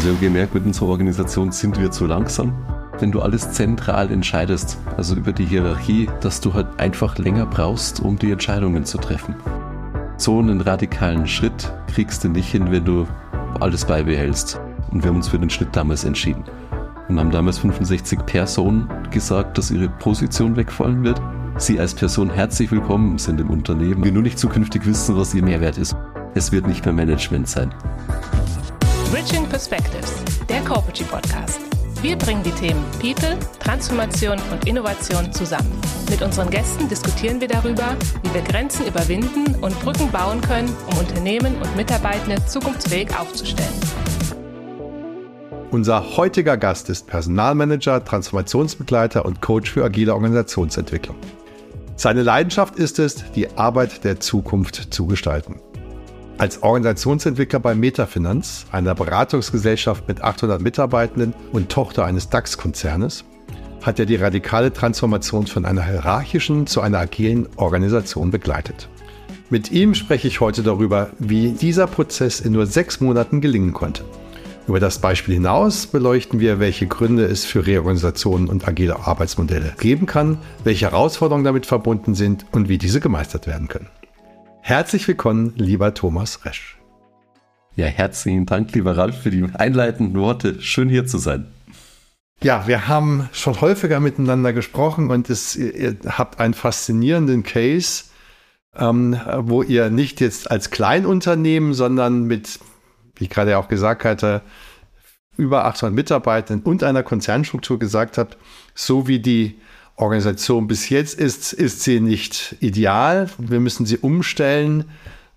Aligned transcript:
Also 0.00 0.08
wir 0.08 0.16
haben 0.16 0.22
gemerkt, 0.22 0.54
mit 0.54 0.64
unserer 0.64 0.88
Organisation 0.88 1.52
sind 1.52 1.78
wir 1.78 1.90
zu 1.90 2.06
langsam. 2.06 2.54
Wenn 3.00 3.12
du 3.12 3.20
alles 3.20 3.52
zentral 3.52 4.10
entscheidest, 4.10 4.78
also 4.96 5.14
über 5.14 5.30
die 5.32 5.44
Hierarchie, 5.44 6.08
dass 6.22 6.40
du 6.40 6.54
halt 6.54 6.68
einfach 6.80 7.18
länger 7.18 7.44
brauchst, 7.44 8.00
um 8.00 8.18
die 8.18 8.30
Entscheidungen 8.30 8.86
zu 8.86 8.96
treffen. 8.96 9.34
So 10.16 10.38
einen 10.38 10.62
radikalen 10.62 11.26
Schritt 11.26 11.70
kriegst 11.92 12.24
du 12.24 12.30
nicht 12.30 12.50
hin, 12.50 12.72
wenn 12.72 12.86
du 12.86 13.06
alles 13.60 13.84
beibehältst. 13.84 14.58
Und 14.90 15.02
wir 15.02 15.10
haben 15.10 15.16
uns 15.16 15.28
für 15.28 15.38
den 15.38 15.50
Schritt 15.50 15.76
damals 15.76 16.04
entschieden. 16.04 16.44
Und 17.08 17.20
haben 17.20 17.30
damals 17.30 17.58
65 17.58 18.24
Personen 18.24 18.88
gesagt, 19.10 19.58
dass 19.58 19.70
ihre 19.70 19.90
Position 19.90 20.56
wegfallen 20.56 21.04
wird. 21.04 21.20
Sie 21.58 21.78
als 21.78 21.92
Person 21.92 22.30
herzlich 22.30 22.72
willkommen 22.72 23.18
sind 23.18 23.38
im 23.38 23.50
Unternehmen. 23.50 24.02
Wir 24.02 24.12
nur 24.12 24.22
nicht 24.22 24.38
zukünftig 24.38 24.86
wissen, 24.86 25.18
was 25.18 25.34
ihr 25.34 25.44
Mehrwert 25.44 25.76
ist. 25.76 25.94
Es 26.34 26.52
wird 26.52 26.66
nicht 26.66 26.86
mehr 26.86 26.94
Management 26.94 27.48
sein. 27.48 27.74
Bridging 29.10 29.44
Perspectives, 29.48 30.22
der 30.48 30.60
Corporate 30.60 31.02
Podcast. 31.02 31.60
Wir 32.00 32.16
bringen 32.16 32.44
die 32.44 32.52
Themen 32.52 32.84
People, 33.00 33.36
Transformation 33.58 34.38
und 34.52 34.68
Innovation 34.68 35.32
zusammen. 35.32 35.68
Mit 36.08 36.22
unseren 36.22 36.48
Gästen 36.48 36.88
diskutieren 36.88 37.40
wir 37.40 37.48
darüber, 37.48 37.96
wie 38.22 38.34
wir 38.34 38.42
Grenzen 38.42 38.86
überwinden 38.86 39.56
und 39.56 39.76
Brücken 39.80 40.12
bauen 40.12 40.40
können, 40.40 40.72
um 40.92 40.98
Unternehmen 40.98 41.56
und 41.56 41.74
Mitarbeitende 41.74 42.36
zukunftsfähig 42.46 43.08
aufzustellen. 43.18 43.74
Unser 45.72 46.16
heutiger 46.16 46.56
Gast 46.56 46.88
ist 46.88 47.08
Personalmanager, 47.08 48.04
Transformationsbegleiter 48.04 49.24
und 49.24 49.42
Coach 49.42 49.72
für 49.72 49.84
agile 49.84 50.14
Organisationsentwicklung. 50.14 51.16
Seine 51.96 52.22
Leidenschaft 52.22 52.76
ist 52.76 53.00
es, 53.00 53.24
die 53.32 53.58
Arbeit 53.58 54.04
der 54.04 54.20
Zukunft 54.20 54.94
zu 54.94 55.08
gestalten. 55.08 55.60
Als 56.40 56.62
Organisationsentwickler 56.62 57.60
bei 57.60 57.74
Metafinanz, 57.74 58.64
einer 58.72 58.94
Beratungsgesellschaft 58.94 60.08
mit 60.08 60.22
800 60.22 60.62
Mitarbeitenden 60.62 61.34
und 61.52 61.68
Tochter 61.68 62.06
eines 62.06 62.30
DAX-Konzernes, 62.30 63.26
hat 63.82 63.98
er 63.98 64.06
die 64.06 64.16
radikale 64.16 64.72
Transformation 64.72 65.46
von 65.46 65.66
einer 65.66 65.84
hierarchischen 65.84 66.66
zu 66.66 66.80
einer 66.80 66.96
agilen 66.96 67.46
Organisation 67.56 68.30
begleitet. 68.30 68.88
Mit 69.50 69.70
ihm 69.70 69.94
spreche 69.94 70.28
ich 70.28 70.40
heute 70.40 70.62
darüber, 70.62 71.10
wie 71.18 71.50
dieser 71.50 71.86
Prozess 71.86 72.40
in 72.40 72.52
nur 72.52 72.64
sechs 72.64 73.02
Monaten 73.02 73.42
gelingen 73.42 73.74
konnte. 73.74 74.02
Über 74.66 74.80
das 74.80 74.98
Beispiel 74.98 75.34
hinaus 75.34 75.88
beleuchten 75.88 76.40
wir, 76.40 76.58
welche 76.58 76.86
Gründe 76.86 77.26
es 77.26 77.44
für 77.44 77.66
Reorganisationen 77.66 78.48
und 78.48 78.66
agile 78.66 78.98
Arbeitsmodelle 79.06 79.74
geben 79.78 80.06
kann, 80.06 80.38
welche 80.64 80.86
Herausforderungen 80.90 81.44
damit 81.44 81.66
verbunden 81.66 82.14
sind 82.14 82.46
und 82.50 82.70
wie 82.70 82.78
diese 82.78 83.00
gemeistert 83.00 83.46
werden 83.46 83.68
können. 83.68 83.88
Herzlich 84.62 85.08
willkommen, 85.08 85.54
lieber 85.56 85.94
Thomas 85.94 86.44
Resch. 86.44 86.78
Ja, 87.76 87.86
herzlichen 87.86 88.46
Dank, 88.46 88.72
lieber 88.72 88.96
Ralf, 88.96 89.22
für 89.22 89.30
die 89.30 89.44
einleitenden 89.54 90.20
Worte. 90.20 90.60
Schön 90.60 90.88
hier 90.88 91.06
zu 91.06 91.18
sein. 91.18 91.46
Ja, 92.42 92.66
wir 92.66 92.86
haben 92.86 93.28
schon 93.32 93.60
häufiger 93.60 94.00
miteinander 94.00 94.52
gesprochen 94.52 95.10
und 95.10 95.28
es, 95.30 95.56
ihr 95.56 95.96
habt 96.06 96.40
einen 96.40 96.54
faszinierenden 96.54 97.42
Case, 97.42 98.04
ähm, 98.76 99.18
wo 99.38 99.62
ihr 99.62 99.90
nicht 99.90 100.20
jetzt 100.20 100.50
als 100.50 100.70
Kleinunternehmen, 100.70 101.74
sondern 101.74 102.24
mit, 102.24 102.60
wie 103.16 103.24
ich 103.24 103.30
gerade 103.30 103.58
auch 103.58 103.68
gesagt 103.68 104.04
hatte, 104.04 104.42
über 105.36 105.64
800 105.64 105.94
Mitarbeitern 105.94 106.60
und 106.60 106.82
einer 106.84 107.02
Konzernstruktur 107.02 107.78
gesagt 107.78 108.18
habt, 108.18 108.36
so 108.74 109.08
wie 109.08 109.20
die 109.20 109.58
Organisation 109.96 110.66
bis 110.66 110.88
jetzt 110.88 111.18
ist, 111.18 111.52
ist 111.52 111.82
sie 111.82 112.00
nicht 112.00 112.56
ideal. 112.60 113.28
Wir 113.38 113.60
müssen 113.60 113.86
sie 113.86 113.98
umstellen. 113.98 114.84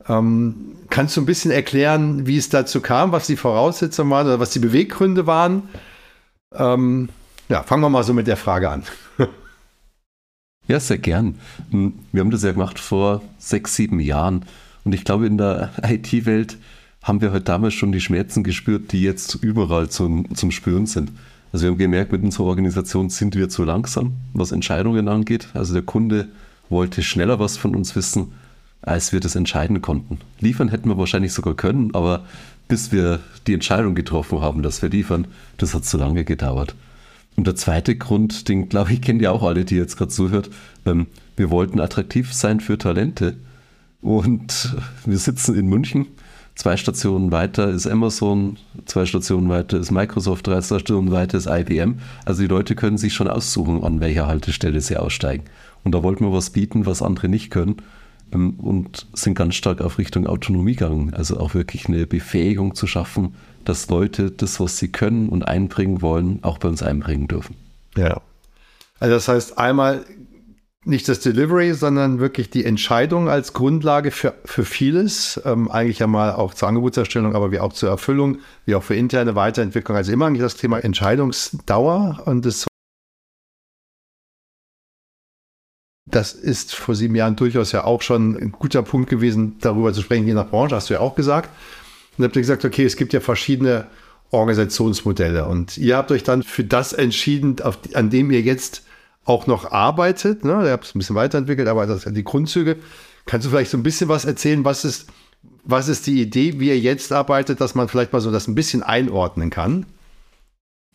Ähm, 0.07 0.75
kannst 0.89 1.17
du 1.17 1.21
ein 1.21 1.25
bisschen 1.25 1.51
erklären, 1.51 2.27
wie 2.27 2.37
es 2.37 2.49
dazu 2.49 2.81
kam, 2.81 3.11
was 3.11 3.27
die 3.27 3.35
Voraussetzungen 3.35 4.09
waren 4.11 4.27
oder 4.27 4.39
was 4.39 4.51
die 4.51 4.59
Beweggründe 4.59 5.27
waren? 5.27 5.63
Ähm, 6.53 7.09
ja, 7.49 7.63
fangen 7.63 7.83
wir 7.83 7.89
mal 7.89 8.03
so 8.03 8.13
mit 8.13 8.27
der 8.27 8.37
Frage 8.37 8.69
an. 8.69 8.83
ja, 10.67 10.79
sehr 10.79 10.97
gern. 10.97 11.39
Hm, 11.71 11.94
wir 12.11 12.22
haben 12.22 12.31
das 12.31 12.44
ja 12.44 12.51
gemacht 12.51 12.79
vor 12.79 13.22
sechs, 13.38 13.75
sieben 13.75 13.99
Jahren. 13.99 14.45
Und 14.83 14.94
ich 14.94 15.03
glaube, 15.05 15.28
in 15.28 15.38
der 15.38 15.72
IT-Welt 15.83 16.57
haben 17.01 17.22
wir 17.22 17.31
halt 17.31 17.49
damals 17.49 17.73
schon 17.73 17.91
die 17.91 18.01
Schmerzen 18.01 18.44
gespürt, 18.44 18.91
die 18.91 19.01
jetzt 19.01 19.35
überall 19.35 19.89
zum, 19.89 20.33
zum 20.35 20.51
Spüren 20.51 20.85
sind. 20.85 21.11
Also 21.53 21.66
wir 21.66 21.72
haben 21.72 21.78
gemerkt, 21.78 22.12
mit 22.12 22.24
unserer 22.24 22.46
Organisation 22.46 23.12
sind 23.12 23.36
wir 23.36 23.47
zu 23.47 23.64
langsam, 23.64 24.14
was 24.34 24.52
Entscheidungen 24.52 25.08
angeht. 25.08 25.50
Also 25.53 25.74
der 25.74 25.84
Kunde 25.84 26.28
wollte 26.69 27.03
schneller 27.03 27.38
was 27.40 27.58
von 27.58 27.75
uns 27.75 27.96
wissen, 27.96 28.34
als 28.81 29.14
wir 29.14 29.19
das 29.19 29.36
entscheiden 29.36 29.81
konnten. 29.81 30.18
Liefern 30.40 30.69
hätten 30.69 30.90
wir 30.90 30.97
wahrscheinlich 30.97 31.31
sogar 31.31 31.53
können, 31.53 31.94
aber 31.94 32.25
bis 32.68 32.91
wir 32.91 33.19
die 33.46 33.53
Entscheidung 33.53 33.94
getroffen 33.94 34.41
haben, 34.41 34.64
dass 34.64 34.81
wir 34.81 34.90
liefern, 34.90 35.28
das 35.58 35.75
hat 35.75 35.86
zu 35.86 35.97
lange 35.97 36.25
gedauert. 36.25 36.74
Und 37.36 37.46
der 37.46 37.56
zweite 37.56 37.96
Grund, 37.96 38.47
den 38.50 38.68
glaube 38.68 38.94
ich, 38.94 39.02
kennen 39.02 39.20
ja 39.20 39.30
auch 39.30 39.44
alle, 39.44 39.64
die 39.64 39.75
jetzt 39.75 39.96
gerade 39.96 40.12
zuhört. 40.12 40.50
Ähm, 40.85 41.06
wir 41.35 41.52
wollten 41.52 41.80
attraktiv 41.80 42.34
sein 42.34 42.62
für 42.62 42.80
Talente. 42.80 43.35
Und 44.02 44.75
wir 45.06 45.18
sitzen 45.20 45.56
in 45.56 45.68
München 45.68 46.08
Zwei 46.56 46.78
Stationen 46.78 47.31
weiter 47.31 47.69
ist 47.69 47.88
Amazon, 47.88 48.58
zwei 48.86 49.06
Stationen 49.06 49.50
weiter 49.50 49.80
ist 49.80 49.91
Microsoft, 49.91 50.46
drei 50.46 50.62
Stationen 50.62 51.12
weiter 51.12 51.38
ist 51.38 51.47
IBM. 51.47 52.00
Also 52.25 52.44
die 52.44 52.47
Leute 52.47 52.75
können 52.75 52.97
sich 52.97 53.14
schon 53.14 53.28
aussuchen, 53.28 53.84
an 53.84 54.00
welcher 54.00 54.28
Haltestelle 54.28 54.80
sie 54.80 54.97
aussteigen. 54.97 55.46
Und 55.84 55.94
da 55.94 56.03
wollten 56.03 56.25
wir 56.25 56.31
was 56.31 56.52
bieten, 56.52 56.86
was 56.86 57.02
andere 57.02 57.28
nicht 57.28 57.50
können 57.50 57.78
ähm, 58.31 58.52
und 58.59 59.08
sind 59.14 59.36
ganz 59.36 59.56
stark 59.56 59.81
auf 59.81 59.97
Richtung 59.97 60.28
Autonomie 60.28 60.75
gegangen. 60.75 61.14
Also 61.14 61.40
auch 61.40 61.56
wirklich 61.56 61.88
eine 61.88 62.06
Befähigung 62.06 62.75
zu 62.75 62.85
schaffen, 62.85 63.34
dass 63.66 63.90
Leute 63.90 64.30
das, 64.30 64.59
was 64.59 64.78
sie 64.78 64.90
können 64.90 65.30
und 65.30 65.47
einbringen 65.47 66.02
wollen, 66.02 66.40
auch 66.44 66.59
bei 66.59 66.70
uns 66.70 66.84
einbringen 66.84 67.28
dürfen. 67.28 67.56
Ja. 67.97 68.22
Also 69.00 69.16
das 69.16 69.28
heißt, 69.28 69.58
einmal 69.58 70.06
nicht 70.85 71.07
das 71.07 71.19
Delivery, 71.21 71.73
sondern 71.73 72.19
wirklich 72.19 72.49
die 72.49 72.66
Entscheidung 72.66 73.29
als 73.29 73.53
Grundlage 73.53 74.11
für, 74.11 74.33
für 74.45 74.66
vieles. 74.66 75.41
Ähm, 75.45 75.71
eigentlich 75.71 75.99
ja 75.99 76.07
mal 76.07 76.33
auch 76.33 76.53
zur 76.53 76.67
Angebotserstellung, 76.67 77.35
aber 77.35 77.51
wie 77.51 77.59
auch 77.59 77.73
zur 77.73 77.89
Erfüllung, 77.89 78.39
wie 78.66 78.75
auch 78.75 78.83
für 78.83 78.95
interne 78.95 79.35
Weiterentwicklung. 79.35 79.95
Also 79.95 80.11
immer 80.11 80.27
eigentlich 80.27 80.41
das 80.41 80.55
Thema 80.55 80.79
Entscheidungsdauer 80.79 82.23
und 82.25 82.45
das 82.45 82.66
Das 86.05 86.33
ist 86.33 86.75
vor 86.75 86.93
sieben 86.93 87.16
Jahren 87.16 87.35
durchaus 87.35 87.72
ja 87.72 87.85
auch 87.85 88.03
schon 88.03 88.35
ein 88.35 88.51
guter 88.51 88.83
Punkt 88.83 89.09
gewesen, 89.09 89.57
darüber 89.61 89.93
zu 89.93 90.01
sprechen, 90.01 90.27
je 90.27 90.35
nach 90.35 90.49
Branche, 90.49 90.75
hast 90.75 90.89
du 90.89 90.93
ja 90.93 90.99
auch 90.99 91.16
gesagt. 91.16 91.49
Und 92.17 92.23
habt 92.23 92.35
ihr 92.35 92.41
gesagt, 92.41 92.66
okay, 92.66 92.83
es 92.83 92.97
gibt 92.97 93.13
ja 93.13 93.19
verschiedene 93.19 93.88
Organisationsmodelle 94.29 95.47
und 95.47 95.77
ihr 95.77 95.97
habt 95.97 96.11
euch 96.11 96.23
dann 96.23 96.43
für 96.43 96.63
das 96.63 96.93
entschieden, 96.93 97.61
auf, 97.61 97.79
an 97.93 98.09
dem 98.09 98.31
ihr 98.31 98.41
jetzt 98.41 98.83
auch 99.25 99.47
noch 99.47 99.72
arbeitet. 99.72 100.44
Ne? 100.44 100.66
Ihr 100.66 100.72
habt 100.72 100.85
es 100.85 100.95
ein 100.95 101.00
bisschen 101.00 101.16
weiterentwickelt, 101.16 101.67
aber 101.67 101.85
das 101.85 102.03
die 102.03 102.23
Grundzüge. 102.23 102.78
Kannst 103.25 103.45
du 103.45 103.51
vielleicht 103.51 103.72
so 103.72 103.78
ein 103.78 103.84
bisschen 103.84 104.09
was 104.09 104.25
erzählen? 104.25 104.66
Was 104.66 104.84
ist, 104.84 105.07
was 105.63 105.88
ist 105.88 106.07
die 106.07 106.22
Idee, 106.22 106.59
wie 106.59 106.67
ihr 106.67 106.79
jetzt 106.79 107.11
arbeitet, 107.13 107.61
dass 107.61 107.75
man 107.75 107.88
vielleicht 107.88 108.11
mal 108.11 108.19
so 108.19 108.31
das 108.31 108.47
ein 108.47 108.56
bisschen 108.56 108.84
einordnen 108.84 109.50
kann? 109.50 109.85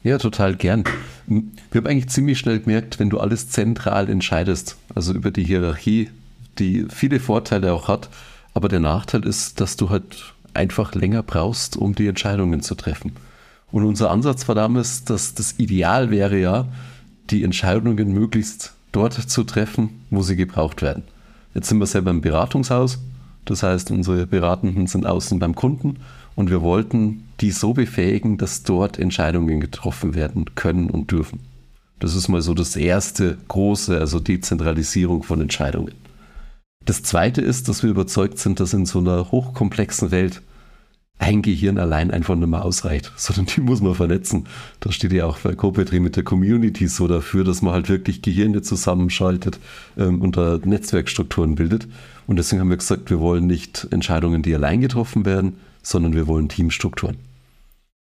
Ja, 0.03 0.19
total 0.19 0.55
gern. 0.55 0.85
Wir 1.27 1.81
haben 1.81 1.87
eigentlich 1.87 2.09
ziemlich 2.09 2.39
schnell 2.39 2.61
gemerkt, 2.61 3.01
wenn 3.01 3.11
du 3.11 3.19
alles 3.19 3.51
zentral 3.51 4.09
entscheidest, 4.09 4.77
also 4.95 5.13
über 5.13 5.31
die 5.31 5.45
Hierarchie, 5.45 6.11
die 6.59 6.87
viele 6.89 7.19
Vorteile 7.19 7.73
auch 7.73 7.89
hat, 7.89 8.09
aber 8.55 8.69
der 8.69 8.81
Nachteil 8.81 9.27
ist, 9.27 9.61
dass 9.61 9.77
du 9.77 9.91
halt 9.91 10.35
einfach 10.55 10.95
länger 10.95 11.23
brauchst, 11.23 11.77
um 11.77 11.95
die 11.95 12.07
Entscheidungen 12.07 12.63
zu 12.63 12.75
treffen. 12.75 13.13
Und 13.71 13.85
unser 13.85 14.11
Ansatz 14.11 14.49
war 14.49 14.55
damals, 14.55 15.05
dass 15.05 15.35
das 15.35 15.59
Ideal 15.59 16.11
wäre 16.11 16.39
ja, 16.39 16.67
die 17.31 17.45
Entscheidungen 17.45 18.13
möglichst 18.13 18.75
dort 18.93 19.15
zu 19.15 19.45
treffen, 19.45 20.05
wo 20.11 20.23
sie 20.23 20.37
gebraucht 20.37 20.83
werden. 20.83 21.05
Jetzt 21.55 21.69
sind 21.69 21.79
wir 21.79 21.87
selber 21.87 22.11
im 22.11 22.21
Beratungshaus, 22.21 22.99
das 23.45 23.63
heißt, 23.63 23.91
unsere 23.91 24.27
Beratenden 24.27 24.87
sind 24.87 25.07
außen 25.07 25.39
beim 25.39 25.55
Kunden 25.55 25.97
und 26.37 26.51
wir 26.51 26.63
wollten 26.63 27.25
die 27.41 27.51
so 27.51 27.73
befähigen, 27.73 28.37
dass 28.37 28.63
dort 28.63 28.99
Entscheidungen 28.99 29.61
getroffen 29.61 30.15
werden 30.15 30.55
können 30.55 30.91
und 30.91 31.11
dürfen. 31.11 31.41
Das 31.99 32.15
ist 32.15 32.29
mal 32.29 32.43
so 32.43 32.55
das 32.55 32.77
erste 32.77 33.39
große, 33.49 33.99
also 33.99 34.21
Dezentralisierung 34.21 35.23
von 35.23 35.41
Entscheidungen. 35.41 35.95
Das 36.85 37.03
zweite 37.03 37.41
ist, 37.41 37.69
dass 37.69 37.83
wir 37.83 37.91
überzeugt 37.91 38.39
sind, 38.39 38.61
dass 38.61 38.73
in 38.73 38.87
so 38.87 39.01
einer 39.01 39.31
hochkomplexen 39.31 40.11
Welt 40.11 40.43
ein 41.19 41.43
Gehirn 41.43 41.79
allein 41.79 42.11
einfach 42.11 42.37
nicht 42.37 42.49
mehr 42.49 42.65
ausreicht, 42.65 43.13
sondern 43.17 43.47
die 43.47 43.61
muss 43.61 43.81
man 43.81 43.95
vernetzen. 43.95 44.47
Da 44.81 44.93
steht 44.93 45.13
ja 45.13 45.27
auch 45.27 45.39
bei 45.39 45.55
Copetri 45.55 46.01
mit 46.01 46.17
der 46.17 46.23
Community 46.23 46.87
so 46.87 47.09
dafür, 47.09 47.45
dass 47.45 47.61
man 47.63 47.73
halt 47.73 47.89
wirklich 47.89 48.23
Gehirne 48.23 48.63
zusammenschaltet 48.63 49.59
ähm, 49.97 50.23
und 50.23 50.37
da 50.37 50.59
Netzwerkstrukturen 50.65 51.57
bildet. 51.57 51.89
Und 52.27 52.37
deswegen 52.37 52.61
haben 52.61 52.71
wir 52.71 52.77
gesagt, 52.77 53.11
wir 53.11 53.21
wollen 53.21 53.47
nicht 53.47 53.89
Entscheidungen, 53.91 54.43
die 54.43 54.55
allein 54.55 54.81
getroffen 54.81 55.25
werden, 55.25 55.57
sondern 55.83 56.15
wir 56.15 56.27
wollen 56.27 56.49
Teamstrukturen. 56.49 57.17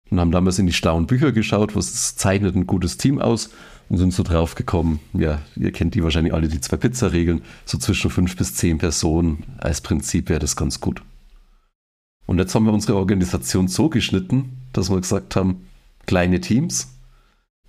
Und 0.10 0.20
haben 0.20 0.32
damals 0.32 0.60
in 0.60 0.68
die 0.68 0.74
schlauen 0.74 1.08
Bücher 1.08 1.32
geschaut, 1.32 1.76
was 1.76 2.16
zeichnet 2.16 2.56
ein 2.56 2.68
gutes 2.68 2.98
Team 2.98 3.20
aus 3.20 3.50
und 3.90 3.98
sind 3.98 4.14
so 4.14 4.24
drauf 4.24 4.56
gekommen, 4.56 5.00
ja, 5.14 5.42
ihr 5.56 5.72
kennt 5.72 5.96
die 5.96 6.04
wahrscheinlich 6.04 6.34
alle, 6.34 6.48
die 6.48 6.62
zwei 6.62 6.78
Pizza-Regeln, 6.78 7.42
so 7.66 7.78
zwischen 7.78 8.12
fünf 8.12 8.36
bis 8.36 8.56
zehn 8.56 8.78
Personen 8.78 9.44
als 9.58 9.82
Prinzip 9.82 10.30
wäre 10.30 10.40
das 10.40 10.56
ganz 10.56 10.80
gut. 10.80 11.02
Und 12.26 12.40
jetzt 12.40 12.56
haben 12.56 12.66
wir 12.66 12.74
unsere 12.74 12.98
Organisation 12.98 13.68
so 13.68 13.90
geschnitten, 13.90 14.58
dass 14.74 14.90
wir 14.90 15.00
gesagt 15.00 15.36
haben, 15.36 15.68
kleine 16.06 16.42
Teams, 16.42 17.00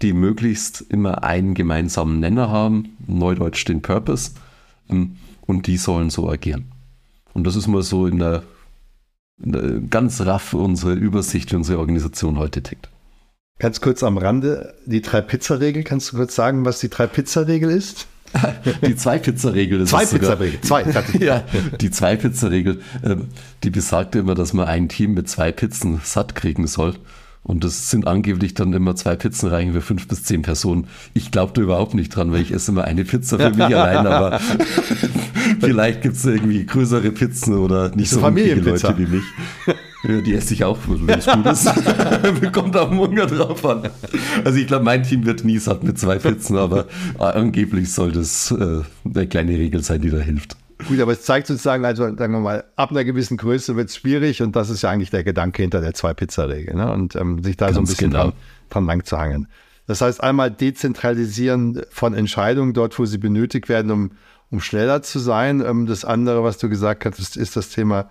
die 0.03 0.13
möglichst 0.13 0.81
immer 0.81 1.25
einen 1.25 1.55
gemeinsamen 1.55 2.21
Nenner 2.21 2.51
haben, 2.51 2.97
neudeutsch 3.07 3.65
den 3.65 3.83
Purpose, 3.83 4.33
ähm, 4.89 5.17
und 5.43 5.67
die 5.67 5.77
sollen 5.77 6.11
so 6.11 6.29
agieren. 6.29 6.73
Und 7.33 7.47
das 7.47 7.57
ist 7.57 7.67
mal 7.67 7.83
so 7.83 8.07
in 8.07 8.19
der, 8.19 8.43
in 9.43 9.53
der 9.53 9.81
ganz 9.91 10.21
raff 10.23 10.55
unsere 10.55 10.95
Übersicht, 10.95 11.53
wie 11.53 11.57
unsere 11.57 11.79
Organisation 11.79 12.39
heute 12.39 12.63
tickt. 12.63 12.89
Ganz 13.59 13.81
kurz 13.81 14.03
am 14.03 14.19
Rande, 14.19 14.75
die 14.85 15.01
Drei-Pizza-Regel, 15.01 15.83
kannst 15.83 16.13
du 16.13 16.17
kurz 16.17 16.35
sagen, 16.35 16.65
was 16.65 16.81
die 16.81 16.91
Drei-Pizza-Regel 16.91 17.71
ist? 17.71 18.07
Die 18.87 18.97
Zwei-Pizza-Regel. 18.97 19.87
Zwei 19.87 20.07
Pizza-Regel. 20.07 20.61
Zwei. 20.63 20.85
ja, 21.19 21.45
die 21.81 21.91
Zwei-Pizza-Regel, 21.91 22.81
ähm, 23.05 23.29
die 23.63 23.71
besagt 23.71 24.15
immer, 24.15 24.35
dass 24.35 24.53
man 24.53 24.67
ein 24.67 24.89
Team 24.89 25.15
mit 25.15 25.29
zwei 25.29 25.53
Pizzen 25.53 26.01
satt 26.03 26.35
kriegen 26.35 26.67
soll. 26.67 26.95
Und 27.47 27.63
das 27.63 27.91
sind 27.91 28.09
angeblich 28.09 28.55
dann 28.55 28.73
immer 28.73 28.97
zwei 28.97 29.15
Pizzen 29.15 29.49
reichen 29.49 29.73
für 29.73 29.81
fünf 29.81 30.09
bis 30.09 30.25
zehn 30.25 30.43
Personen. 30.43 30.89
Ich 31.15 31.31
glaube 31.31 31.53
da 31.55 31.61
überhaupt 31.63 31.95
nicht 31.95 32.09
dran, 32.09 32.33
weil 32.33 32.43
ich 32.43 32.53
esse 32.53 32.73
immer 32.73 32.85
eine 32.85 33.05
Pizza 33.05 33.39
für 33.39 33.51
mich 33.51 33.61
allein, 33.77 34.05
aber 34.05 34.41
vielleicht 35.61 36.03
gibt 36.03 36.17
es 36.17 36.25
irgendwie 36.25 36.67
größere 36.67 37.13
Pizzen 37.13 37.55
oder 37.55 37.95
nicht 37.95 38.11
so 38.11 38.21
viele 38.35 38.55
Leute 38.57 38.99
wie 38.99 39.07
mich. 39.07 39.25
Ja, 40.03 40.21
die 40.21 40.35
esse 40.35 40.55
ich 40.55 40.65
auch, 40.65 40.79
wenn 40.89 41.09
es 41.19 41.27
gut 41.27 41.47
ist. 41.47 42.53
Kommt 42.53 42.77
auf 42.77 42.91
den 42.91 42.99
Hunger 42.99 43.27
drauf 43.27 43.65
an. 43.65 43.91
Also 44.45 44.59
ich 44.59 44.67
glaube, 44.67 44.85
mein 44.85 45.05
Team 45.05 45.25
wird 45.25 45.45
nie 45.45 45.59
satt 45.59 45.85
mit 45.85 45.99
zwei 45.99 46.17
Pizzen, 46.19 46.57
aber 46.57 46.87
angeblich 47.19 47.93
soll 47.93 48.11
das 48.11 48.51
äh, 48.51 48.83
eine 49.05 49.27
kleine 49.29 49.53
Regel 49.53 49.85
sein, 49.85 50.01
die 50.01 50.11
da 50.11 50.19
hilft. 50.19 50.57
Gut, 50.89 51.01
aber 51.01 51.13
es 51.13 51.23
zeigt 51.23 51.49
sozusagen, 51.49 51.85
also 51.85 52.05
sagen 52.05 52.33
wir 52.33 52.41
mal, 52.41 52.65
ab 52.77 52.91
einer 52.91 53.05
gewissen 53.05 53.37
Größe 53.37 53.75
wird 53.77 53.89
es 53.89 53.97
schwierig 53.97 54.43
und 54.43 54.55
das 54.55 54.71
ist 54.71 54.83
ja 54.83 54.91
eigentlich 54.91 55.11
der 55.11 55.25
Gedanke 55.25 55.63
hinter 55.63 55.81
der 55.81 55.95
Zwei-Pizza-Regel. 55.95 56.77
Ne? 56.77 56.93
Und 56.93 57.17
ähm, 57.17 57.43
sich 57.43 57.57
da 57.57 57.67
Ganz 57.67 57.75
so 57.75 57.81
ein 57.81 57.87
bisschen 57.87 58.11
genau. 58.11 58.25
dran, 58.25 58.33
dran 58.71 58.87
lang 58.87 59.05
zu 59.05 59.19
hangen. 59.19 59.49
Das 59.87 60.01
heißt, 60.01 60.23
einmal 60.23 60.51
dezentralisieren 60.51 61.83
von 61.91 62.15
Entscheidungen 62.15 62.73
dort, 62.73 62.99
wo 62.99 63.05
sie 63.05 63.19
benötigt 63.19 63.69
werden, 63.69 63.91
um, 63.91 64.11
um 64.51 64.61
schneller 64.61 65.03
zu 65.03 65.19
sein. 65.19 65.61
Ähm, 65.61 65.87
das 65.87 66.05
andere, 66.05 66.45
was 66.45 66.59
du 66.59 66.69
gesagt 66.69 67.05
hast, 67.05 67.19
ist, 67.19 67.37
ist 67.37 67.57
das 67.57 67.71
Thema 67.71 68.09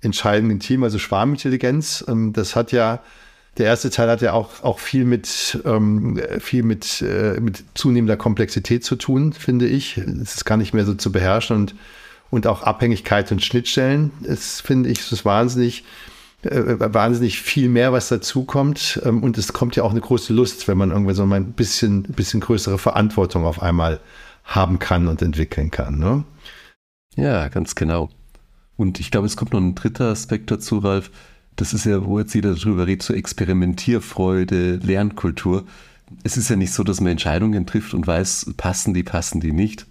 Entscheidungen 0.00 0.52
im 0.52 0.60
Team, 0.60 0.82
also 0.82 0.98
Schwarmintelligenz. 0.98 2.04
Ähm, 2.08 2.32
das 2.32 2.56
hat 2.56 2.72
ja 2.72 3.00
der 3.58 3.66
erste 3.66 3.90
Teil 3.90 4.08
hat 4.08 4.22
ja 4.22 4.32
auch, 4.32 4.62
auch 4.62 4.78
viel 4.78 5.04
mit, 5.04 5.60
ähm, 5.64 6.20
viel 6.38 6.62
mit, 6.62 7.02
äh, 7.02 7.40
mit 7.40 7.64
zunehmender 7.74 8.16
Komplexität 8.16 8.84
zu 8.84 8.94
tun, 8.94 9.32
finde 9.32 9.66
ich. 9.66 9.98
Es 9.98 10.36
ist 10.36 10.44
gar 10.44 10.56
nicht 10.56 10.74
mehr 10.74 10.84
so 10.84 10.94
zu 10.94 11.10
beherrschen 11.10 11.56
und, 11.56 11.74
und 12.30 12.46
auch 12.46 12.62
Abhängigkeit 12.62 13.30
und 13.32 13.42
Schnittstellen. 13.42 14.10
Es 14.24 14.60
finde 14.60 14.90
ich, 14.90 15.00
es 15.00 15.12
ist 15.12 15.24
wahnsinnig, 15.24 15.84
äh, 16.42 16.76
wahnsinnig 16.78 17.40
viel 17.40 17.68
mehr, 17.68 17.92
was 17.92 18.08
dazukommt. 18.08 19.00
Ähm, 19.04 19.22
und 19.22 19.38
es 19.38 19.52
kommt 19.52 19.76
ja 19.76 19.82
auch 19.82 19.90
eine 19.90 20.00
große 20.00 20.32
Lust, 20.32 20.68
wenn 20.68 20.78
man 20.78 20.90
irgendwie 20.90 21.14
so 21.14 21.24
ein 21.24 21.52
bisschen, 21.52 22.02
bisschen 22.02 22.40
größere 22.40 22.78
Verantwortung 22.78 23.44
auf 23.44 23.62
einmal 23.62 24.00
haben 24.44 24.78
kann 24.78 25.08
und 25.08 25.22
entwickeln 25.22 25.70
kann. 25.70 25.98
Ne? 25.98 26.24
Ja, 27.16 27.48
ganz 27.48 27.74
genau. 27.74 28.10
Und 28.76 29.00
ich 29.00 29.10
glaube, 29.10 29.26
es 29.26 29.36
kommt 29.36 29.52
noch 29.52 29.60
ein 29.60 29.74
dritter 29.74 30.06
Aspekt 30.06 30.50
dazu, 30.50 30.78
Ralf 30.78 31.10
das 31.58 31.74
ist 31.74 31.84
ja, 31.84 32.04
wo 32.04 32.20
jetzt 32.20 32.34
jeder 32.34 32.54
darüber 32.54 32.86
redet, 32.86 33.02
so 33.02 33.12
Experimentierfreude, 33.12 34.76
Lernkultur. 34.76 35.64
Es 36.22 36.36
ist 36.36 36.48
ja 36.48 36.56
nicht 36.56 36.72
so, 36.72 36.84
dass 36.84 37.00
man 37.00 37.10
Entscheidungen 37.10 37.66
trifft 37.66 37.94
und 37.94 38.06
weiß, 38.06 38.54
passen 38.56 38.94
die, 38.94 39.02
passen 39.02 39.40
die 39.40 39.52
nicht, 39.52 39.86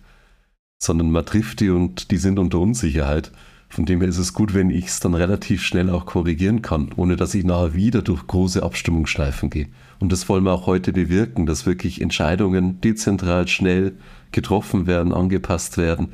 sondern 0.79 1.11
man 1.11 1.25
trifft 1.25 1.59
die 1.59 1.69
und 1.69 2.11
die 2.11 2.17
sind 2.17 2.39
unter 2.39 2.59
Unsicherheit. 2.59 3.31
Von 3.69 3.85
dem 3.85 3.99
her 3.99 4.09
ist 4.09 4.17
es 4.17 4.33
gut, 4.33 4.53
wenn 4.53 4.69
ich 4.69 4.85
es 4.85 4.99
dann 4.99 5.13
relativ 5.13 5.61
schnell 5.61 5.89
auch 5.89 6.05
korrigieren 6.05 6.61
kann, 6.61 6.89
ohne 6.95 7.15
dass 7.15 7.33
ich 7.33 7.43
nachher 7.43 7.73
wieder 7.73 8.01
durch 8.01 8.25
große 8.25 8.63
Abstimmungsschleifen 8.63 9.49
gehe. 9.49 9.67
Und 9.99 10.11
das 10.11 10.29
wollen 10.29 10.43
wir 10.45 10.53
auch 10.53 10.67
heute 10.67 10.93
bewirken, 10.93 11.45
dass 11.45 11.65
wirklich 11.65 12.01
Entscheidungen 12.01 12.79
dezentral 12.79 13.47
schnell 13.47 13.97
getroffen 14.31 14.87
werden, 14.87 15.13
angepasst 15.13 15.77
werden 15.77 16.09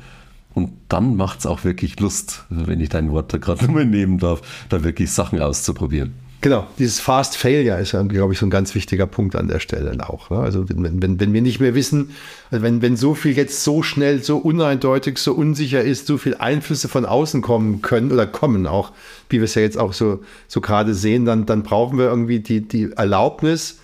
und 0.54 0.70
dann 0.88 1.16
macht 1.16 1.40
es 1.40 1.46
auch 1.46 1.64
wirklich 1.64 1.98
Lust, 1.98 2.44
wenn 2.48 2.80
ich 2.80 2.88
dein 2.88 3.10
Wort 3.10 3.32
da 3.32 3.38
gerade 3.38 3.64
nochmal 3.66 3.84
nehmen 3.84 4.18
darf, 4.18 4.40
da 4.68 4.84
wirklich 4.84 5.10
Sachen 5.10 5.40
auszuprobieren. 5.40 6.14
Genau, 6.44 6.66
dieses 6.78 7.00
Fast 7.00 7.38
Failure 7.38 7.80
ist, 7.80 7.92
glaube 7.92 8.34
ich, 8.34 8.38
so 8.38 8.44
ein 8.44 8.50
ganz 8.50 8.74
wichtiger 8.74 9.06
Punkt 9.06 9.34
an 9.34 9.48
der 9.48 9.60
Stelle 9.60 9.96
auch. 10.06 10.28
Ne? 10.28 10.40
Also 10.40 10.68
wenn, 10.68 11.00
wenn, 11.00 11.18
wenn 11.18 11.32
wir 11.32 11.40
nicht 11.40 11.58
mehr 11.58 11.74
wissen, 11.74 12.10
also 12.50 12.62
wenn, 12.62 12.82
wenn 12.82 12.98
so 12.98 13.14
viel 13.14 13.34
jetzt 13.34 13.64
so 13.64 13.82
schnell, 13.82 14.22
so 14.22 14.36
uneindeutig, 14.36 15.16
so 15.16 15.32
unsicher 15.32 15.80
ist, 15.80 16.06
so 16.06 16.18
viel 16.18 16.34
Einflüsse 16.34 16.88
von 16.88 17.06
außen 17.06 17.40
kommen 17.40 17.80
können 17.80 18.12
oder 18.12 18.26
kommen 18.26 18.66
auch, 18.66 18.92
wie 19.30 19.38
wir 19.38 19.44
es 19.44 19.54
ja 19.54 19.62
jetzt 19.62 19.78
auch 19.78 19.94
so, 19.94 20.20
so 20.46 20.60
gerade 20.60 20.92
sehen, 20.92 21.24
dann, 21.24 21.46
dann 21.46 21.62
brauchen 21.62 21.96
wir 21.96 22.08
irgendwie 22.08 22.40
die, 22.40 22.60
die 22.60 22.92
Erlaubnis, 22.92 23.78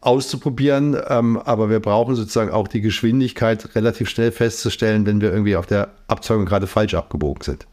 auszuprobieren, 0.00 0.96
ähm, 1.08 1.36
aber 1.38 1.68
wir 1.70 1.80
brauchen 1.80 2.14
sozusagen 2.14 2.52
auch 2.52 2.68
die 2.68 2.82
Geschwindigkeit 2.82 3.74
relativ 3.74 4.08
schnell 4.08 4.30
festzustellen, 4.30 5.04
wenn 5.06 5.20
wir 5.20 5.32
irgendwie 5.32 5.56
auf 5.56 5.66
der 5.66 5.88
Abzeugung 6.06 6.44
gerade 6.44 6.66
falsch 6.68 6.94
abgebogen 6.94 7.42
sind. 7.42 7.66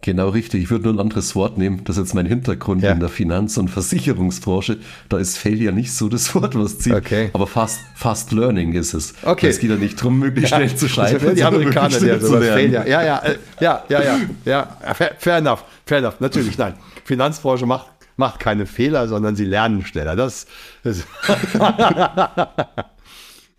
Genau 0.00 0.28
richtig. 0.28 0.62
Ich 0.62 0.70
würde 0.70 0.84
nur 0.84 0.94
ein 0.94 1.00
anderes 1.00 1.34
Wort 1.34 1.58
nehmen. 1.58 1.82
Das 1.82 1.96
ist 1.96 2.04
jetzt 2.04 2.14
mein 2.14 2.26
Hintergrund 2.26 2.82
ja. 2.82 2.92
in 2.92 3.00
der 3.00 3.08
Finanz- 3.08 3.58
und 3.58 3.68
Versicherungsbranche. 3.68 4.78
Da 5.08 5.18
ist 5.18 5.36
Failure 5.36 5.72
nicht 5.72 5.92
so 5.92 6.08
das 6.08 6.32
Wort, 6.36 6.54
was 6.54 6.78
zieht. 6.78 6.94
Okay. 6.94 7.30
Aber 7.32 7.48
fast, 7.48 7.80
fast 7.96 8.30
Learning 8.30 8.74
ist 8.74 8.94
es. 8.94 9.14
Okay. 9.24 9.48
Es 9.48 9.58
geht 9.58 9.70
ja 9.70 9.76
nicht 9.76 9.98
darum, 9.98 10.20
möglichst 10.20 10.52
ja. 10.52 10.58
schnell 10.58 10.76
zu 10.76 10.88
schreiben. 10.88 11.34
Die 11.34 11.42
Amerikaner, 11.42 11.98
der 11.98 12.20
sowas 12.20 12.46
Failure. 12.46 12.88
Ja, 12.88 13.02
ja, 13.02 13.18
äh, 13.18 13.38
ja, 13.60 13.84
ja, 13.88 14.02
ja, 14.02 14.18
ja. 14.44 14.94
Fair, 14.94 15.16
fair 15.18 15.36
enough. 15.38 15.64
Fair 15.84 15.98
enough. 15.98 16.20
Natürlich, 16.20 16.56
nein. 16.56 16.74
Finanzbranche 17.04 17.66
macht 17.66 17.86
macht 18.18 18.40
keine 18.40 18.66
Fehler, 18.66 19.08
sondern 19.08 19.36
sie 19.36 19.44
lernen 19.44 19.84
schneller. 19.86 20.16
Das, 20.16 20.46
das 20.82 21.04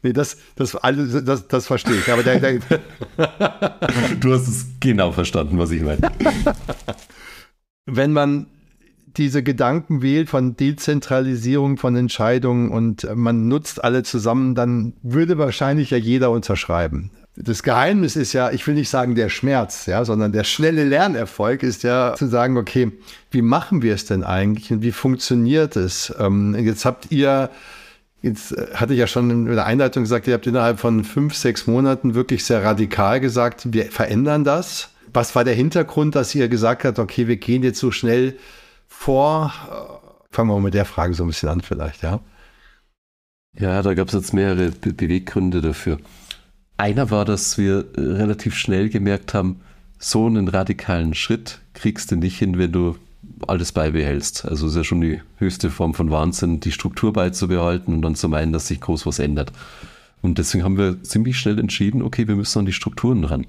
nee, 0.03 0.13
das, 0.13 0.37
das, 0.55 0.77
das, 0.81 1.23
das, 1.23 1.47
das 1.47 1.67
verstehe 1.67 1.95
ich. 1.95 2.11
Aber 2.11 2.23
der, 2.23 2.39
der 2.39 2.59
du 4.19 4.33
hast 4.33 4.47
es 4.47 4.65
genau 4.79 5.11
verstanden, 5.11 5.57
was 5.57 5.71
ich 5.71 5.81
meine. 5.81 5.99
Wenn 7.85 8.13
man 8.13 8.47
diese 9.17 9.41
Gedanken 9.41 10.01
wählt 10.01 10.29
von 10.29 10.55
Dezentralisierung 10.55 11.77
von 11.77 11.95
Entscheidungen 11.95 12.69
und 12.69 13.07
man 13.15 13.47
nutzt 13.47 13.83
alle 13.83 14.03
zusammen, 14.03 14.53
dann 14.55 14.93
würde 15.01 15.37
wahrscheinlich 15.37 15.89
ja 15.89 15.97
jeder 15.97 16.29
unterschreiben 16.29 17.11
das 17.41 17.63
Geheimnis 17.63 18.15
ist 18.17 18.33
ja, 18.33 18.51
ich 18.51 18.67
will 18.67 18.73
nicht 18.73 18.89
sagen 18.89 19.15
der 19.15 19.29
Schmerz, 19.29 19.85
ja, 19.85 20.03
sondern 20.03 20.33
der 20.33 20.43
schnelle 20.43 20.83
Lernerfolg 20.83 21.63
ist 21.63 21.83
ja 21.83 22.13
zu 22.15 22.27
sagen, 22.27 22.57
okay, 22.57 22.91
wie 23.31 23.41
machen 23.41 23.81
wir 23.81 23.93
es 23.93 24.05
denn 24.05 24.23
eigentlich 24.23 24.71
und 24.71 24.81
wie 24.81 24.91
funktioniert 24.91 25.77
es? 25.77 26.13
Ähm, 26.19 26.55
jetzt 26.59 26.83
habt 26.83 27.11
ihr, 27.11 27.49
jetzt 28.21 28.51
äh, 28.51 28.67
hatte 28.73 28.93
ich 28.93 28.99
ja 28.99 29.07
schon 29.07 29.29
in 29.29 29.45
der 29.45 29.65
Einleitung 29.65 30.03
gesagt, 30.03 30.27
ihr 30.27 30.33
habt 30.33 30.47
innerhalb 30.47 30.79
von 30.79 31.03
fünf, 31.03 31.35
sechs 31.35 31.67
Monaten 31.67 32.15
wirklich 32.15 32.43
sehr 32.43 32.63
radikal 32.63 33.19
gesagt, 33.19 33.73
wir 33.73 33.85
verändern 33.85 34.43
das. 34.43 34.89
Was 35.13 35.35
war 35.35 35.43
der 35.43 35.55
Hintergrund, 35.55 36.15
dass 36.15 36.35
ihr 36.35 36.49
gesagt 36.49 36.83
habt, 36.83 36.99
okay, 36.99 37.27
wir 37.27 37.37
gehen 37.37 37.63
jetzt 37.63 37.79
so 37.79 37.91
schnell 37.91 38.37
vor? 38.87 39.53
Äh, 39.69 40.33
fangen 40.35 40.49
wir 40.49 40.55
mal 40.55 40.61
mit 40.61 40.73
der 40.73 40.85
Frage 40.85 41.13
so 41.13 41.23
ein 41.23 41.27
bisschen 41.27 41.49
an 41.49 41.61
vielleicht, 41.61 42.03
ja? 42.03 42.19
Ja, 43.57 43.81
da 43.81 43.93
gab 43.95 44.09
es 44.09 44.13
jetzt 44.13 44.33
mehrere 44.33 44.69
Be 44.69 44.93
Beweggründe 44.93 45.61
dafür. 45.61 45.97
Einer 46.77 47.09
war, 47.11 47.25
dass 47.25 47.57
wir 47.57 47.85
äh, 47.97 48.01
relativ 48.01 48.55
schnell 48.55 48.89
gemerkt 48.89 49.33
haben, 49.33 49.61
so 49.97 50.27
einen 50.27 50.47
radikalen 50.47 51.13
Schritt 51.13 51.59
kriegst 51.73 52.11
du 52.11 52.15
nicht 52.15 52.37
hin, 52.37 52.57
wenn 52.57 52.71
du 52.71 52.95
alles 53.47 53.71
beibehältst. 53.71 54.45
Also 54.45 54.67
es 54.67 54.73
ist 54.73 54.77
ja 54.77 54.83
schon 54.83 55.01
die 55.01 55.21
höchste 55.37 55.69
Form 55.69 55.93
von 55.93 56.11
Wahnsinn, 56.11 56.59
die 56.59 56.71
Struktur 56.71 57.13
beizubehalten 57.13 57.93
und 57.93 58.01
dann 58.01 58.15
zu 58.15 58.29
meinen, 58.29 58.53
dass 58.53 58.67
sich 58.67 58.81
groß 58.81 59.05
was 59.05 59.19
ändert. 59.19 59.51
Und 60.21 60.37
deswegen 60.37 60.63
haben 60.63 60.77
wir 60.77 61.01
ziemlich 61.03 61.39
schnell 61.39 61.59
entschieden, 61.59 62.01
okay, 62.01 62.27
wir 62.27 62.35
müssen 62.35 62.59
an 62.59 62.65
die 62.65 62.73
Strukturen 62.73 63.23
ran. 63.23 63.45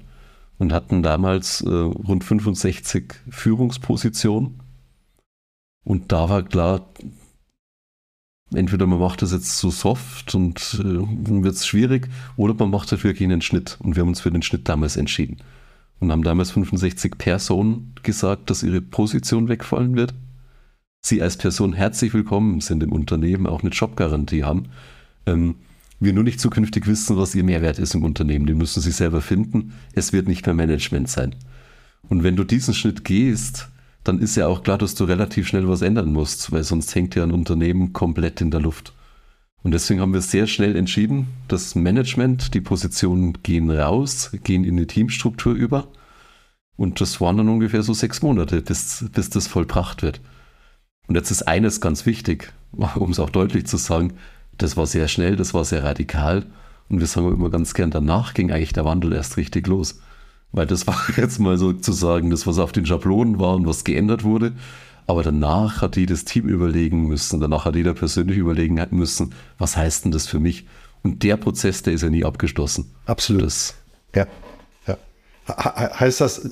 Und 0.57 0.73
hatten 0.73 1.01
damals 1.01 1.61
äh, 1.61 1.69
rund 1.69 2.23
65 2.23 3.15
Führungspositionen. 3.29 4.59
Und 5.83 6.11
da 6.11 6.29
war 6.29 6.43
klar, 6.43 6.87
entweder 8.53 8.85
man 8.85 8.99
macht 8.99 9.21
das 9.21 9.31
jetzt 9.31 9.57
so 9.57 9.71
soft 9.71 10.35
und 10.35 10.79
äh, 10.79 11.43
wird 11.43 11.55
es 11.55 11.65
schwierig, 11.65 12.09
oder 12.35 12.53
man 12.53 12.69
macht 12.69 12.91
halt 12.91 13.03
wirklich 13.03 13.27
einen 13.27 13.41
Schnitt. 13.41 13.77
Und 13.79 13.95
wir 13.95 14.01
haben 14.01 14.09
uns 14.09 14.21
für 14.21 14.31
den 14.31 14.43
Schnitt 14.43 14.69
damals 14.69 14.97
entschieden. 14.97 15.37
Und 16.01 16.11
haben 16.11 16.23
damals 16.23 16.51
65 16.51 17.17
Personen 17.17 17.93
gesagt, 18.01 18.49
dass 18.49 18.63
ihre 18.63 18.81
Position 18.81 19.47
wegfallen 19.47 19.95
wird. 19.95 20.13
Sie 20.99 21.21
als 21.21 21.37
Person 21.37 21.73
herzlich 21.73 22.13
willkommen 22.13 22.59
sind 22.59 22.81
im 22.81 22.91
Unternehmen, 22.91 23.45
auch 23.45 23.61
eine 23.61 23.69
Jobgarantie 23.69 24.43
haben. 24.43 24.69
Ähm, 25.27 25.55
wir 25.99 26.13
nur 26.13 26.23
nicht 26.23 26.39
zukünftig 26.39 26.87
wissen, 26.87 27.17
was 27.17 27.35
ihr 27.35 27.43
Mehrwert 27.43 27.77
ist 27.77 27.93
im 27.93 28.03
Unternehmen. 28.03 28.47
Den 28.47 28.57
müssen 28.57 28.81
sie 28.81 28.91
selber 28.91 29.21
finden. 29.21 29.73
Es 29.93 30.11
wird 30.11 30.27
nicht 30.27 30.47
mehr 30.47 30.55
Management 30.55 31.07
sein. 31.07 31.35
Und 32.09 32.23
wenn 32.23 32.35
du 32.35 32.43
diesen 32.43 32.73
Schritt 32.73 33.05
gehst, 33.05 33.69
dann 34.03 34.17
ist 34.17 34.35
ja 34.35 34.47
auch 34.47 34.63
klar, 34.63 34.79
dass 34.79 34.95
du 34.95 35.03
relativ 35.03 35.47
schnell 35.47 35.67
was 35.67 35.83
ändern 35.83 36.11
musst, 36.11 36.51
weil 36.51 36.63
sonst 36.63 36.95
hängt 36.95 37.13
ja 37.13 37.21
ein 37.21 37.31
Unternehmen 37.31 37.93
komplett 37.93 38.41
in 38.41 38.49
der 38.49 38.61
Luft. 38.61 38.93
Und 39.63 39.73
deswegen 39.73 40.01
haben 40.01 40.13
wir 40.13 40.21
sehr 40.21 40.47
schnell 40.47 40.75
entschieden, 40.75 41.27
das 41.47 41.75
Management, 41.75 42.53
die 42.53 42.61
Positionen 42.61 43.43
gehen 43.43 43.69
raus, 43.69 44.31
gehen 44.43 44.63
in 44.63 44.77
die 44.77 44.87
Teamstruktur 44.87 45.53
über. 45.53 45.87
Und 46.77 46.99
das 46.99 47.21
waren 47.21 47.37
dann 47.37 47.49
ungefähr 47.49 47.83
so 47.83 47.93
sechs 47.93 48.23
Monate, 48.23 48.61
bis, 48.61 49.05
bis 49.13 49.29
das 49.29 49.47
vollbracht 49.47 50.01
wird. 50.01 50.19
Und 51.07 51.15
jetzt 51.15 51.29
ist 51.29 51.43
eines 51.43 51.79
ganz 51.79 52.05
wichtig, 52.05 52.51
um 52.95 53.11
es 53.11 53.19
auch 53.19 53.29
deutlich 53.29 53.67
zu 53.67 53.77
sagen, 53.77 54.13
das 54.57 54.77
war 54.77 54.87
sehr 54.87 55.07
schnell, 55.07 55.35
das 55.35 55.53
war 55.53 55.63
sehr 55.63 55.83
radikal. 55.83 56.45
Und 56.89 56.99
wir 56.99 57.07
sagen 57.07 57.31
immer 57.31 57.49
ganz 57.49 57.73
gern, 57.73 57.91
danach 57.91 58.33
ging 58.33 58.51
eigentlich 58.51 58.73
der 58.73 58.85
Wandel 58.85 59.13
erst 59.13 59.37
richtig 59.37 59.67
los. 59.67 60.01
Weil 60.51 60.65
das 60.65 60.87
war 60.87 60.99
jetzt 61.17 61.39
mal 61.39 61.57
sozusagen 61.57 62.31
das, 62.31 62.47
was 62.47 62.57
auf 62.57 62.71
den 62.71 62.85
Schablonen 62.85 63.39
war 63.39 63.55
und 63.55 63.67
was 63.67 63.83
geändert 63.83 64.23
wurde. 64.23 64.53
Aber 65.11 65.23
danach 65.23 65.81
hat 65.81 65.97
jedes 65.97 66.23
Team 66.23 66.47
überlegen 66.47 67.05
müssen, 67.05 67.41
danach 67.41 67.65
hat 67.65 67.75
jeder 67.75 67.93
persönlich 67.93 68.37
überlegen 68.37 68.79
müssen, 68.91 69.33
was 69.57 69.75
heißt 69.75 70.05
denn 70.05 70.13
das 70.13 70.25
für 70.25 70.39
mich? 70.39 70.65
Und 71.03 71.21
der 71.23 71.35
Prozess, 71.35 71.83
der 71.83 71.91
ist 71.91 72.01
ja 72.01 72.09
nie 72.09 72.23
abgeschlossen. 72.23 72.89
Absolut. 73.07 73.43
Das, 73.43 73.73
ja. 74.15 74.25
ja. 74.87 74.97
Heißt 75.99 76.21
das, 76.21 76.49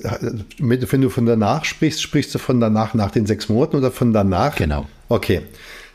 wenn 0.58 1.00
du 1.00 1.08
von 1.08 1.24
danach 1.24 1.64
sprichst, 1.64 2.02
sprichst 2.02 2.34
du 2.34 2.38
von 2.38 2.60
danach 2.60 2.92
nach 2.92 3.10
den 3.10 3.24
sechs 3.24 3.48
Monaten 3.48 3.76
oder 3.76 3.90
von 3.90 4.12
danach? 4.12 4.56
Genau. 4.56 4.86
Okay. 5.08 5.40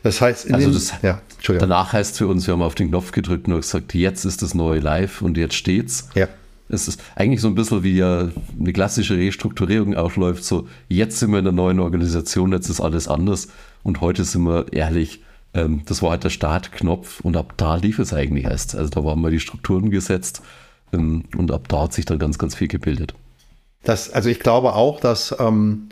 Das 0.02 0.20
heißt, 0.22 0.52
also 0.52 0.72
das, 0.72 0.92
ja, 1.04 1.22
danach 1.44 1.94
heißt 1.94 2.18
für 2.18 2.26
uns, 2.26 2.48
wir 2.48 2.56
haben 2.56 2.64
auf 2.64 2.74
den 2.74 2.90
Knopf 2.90 3.12
gedrückt 3.12 3.48
und 3.48 3.58
gesagt, 3.58 3.94
jetzt 3.94 4.26
ist 4.26 4.42
das 4.42 4.56
neue 4.56 4.80
live 4.80 5.22
und 5.22 5.38
jetzt 5.38 5.54
steht's. 5.54 6.10
Ja. 6.16 6.30
Es 6.68 6.88
ist 6.88 7.02
eigentlich 7.16 7.42
so 7.42 7.48
ein 7.48 7.56
bisschen 7.56 7.84
wie 7.84 7.98
ja 7.98 8.30
eine 8.60 8.74
klassische 8.74 9.18
Restrukturierung 9.18 9.96
aufläuft. 9.96 10.44
So, 10.44 10.68
jetzt 10.90 11.20
sind 11.20 11.32
wir 11.32 11.40
in 11.40 11.48
einer 11.48 11.56
neuen 11.56 11.80
Organisation, 11.80 12.52
jetzt 12.52 12.70
ist 12.70 12.82
alles 12.82 13.08
anders. 13.08 13.50
Und 13.84 14.02
heute 14.02 14.24
sind 14.24 14.44
wir 14.44 14.74
ehrlich, 14.74 15.22
ähm, 15.54 15.84
das 15.86 16.02
war 16.02 16.12
halt 16.12 16.24
der 16.24 16.30
Startknopf 16.30 17.22
und 17.22 17.38
ab 17.38 17.54
da 17.58 17.76
lief 17.76 18.00
es 18.00 18.14
eigentlich 18.14 18.46
erst. 18.46 18.76
Also 18.76 18.90
da 18.90 19.04
waren 19.04 19.22
mal 19.22 19.32
die 19.32 19.40
Strukturen 19.40 19.90
gesetzt 19.90 20.42
ähm, 20.92 21.24
und 21.36 21.52
ab 21.52 21.68
da 21.70 21.84
hat 21.84 21.94
sich 21.94 22.06
dann 22.06 22.20
ganz, 22.20 22.38
ganz 22.38 22.56
viel 22.56 22.68
gebildet. 22.68 23.16
Das, 23.84 24.12
also 24.12 24.30
ich 24.30 24.40
glaube 24.40 24.74
auch, 24.74 25.00
dass, 25.00 25.36
ähm, 25.40 25.90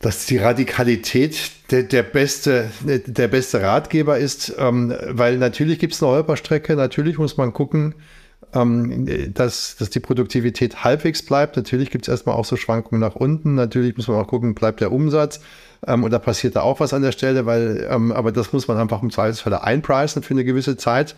dass 0.00 0.26
die 0.26 0.38
Radikalität 0.38 1.50
der, 1.70 1.84
der, 1.84 2.02
beste, 2.02 2.70
der 2.84 3.28
beste 3.28 3.62
Ratgeber 3.62 4.18
ist, 4.18 4.54
ähm, 4.58 4.94
weil 5.08 5.38
natürlich 5.38 5.78
gibt 5.78 5.94
es 5.94 6.02
eine 6.02 6.12
Holperstrecke, 6.12 6.74
natürlich 6.74 7.18
muss 7.18 7.36
man 7.36 7.52
gucken, 7.52 7.94
ähm, 8.54 9.32
dass, 9.34 9.76
dass 9.76 9.90
die 9.90 10.00
Produktivität 10.00 10.84
halbwegs 10.84 11.24
bleibt. 11.24 11.56
Natürlich 11.56 11.90
gibt 11.90 12.06
es 12.06 12.08
erstmal 12.08 12.36
auch 12.36 12.44
so 12.44 12.56
Schwankungen 12.56 13.00
nach 13.00 13.16
unten. 13.16 13.54
Natürlich 13.54 13.96
muss 13.96 14.08
man 14.08 14.18
auch 14.18 14.28
gucken, 14.28 14.54
bleibt 14.54 14.80
der 14.80 14.92
Umsatz. 14.92 15.40
Ähm, 15.86 16.08
da 16.10 16.18
passiert 16.18 16.56
da 16.56 16.62
auch 16.62 16.80
was 16.80 16.94
an 16.94 17.02
der 17.02 17.12
Stelle, 17.12 17.46
weil, 17.46 17.86
ähm, 17.90 18.12
aber 18.12 18.32
das 18.32 18.52
muss 18.52 18.68
man 18.68 18.78
einfach 18.78 19.02
im 19.02 19.10
Zweifelsfall 19.10 19.54
einpreisen 19.54 20.22
für 20.22 20.34
eine 20.34 20.44
gewisse 20.44 20.76
Zeit, 20.76 21.16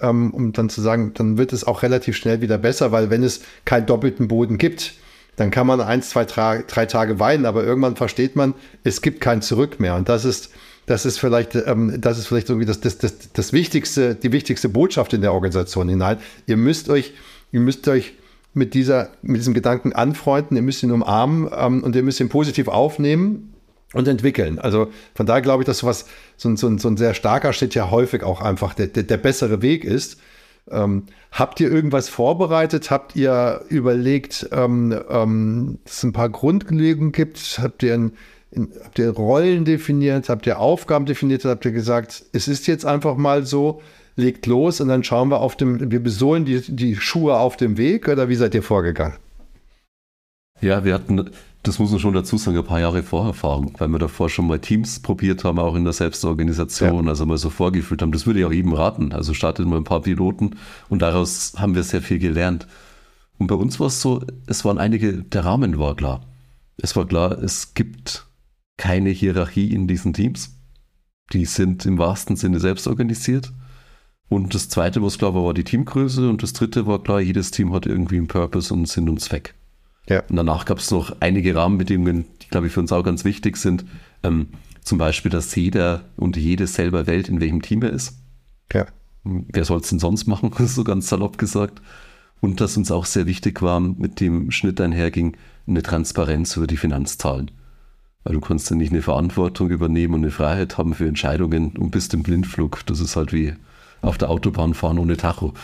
ähm, 0.00 0.32
um 0.32 0.52
dann 0.52 0.68
zu 0.68 0.80
sagen, 0.80 1.12
dann 1.14 1.38
wird 1.38 1.52
es 1.52 1.66
auch 1.66 1.82
relativ 1.82 2.16
schnell 2.16 2.40
wieder 2.40 2.58
besser, 2.58 2.92
weil 2.92 3.10
wenn 3.10 3.22
es 3.22 3.40
keinen 3.64 3.86
doppelten 3.86 4.28
Boden 4.28 4.58
gibt, 4.58 4.94
dann 5.36 5.50
kann 5.50 5.66
man 5.66 5.80
eins, 5.80 6.10
zwei, 6.10 6.24
drei 6.24 6.86
Tage 6.86 7.18
weinen, 7.18 7.46
aber 7.46 7.64
irgendwann 7.64 7.96
versteht 7.96 8.36
man, 8.36 8.54
es 8.84 9.02
gibt 9.02 9.20
kein 9.20 9.42
Zurück 9.42 9.80
mehr. 9.80 9.96
Und 9.96 10.08
das 10.08 10.24
ist, 10.24 10.50
das 10.86 11.06
ist 11.06 11.18
vielleicht, 11.18 11.54
ähm, 11.54 12.00
das 12.00 12.18
ist 12.18 12.26
vielleicht 12.26 12.48
irgendwie 12.48 12.66
das, 12.66 12.80
das, 12.80 12.98
das, 12.98 13.32
das 13.32 13.52
wichtigste, 13.52 14.14
die 14.14 14.32
wichtigste 14.32 14.68
Botschaft 14.68 15.12
in 15.12 15.22
der 15.22 15.32
Organisation 15.32 15.88
hinein. 15.88 16.18
Ihr 16.46 16.56
müsst 16.56 16.88
euch, 16.88 17.14
ihr 17.52 17.60
müsst 17.60 17.88
euch 17.88 18.14
mit 18.52 18.74
dieser, 18.74 19.10
mit 19.22 19.38
diesem 19.38 19.54
Gedanken 19.54 19.92
anfreunden, 19.92 20.56
ihr 20.56 20.62
müsst 20.62 20.82
ihn 20.82 20.92
umarmen 20.92 21.50
ähm, 21.56 21.82
und 21.82 21.96
ihr 21.96 22.02
müsst 22.02 22.20
ihn 22.20 22.28
positiv 22.28 22.68
aufnehmen 22.68 23.54
und 23.94 24.08
entwickeln. 24.08 24.58
Also 24.58 24.88
von 25.14 25.26
daher 25.26 25.42
glaube 25.42 25.62
ich, 25.62 25.66
dass 25.66 25.78
sowas, 25.78 26.06
so 26.36 26.48
ein, 26.48 26.56
so 26.56 26.68
ein, 26.68 26.78
so 26.78 26.88
ein 26.88 26.96
sehr 26.96 27.14
starker 27.14 27.52
Schritt 27.52 27.74
ja 27.74 27.90
häufig 27.90 28.22
auch 28.22 28.40
einfach 28.40 28.74
der, 28.74 28.88
der, 28.88 29.04
der 29.04 29.16
bessere 29.16 29.62
Weg 29.62 29.84
ist. 29.84 30.20
Ähm, 30.70 31.04
habt 31.30 31.60
ihr 31.60 31.70
irgendwas 31.70 32.08
vorbereitet? 32.08 32.90
Habt 32.90 33.16
ihr 33.16 33.62
überlegt, 33.68 34.48
ähm, 34.52 34.98
ähm, 35.08 35.78
dass 35.84 35.98
es 35.98 36.02
ein 36.02 36.12
paar 36.12 36.28
Grundlegungen 36.28 37.12
gibt? 37.12 37.58
Habt 37.62 37.82
ihr 37.82 37.94
ein 37.94 38.12
habt 38.82 38.98
ihr 38.98 39.10
Rollen 39.10 39.64
definiert, 39.64 40.28
habt 40.28 40.46
ihr 40.46 40.58
Aufgaben 40.58 41.06
definiert, 41.06 41.44
habt 41.44 41.64
ihr 41.64 41.72
gesagt, 41.72 42.24
es 42.32 42.48
ist 42.48 42.66
jetzt 42.66 42.84
einfach 42.84 43.16
mal 43.16 43.44
so, 43.44 43.82
legt 44.16 44.46
los 44.46 44.80
und 44.80 44.88
dann 44.88 45.04
schauen 45.04 45.30
wir 45.30 45.40
auf 45.40 45.56
dem, 45.56 45.90
wir 45.90 46.02
besohlen 46.02 46.44
die, 46.44 46.60
die 46.60 46.96
Schuhe 46.96 47.36
auf 47.36 47.56
dem 47.56 47.76
Weg 47.76 48.08
oder 48.08 48.28
wie 48.28 48.36
seid 48.36 48.54
ihr 48.54 48.62
vorgegangen? 48.62 49.16
Ja, 50.60 50.84
wir 50.84 50.94
hatten, 50.94 51.30
das 51.62 51.78
muss 51.78 51.90
man 51.90 52.00
schon 52.00 52.14
dazu 52.14 52.36
sagen, 52.36 52.56
ein 52.56 52.64
paar 52.64 52.80
Jahre 52.80 53.02
Vorerfahrung, 53.02 53.74
weil 53.78 53.88
wir 53.88 53.98
davor 53.98 54.28
schon 54.28 54.46
mal 54.46 54.58
Teams 54.60 55.00
probiert 55.00 55.44
haben, 55.44 55.58
auch 55.58 55.74
in 55.74 55.84
der 55.84 55.92
Selbstorganisation, 55.92 57.04
ja. 57.04 57.10
also 57.10 57.26
mal 57.26 57.38
so 57.38 57.50
vorgefühlt 57.50 58.02
haben. 58.02 58.12
Das 58.12 58.26
würde 58.26 58.40
ich 58.40 58.46
auch 58.46 58.52
jedem 58.52 58.72
raten. 58.72 59.12
Also 59.12 59.34
startet 59.34 59.66
mal 59.66 59.76
ein 59.76 59.84
paar 59.84 60.02
Piloten 60.02 60.56
und 60.88 61.02
daraus 61.02 61.54
haben 61.56 61.74
wir 61.74 61.82
sehr 61.82 62.02
viel 62.02 62.18
gelernt. 62.18 62.66
Und 63.38 63.48
bei 63.48 63.54
uns 63.56 63.80
war 63.80 63.88
es 63.88 64.00
so, 64.00 64.22
es 64.46 64.64
waren 64.64 64.78
einige, 64.78 65.14
der 65.14 65.44
Rahmen 65.44 65.78
war 65.78 65.96
klar. 65.96 66.20
Es 66.76 66.94
war 66.96 67.06
klar, 67.06 67.32
es 67.42 67.74
gibt 67.74 68.23
keine 68.76 69.10
Hierarchie 69.10 69.72
in 69.72 69.86
diesen 69.86 70.12
Teams. 70.12 70.58
Die 71.32 71.44
sind 71.44 71.86
im 71.86 71.98
wahrsten 71.98 72.36
Sinne 72.36 72.60
selbst 72.60 72.86
organisiert. 72.86 73.52
Und 74.28 74.54
das 74.54 74.68
zweite, 74.68 75.02
was 75.02 75.18
klar 75.18 75.34
war, 75.34 75.44
war 75.44 75.54
die 75.54 75.64
Teamgröße. 75.64 76.28
Und 76.28 76.42
das 76.42 76.52
dritte 76.52 76.86
war 76.86 77.02
klar, 77.02 77.20
jedes 77.20 77.50
Team 77.50 77.72
hat 77.72 77.86
irgendwie 77.86 78.16
einen 78.16 78.28
Purpose 78.28 78.72
und 78.72 78.88
Sinn 78.88 79.08
und 79.08 79.20
Zweck. 79.20 79.54
Ja. 80.08 80.22
Und 80.28 80.36
danach 80.36 80.64
gab 80.64 80.78
es 80.78 80.90
noch 80.90 81.16
einige 81.20 81.54
Rahmenbedingungen, 81.54 82.26
die, 82.42 82.48
glaube 82.48 82.66
ich, 82.66 82.72
für 82.72 82.80
uns 82.80 82.92
auch 82.92 83.02
ganz 83.02 83.24
wichtig 83.24 83.56
sind. 83.56 83.84
Ähm, 84.22 84.48
zum 84.82 84.98
Beispiel, 84.98 85.30
dass 85.30 85.54
jeder 85.54 86.04
und 86.16 86.36
jede 86.36 86.66
selber 86.66 87.06
wählt, 87.06 87.28
in 87.28 87.40
welchem 87.40 87.62
Team 87.62 87.82
er 87.82 87.90
ist. 87.90 88.18
Ja. 88.72 88.86
Wer 89.24 89.64
soll 89.64 89.80
es 89.80 89.88
denn 89.88 89.98
sonst 89.98 90.26
machen, 90.26 90.52
so 90.66 90.84
ganz 90.84 91.08
salopp 91.08 91.38
gesagt. 91.38 91.80
Und 92.40 92.60
dass 92.60 92.76
uns 92.76 92.90
auch 92.90 93.06
sehr 93.06 93.26
wichtig 93.26 93.62
war, 93.62 93.80
mit 93.80 94.20
dem 94.20 94.50
Schnitt 94.50 94.80
einherging, 94.80 95.36
eine 95.66 95.82
Transparenz 95.82 96.56
über 96.56 96.66
die 96.66 96.76
Finanzzahlen. 96.76 97.50
Weil 98.24 98.34
du 98.34 98.40
kannst 98.40 98.70
ja 98.70 98.76
nicht 98.76 98.92
eine 98.92 99.02
Verantwortung 99.02 99.70
übernehmen 99.70 100.14
und 100.14 100.22
eine 100.22 100.30
Freiheit 100.30 100.78
haben 100.78 100.94
für 100.94 101.06
Entscheidungen 101.06 101.76
und 101.76 101.90
bist 101.90 102.14
im 102.14 102.22
Blindflug. 102.22 102.84
Das 102.86 103.00
ist 103.00 103.16
halt 103.16 103.32
wie 103.32 103.54
auf 104.00 104.18
der 104.18 104.30
Autobahn 104.30 104.74
fahren 104.74 104.98
ohne 104.98 105.16
Tacho. 105.16 105.54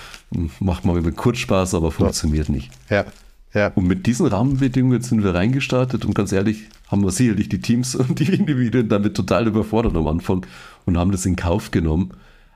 Macht 0.61 0.85
mal 0.85 0.99
über 0.99 1.13
kurz 1.13 1.39
Spaß, 1.39 1.75
aber 1.75 1.91
funktioniert 1.91 2.49
ja. 2.49 2.55
nicht. 2.55 2.71
Ja. 2.89 3.05
Ja. 3.53 3.73
Und 3.75 3.87
mit 3.87 4.07
diesen 4.07 4.27
Rahmenbedingungen 4.27 5.03
sind 5.03 5.25
wir 5.25 5.35
reingestartet 5.35 6.05
und 6.05 6.15
ganz 6.15 6.31
ehrlich, 6.31 6.69
haben 6.87 7.03
wir 7.03 7.11
sicherlich 7.11 7.49
die 7.49 7.61
Teams 7.61 7.95
und 7.97 8.19
die 8.21 8.33
Individuen 8.33 8.89
damit 8.89 9.17
total 9.17 9.49
überfordert 9.49 9.97
am 9.97 10.07
Anfang 10.07 10.47
und 10.87 10.97
haben 10.97 11.11
das 11.11 11.27
in 11.27 11.37
Kauf 11.37 11.71
genommen. 11.71 12.13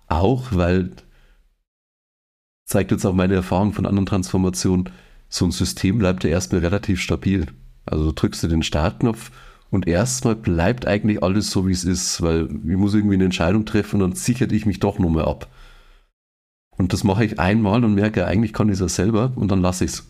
Auch 0.07 0.49
weil, 0.53 0.93
zeigt 2.65 2.93
jetzt 2.93 3.05
auch 3.05 3.15
meine 3.15 3.35
Erfahrung 3.35 3.73
von 3.73 3.87
anderen 3.87 4.07
Transformationen, 4.07 4.91
so 5.29 5.45
ein 5.45 5.51
System 5.51 5.99
bleibt 5.99 6.23
ja 6.23 6.31
erstmal 6.31 6.61
relativ 6.61 7.01
stabil. 7.01 7.47
Also 7.87 8.13
drückst 8.15 8.45
du 8.45 8.49
den 8.49 8.63
Startknopf 8.63 9.33
und 9.75 9.89
erstmal 9.89 10.37
bleibt 10.37 10.87
eigentlich 10.87 11.21
alles 11.25 11.51
so, 11.51 11.67
wie 11.67 11.73
es 11.73 11.83
ist, 11.83 12.23
weil 12.23 12.45
ich 12.45 12.77
muss 12.77 12.95
irgendwie 12.95 13.17
eine 13.17 13.25
Entscheidung 13.25 13.65
treffen 13.65 14.01
und 14.01 14.11
dann 14.11 14.17
sichert 14.17 14.53
ich 14.53 14.67
mich 14.67 14.79
doch 14.79 15.01
nochmal 15.01 15.25
ab. 15.25 15.49
Und 16.77 16.93
das 16.93 17.03
mache 17.03 17.25
ich 17.25 17.41
einmal 17.41 17.85
und 17.85 17.95
merke, 17.95 18.25
eigentlich 18.25 18.53
kann 18.53 18.69
ich 18.69 18.75
es 18.75 18.81
ja 18.81 18.89
selber 18.89 19.33
und 19.35 19.51
dann 19.51 19.61
lasse 19.61 19.85
ich 19.85 19.91
es. 19.91 20.07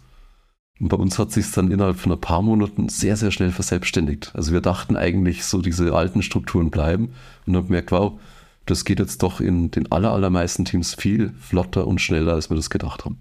Und 0.81 0.89
bei 0.89 0.99
uns 0.99 1.19
hat 1.19 1.33
sich 1.33 1.51
dann 1.51 1.71
innerhalb 1.71 1.97
von 1.97 2.13
ein 2.13 2.21
paar 2.21 2.43
Monaten 2.43 2.91
sehr, 2.91 3.17
sehr 3.17 3.31
schnell 3.31 3.53
verselbstständigt. 3.53 4.33
Also 4.35 4.53
wir 4.53 4.61
dachten 4.61 4.97
eigentlich 4.97 5.47
so, 5.47 5.63
diese 5.63 5.95
alten 5.95 6.23
Strukturen 6.23 6.71
bleiben 6.71 7.15
und 7.47 7.57
haben 7.57 7.69
gemerkt, 7.69 7.91
wow, 7.91 8.21
das 8.67 8.85
geht 8.85 8.99
jetzt 8.99 9.23
doch 9.23 9.41
in 9.41 9.71
den 9.71 9.91
aller, 9.91 10.13
allermeisten 10.13 10.67
Teams 10.67 10.95
viel 10.95 11.33
flotter 11.41 11.87
und 11.87 12.03
schneller, 12.03 12.35
als 12.35 12.51
wir 12.51 12.57
das 12.57 12.69
gedacht 12.69 13.07
haben. 13.07 13.19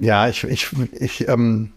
Ja, 0.00 0.28
ich, 0.28 0.42
ich, 0.42 0.68
ich 0.98 1.28
ähm, 1.28 1.72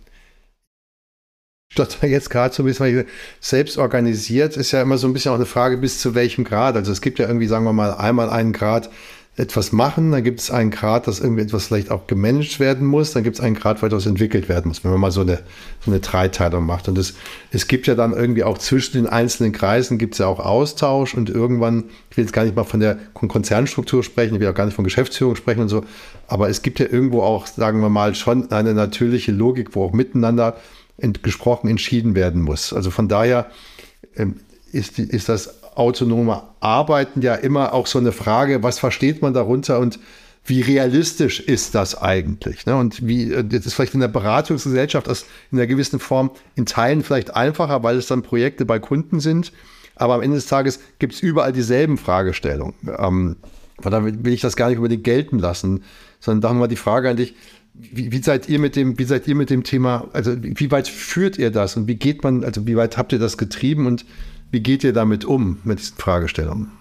stotter 1.76 2.08
jetzt 2.08 2.30
gerade 2.30 2.56
so 2.56 2.64
ein 2.64 2.68
bisschen, 2.68 3.06
selbst 3.42 3.78
organisiert 3.78 4.56
ist 4.56 4.72
ja 4.72 4.82
immer 4.82 4.98
so 4.98 5.08
ein 5.08 5.14
bisschen 5.14 5.32
auch 5.32 5.36
eine 5.36 5.46
Frage, 5.46 5.78
bis 5.78 6.00
zu 6.00 6.16
welchem 6.16 6.46
Grad. 6.46 6.76
Also 6.76 6.92
es 6.92 7.02
gibt 7.02 7.20
ja 7.20 7.28
irgendwie, 7.28 7.48
sagen 7.48 7.66
wir 7.66 7.74
mal, 7.74 7.94
einmal 7.94 8.30
einen 8.30 8.54
Grad 8.54 8.90
etwas 9.38 9.74
machen, 9.74 10.14
dann 10.14 10.24
gibt 10.24 10.40
es 10.40 10.50
einen 10.50 10.72
Grad, 10.72 11.08
dass 11.08 11.20
irgendwie 11.20 11.42
etwas 11.42 11.68
vielleicht 11.68 11.92
auch 11.92 12.08
gemanagt 12.08 12.62
werden 12.62 12.88
muss, 12.88 13.12
dann 13.12 13.24
gibt 13.24 13.36
es 13.36 13.42
einen 13.42 13.56
Grad, 13.56 13.82
wo 13.82 13.86
etwas 13.86 14.06
entwickelt 14.06 14.48
werden 14.48 14.70
muss, 14.70 14.86
wenn 14.86 14.92
man 14.92 15.02
mal 15.02 15.12
so 15.12 15.22
eine, 15.22 15.40
so 15.84 15.92
eine 15.92 16.00
Dreiteilung 16.00 16.66
macht. 16.66 16.88
Und 16.88 16.98
es, 16.98 17.16
es 17.52 17.68
gibt 17.68 17.86
ja 17.88 17.96
dann 17.96 18.14
irgendwie 18.14 18.46
auch 18.46 18.58
zwischen 18.58 18.94
den 18.94 19.08
einzelnen 19.08 19.52
Kreisen 19.52 19.98
gibt 19.98 20.14
es 20.14 20.20
ja 20.20 20.28
auch 20.28 20.40
Austausch 20.40 21.16
und 21.16 21.30
irgendwann, 21.30 21.84
ich 22.10 22.16
will 22.16 22.24
jetzt 22.24 22.32
gar 22.32 22.46
nicht 22.46 22.56
mal 22.56 22.64
von 22.64 22.80
der 22.80 22.98
Konzernstruktur 23.14 24.04
sprechen, 24.04 24.36
ich 24.36 24.40
will 24.40 24.48
auch 24.48 24.54
gar 24.54 24.66
nicht 24.66 24.76
von 24.76 24.86
Geschäftsführung 24.86 25.36
sprechen 25.36 25.64
und 25.64 25.70
so, 25.70 25.84
aber 26.30 26.48
es 26.48 26.62
gibt 26.62 26.80
ja 26.80 26.86
irgendwo 26.90 27.22
auch, 27.22 27.46
sagen 27.46 27.82
wir 27.82 27.90
mal, 27.90 28.16
schon 28.16 28.52
eine 28.54 28.74
natürliche 28.74 29.34
Logik, 29.34 29.76
wo 29.76 29.84
auch 29.84 29.92
miteinander 29.92 30.56
gesprochen 30.98 31.70
entschieden 31.70 32.16
werden 32.16 32.42
muss. 32.42 32.74
Also 32.74 32.92
von 32.92 33.08
daher 33.08 33.50
ähm, 34.16 34.40
ist, 34.72 35.00
ist 35.00 35.30
das 35.30 35.64
autonome 35.76 36.44
Arbeiten 36.60 37.22
ja 37.22 37.36
immer 37.36 37.74
auch 37.74 37.88
so 37.88 38.00
eine 38.00 38.12
Frage, 38.12 38.64
was 38.64 38.80
versteht 38.80 39.22
man 39.22 39.34
darunter 39.34 39.80
und 39.80 40.00
wie 40.46 40.62
realistisch 40.62 41.40
ist 41.40 41.74
das 41.74 42.00
eigentlich? 42.00 42.66
Ne? 42.66 42.76
Und 42.76 43.06
wie, 43.06 43.32
äh, 43.32 43.44
das 43.44 43.66
ist 43.66 43.74
vielleicht 43.74 43.96
in 43.96 44.00
der 44.00 44.08
Beratungsgesellschaft 44.08 45.10
aus, 45.10 45.26
in 45.52 45.58
einer 45.58 45.68
gewissen 45.68 46.00
Form 46.00 46.32
in 46.56 46.66
Teilen 46.66 47.04
vielleicht 47.04 47.36
einfacher, 47.36 47.84
weil 47.84 47.98
es 47.98 48.08
dann 48.08 48.22
Projekte 48.22 48.66
bei 48.66 48.80
Kunden 48.80 49.20
sind. 49.20 49.52
Aber 49.96 50.16
am 50.16 50.22
Ende 50.22 50.36
des 50.36 50.46
Tages 50.46 50.80
gibt 51.00 51.14
es 51.14 51.22
überall 51.22 51.52
dieselben 51.52 51.98
Fragestellungen. 51.98 52.76
Ähm, 52.98 53.38
von 53.80 53.92
daher 53.92 54.24
will 54.24 54.34
ich 54.34 54.42
das 54.42 54.56
gar 54.56 54.70
nicht 54.70 54.78
unbedingt 54.78 55.04
gelten 55.04 55.40
lassen, 55.40 55.84
sondern 56.20 56.42
da 56.42 56.50
haben 56.50 56.60
wir 56.60 56.68
die 56.68 56.76
Frage 56.76 57.10
an 57.10 57.18
dich, 57.18 57.36
wie, 57.78 58.12
wie, 58.12 58.22
seid 58.22 58.50
ihr 58.50 58.60
mit 58.60 58.76
dem, 58.76 58.98
wie 58.98 59.04
seid 59.04 59.28
ihr 59.28 59.36
mit 59.36 59.50
dem 59.50 59.64
Thema, 59.64 60.08
also 60.14 60.36
wie 60.42 60.72
weit 60.72 60.88
führt 60.88 61.38
ihr 61.38 61.52
das 61.52 61.78
und 61.78 61.88
wie 61.88 61.96
geht 61.96 62.24
man, 62.24 62.44
also 62.44 62.66
wie 62.68 62.76
weit 62.76 62.98
habt 62.98 63.14
ihr 63.14 63.20
das 63.20 63.38
getrieben 63.38 63.86
und 63.86 64.06
wie 64.52 64.62
geht 64.62 64.84
ihr 64.84 64.94
damit 64.94 65.26
um, 65.26 65.60
mit 65.64 65.80
diesen 65.80 65.98
Fragestellungen? 65.98 66.72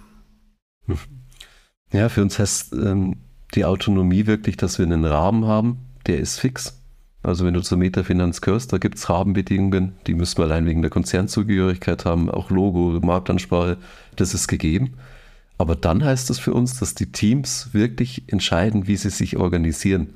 Ja, 1.93 2.09
für 2.09 2.23
uns 2.23 2.39
heißt 2.39 2.73
ähm, 2.73 3.17
die 3.55 3.65
Autonomie 3.65 4.27
wirklich, 4.27 4.57
dass 4.57 4.79
wir 4.79 4.87
einen 4.87 5.05
Rahmen 5.05 5.47
haben, 5.47 5.79
der 6.07 6.19
ist 6.19 6.39
fix. 6.39 6.81
Also 7.23 7.47
wenn 7.47 7.55
du 7.55 7.63
zur 7.63 7.79
Metafinanz 7.79 8.43
gehörst, 8.43 8.73
da 8.73 8.79
gibt 8.79 8.99
es 8.99 9.09
Rahmenbedingungen, 9.09 9.95
die 10.07 10.15
müssen 10.15 10.39
wir 10.39 10.45
allein 10.45 10.67
wegen 10.67 10.83
der 10.83 10.91
Konzernzugehörigkeit 10.91 12.05
haben, 12.05 12.31
auch 12.31 12.51
Logo, 12.51 13.01
Marktansprache, 13.01 13.79
das 14.17 14.35
ist 14.35 14.47
gegeben. 14.47 14.95
Aber 15.57 15.75
dann 15.75 16.05
heißt 16.05 16.29
es 16.31 16.39
für 16.39 16.53
uns, 16.53 16.79
dass 16.79 16.95
die 16.95 17.13
Teams 17.13 17.71
wirklich 17.73 18.25
entscheiden, 18.27 18.87
wie 18.87 18.97
sie 18.97 19.11
sich 19.11 19.37
organisieren. 19.37 20.11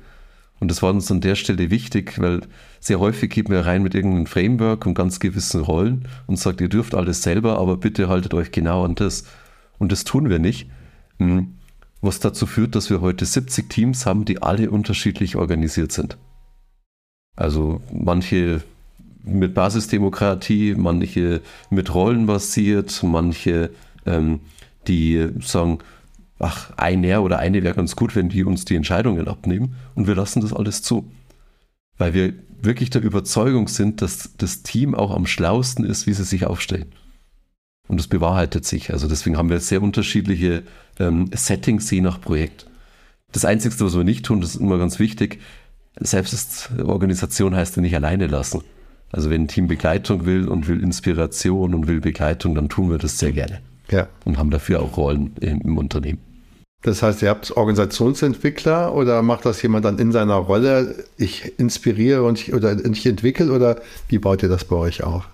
Und 0.59 0.69
das 0.69 0.81
war 0.81 0.91
uns 0.91 1.09
an 1.11 1.21
der 1.21 1.35
Stelle 1.35 1.69
wichtig, 1.71 2.19
weil 2.19 2.41
sehr 2.79 2.99
häufig 2.99 3.29
geht 3.29 3.49
man 3.49 3.59
rein 3.59 3.81
mit 3.83 3.95
irgendeinem 3.95 4.25
Framework 4.25 4.85
und 4.85 4.93
ganz 4.93 5.19
gewissen 5.19 5.61
Rollen 5.61 6.07
und 6.27 6.37
sagt, 6.37 6.61
ihr 6.61 6.69
dürft 6.69 6.95
alles 6.95 7.23
selber, 7.23 7.57
aber 7.57 7.77
bitte 7.77 8.09
haltet 8.09 8.33
euch 8.33 8.51
genau 8.51 8.83
an 8.83 8.95
das. 8.95 9.23
Und 9.77 9.91
das 9.91 10.03
tun 10.03 10.29
wir 10.29 10.39
nicht. 10.39 10.69
Hm. 11.17 11.55
Was 12.01 12.19
dazu 12.19 12.45
führt, 12.45 12.75
dass 12.75 12.89
wir 12.89 13.01
heute 13.01 13.25
70 13.25 13.69
Teams 13.69 14.05
haben, 14.05 14.25
die 14.25 14.41
alle 14.41 14.69
unterschiedlich 14.69 15.35
organisiert 15.35 15.91
sind. 15.91 16.17
Also 17.35 17.81
manche 17.91 18.61
mit 19.23 19.53
Basisdemokratie, 19.53 20.75
manche 20.77 21.41
mit 21.69 21.93
Rollen 21.93 22.25
basiert, 22.25 23.01
manche, 23.03 23.71
ähm, 24.05 24.39
die 24.87 25.29
sagen, 25.41 25.79
ach, 26.39 26.71
einer 26.77 27.21
oder 27.21 27.39
eine 27.39 27.63
wäre 27.63 27.75
ganz 27.75 27.95
gut, 27.95 28.15
wenn 28.15 28.29
die 28.29 28.43
uns 28.43 28.65
die 28.65 28.75
Entscheidungen 28.75 29.27
abnehmen 29.27 29.75
und 29.95 30.07
wir 30.07 30.15
lassen 30.15 30.41
das 30.41 30.53
alles 30.53 30.81
zu. 30.81 31.11
Weil 31.97 32.13
wir 32.13 32.33
wirklich 32.61 32.89
der 32.89 33.01
Überzeugung 33.03 33.67
sind, 33.67 34.01
dass 34.01 34.31
das 34.37 34.63
Team 34.63 34.95
auch 34.95 35.11
am 35.11 35.25
schlausten 35.25 35.85
ist, 35.85 36.07
wie 36.07 36.13
sie 36.13 36.23
sich 36.23 36.45
aufstellen. 36.45 36.91
Und 37.87 37.99
das 37.99 38.07
bewahrheitet 38.07 38.65
sich. 38.65 38.93
Also 38.93 39.07
deswegen 39.07 39.37
haben 39.37 39.49
wir 39.49 39.59
sehr 39.59 39.81
unterschiedliche 39.81 40.63
ähm, 40.99 41.29
Settings 41.33 41.89
je 41.89 42.01
nach 42.01 42.21
Projekt. 42.21 42.67
Das 43.31 43.45
Einzige, 43.45 43.79
was 43.79 43.95
wir 43.95 44.03
nicht 44.03 44.25
tun, 44.25 44.41
das 44.41 44.55
ist 44.55 44.61
immer 44.61 44.77
ganz 44.77 44.99
wichtig, 44.99 45.39
Selbstorganisation 45.99 47.55
heißt 47.55 47.75
ja 47.75 47.81
nicht 47.81 47.95
alleine 47.95 48.27
lassen. 48.27 48.61
Also 49.11 49.29
wenn 49.29 49.43
ein 49.43 49.47
Team 49.47 49.67
Begleitung 49.67 50.25
will 50.25 50.47
und 50.47 50.67
will 50.67 50.81
Inspiration 50.81 51.73
und 51.73 51.87
will 51.87 51.99
Begleitung, 51.99 52.55
dann 52.55 52.69
tun 52.69 52.91
wir 52.91 52.99
das 52.99 53.17
sehr 53.17 53.31
gerne. 53.31 53.59
Ja. 53.89 54.07
Und 54.23 54.37
haben 54.37 54.51
dafür 54.51 54.81
auch 54.81 54.97
Rollen 54.97 55.35
im, 55.41 55.61
im 55.61 55.77
Unternehmen. 55.77 56.19
Das 56.81 57.03
heißt, 57.03 57.21
ihr 57.21 57.29
habt 57.29 57.51
Organisationsentwickler 57.55 58.93
oder 58.93 59.21
macht 59.21 59.45
das 59.45 59.61
jemand 59.61 59.83
dann 59.83 59.99
in 59.99 60.13
seiner 60.13 60.35
Rolle, 60.35 61.03
ich 61.17 61.59
inspiriere 61.59 62.23
und 62.23 62.39
ich, 62.39 62.53
oder 62.53 62.73
ich 62.85 63.05
entwickle 63.05 63.51
oder 63.51 63.81
wie 64.07 64.17
baut 64.17 64.43
ihr 64.43 64.49
das 64.49 64.63
bei 64.63 64.77
euch 64.77 65.03
auf? 65.03 65.27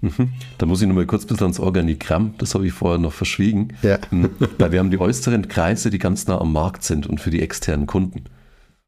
Mhm. 0.00 0.30
Da 0.58 0.66
muss 0.66 0.80
ich 0.80 0.88
noch 0.88 0.94
mal 0.94 1.06
kurz 1.06 1.24
ein 1.24 1.28
bisschen 1.28 1.44
ans 1.44 1.60
Organigramm, 1.60 2.34
das 2.38 2.54
habe 2.54 2.66
ich 2.66 2.72
vorher 2.72 2.98
noch 2.98 3.12
verschwiegen. 3.12 3.68
Ja. 3.82 3.98
Mhm. 4.10 4.30
Weil 4.58 4.72
wir 4.72 4.78
haben 4.78 4.90
die 4.90 4.98
äußeren 4.98 5.46
Kreise, 5.48 5.90
die 5.90 5.98
ganz 5.98 6.26
nah 6.26 6.40
am 6.40 6.52
Markt 6.52 6.84
sind 6.84 7.06
und 7.06 7.20
für 7.20 7.30
die 7.30 7.42
externen 7.42 7.86
Kunden. 7.86 8.24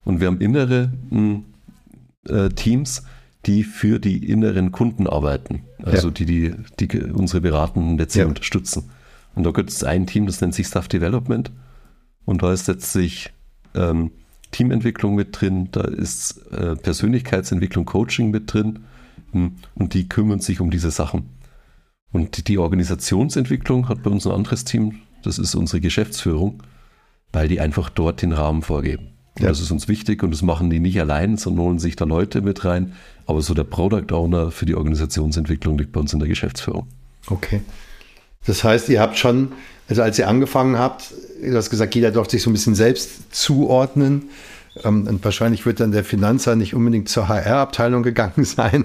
Und 0.05 0.21
wir 0.21 0.27
haben 0.27 0.41
innere 0.41 0.91
hm, 1.11 1.45
äh, 2.29 2.49
Teams, 2.49 3.05
die 3.47 3.63
für 3.63 3.99
die 3.99 4.29
inneren 4.31 4.73
Kunden 4.73 5.07
arbeiten, 5.07 5.65
also 5.83 6.09
ja. 6.09 6.15
die, 6.15 6.25
die, 6.25 6.89
die 6.89 7.01
unsere 7.13 7.43
beratenden 7.43 7.97
Netze 7.97 8.21
ja. 8.21 8.27
unterstützen. 8.27 8.91
Und 9.35 9.45
da 9.45 9.51
gibt 9.51 9.71
es 9.71 9.85
ein 9.85 10.07
Team, 10.07 10.27
das 10.27 10.41
nennt 10.41 10.55
sich 10.55 10.67
Staff 10.67 10.89
Development. 10.89 11.51
Und 12.25 12.43
da 12.43 12.53
ist 12.53 12.67
letztlich 12.69 13.33
ähm, 13.75 14.11
Teamentwicklung 14.51 15.15
mit 15.15 15.41
drin, 15.41 15.69
da 15.73 15.83
ist 15.83 16.47
äh, 16.53 16.77
Persönlichkeitsentwicklung, 16.77 17.85
Coaching 17.85 18.31
mit 18.31 18.53
drin 18.53 18.85
hm, 19.33 19.57
und 19.75 19.95
die 19.95 20.09
kümmern 20.09 20.41
sich 20.41 20.61
um 20.61 20.71
diese 20.71 20.91
Sachen. 20.91 21.29
Und 22.13 22.47
die 22.47 22.59
Organisationsentwicklung 22.59 23.89
hat 23.89 24.03
bei 24.05 24.11
uns 24.11 24.27
ein 24.27 24.33
anderes 24.33 24.65
Team, 24.65 25.01
das 25.25 25.39
ist 25.39 25.57
unsere 25.57 25.81
Geschäftsführung, 25.81 26.63
weil 27.33 27.49
die 27.49 27.61
einfach 27.61 27.91
dort 27.91 28.23
den 28.23 28.33
Rahmen 28.33 28.63
vorgeben. 28.63 29.09
Ja. 29.41 29.49
Das 29.49 29.61
ist 29.61 29.73
uns 29.73 29.89
wichtig 29.89 30.23
und 30.23 30.31
das 30.31 30.43
machen 30.43 30.71
die 30.71 30.79
nicht 30.79 31.01
allein, 31.01 31.37
sondern 31.37 31.65
holen 31.65 31.79
sich 31.81 31.97
da 31.97 32.05
Leute 32.05 32.41
mit 32.41 32.65
rein. 32.65 32.93
Aber 33.27 33.43
so 33.43 33.53
der 33.53 33.65
Product 33.65 34.13
Owner 34.13 34.53
für 34.53 34.65
die 34.65 34.77
Organisationsentwicklung 34.77 35.77
liegt 35.77 35.91
bei 35.91 36.01
uns 36.01 36.13
in 36.13 36.21
der 36.21 36.29
Geschäftsführung. 36.29 36.87
Okay. 37.27 37.63
Das 38.47 38.65
heißt, 38.65 38.89
ihr 38.89 39.01
habt 39.01 39.19
schon, 39.19 39.53
also 39.89 40.03
als 40.03 40.19
ihr 40.19 40.29
angefangen 40.29 40.79
habt, 40.79 41.13
du 41.43 41.57
hast 41.57 41.71
gesagt, 41.71 41.95
jeder 41.95 42.11
darf 42.11 42.31
sich 42.31 42.43
so 42.43 42.51
ein 42.51 42.53
bisschen 42.53 42.75
selbst 42.75 43.35
zuordnen. 43.35 44.29
Ähm, 44.83 45.07
und 45.07 45.25
wahrscheinlich 45.25 45.67
wird 45.67 45.81
dann 45.81 45.93
der 45.93 46.05
Finanzer 46.05 46.57
nicht 46.57 46.75
unbedingt 46.75 47.09
zur 47.09 47.29
HR-Abteilung 47.29 48.03
gegangen 48.03 48.45
sein. 48.45 48.85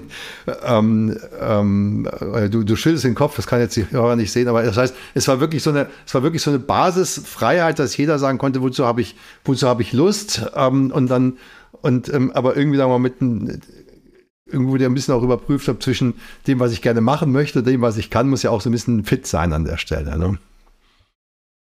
Ähm, 0.64 1.18
ähm, 1.40 2.08
du, 2.50 2.62
du 2.62 2.76
schüttelst 2.76 3.04
den 3.04 3.14
Kopf, 3.14 3.36
das 3.36 3.46
kann 3.46 3.60
jetzt 3.60 3.76
die 3.76 3.90
Hörer 3.90 4.16
nicht 4.16 4.32
sehen, 4.32 4.48
aber 4.48 4.62
das 4.62 4.76
heißt, 4.76 4.94
es 5.14 5.26
war 5.28 5.40
wirklich 5.40 5.62
so 5.62 5.70
eine, 5.70 5.88
es 6.06 6.14
war 6.14 6.22
wirklich 6.22 6.42
so 6.42 6.50
eine 6.50 6.60
Basisfreiheit, 6.60 7.78
dass 7.78 7.96
jeder 7.96 8.18
sagen 8.18 8.38
konnte, 8.38 8.62
wozu 8.62 8.86
habe 8.86 9.00
ich, 9.00 9.16
wozu 9.44 9.66
habe 9.66 9.82
ich 9.82 9.92
Lust? 9.92 10.42
Ähm, 10.54 10.90
und 10.92 11.08
dann, 11.10 11.38
und 11.82 12.12
ähm, 12.12 12.30
aber 12.32 12.56
irgendwie 12.56 12.76
sagen 12.76 12.90
wir 12.90 12.98
mal 12.98 13.10
mit 13.20 13.20
irgendwo 14.50 14.76
der 14.76 14.88
ein 14.88 14.94
bisschen 14.94 15.14
auch 15.14 15.22
überprüft 15.22 15.68
habe 15.68 15.78
zwischen 15.78 16.14
dem, 16.46 16.60
was 16.60 16.72
ich 16.72 16.82
gerne 16.82 17.00
machen 17.00 17.32
möchte, 17.32 17.62
dem, 17.62 17.80
was 17.80 17.96
ich 17.96 18.10
kann, 18.10 18.28
muss 18.28 18.42
ja 18.42 18.50
auch 18.50 18.60
so 18.60 18.68
ein 18.68 18.72
bisschen 18.72 19.04
fit 19.04 19.26
sein 19.26 19.52
an 19.52 19.64
der 19.64 19.76
Stelle. 19.76 20.18
Ne? 20.18 20.38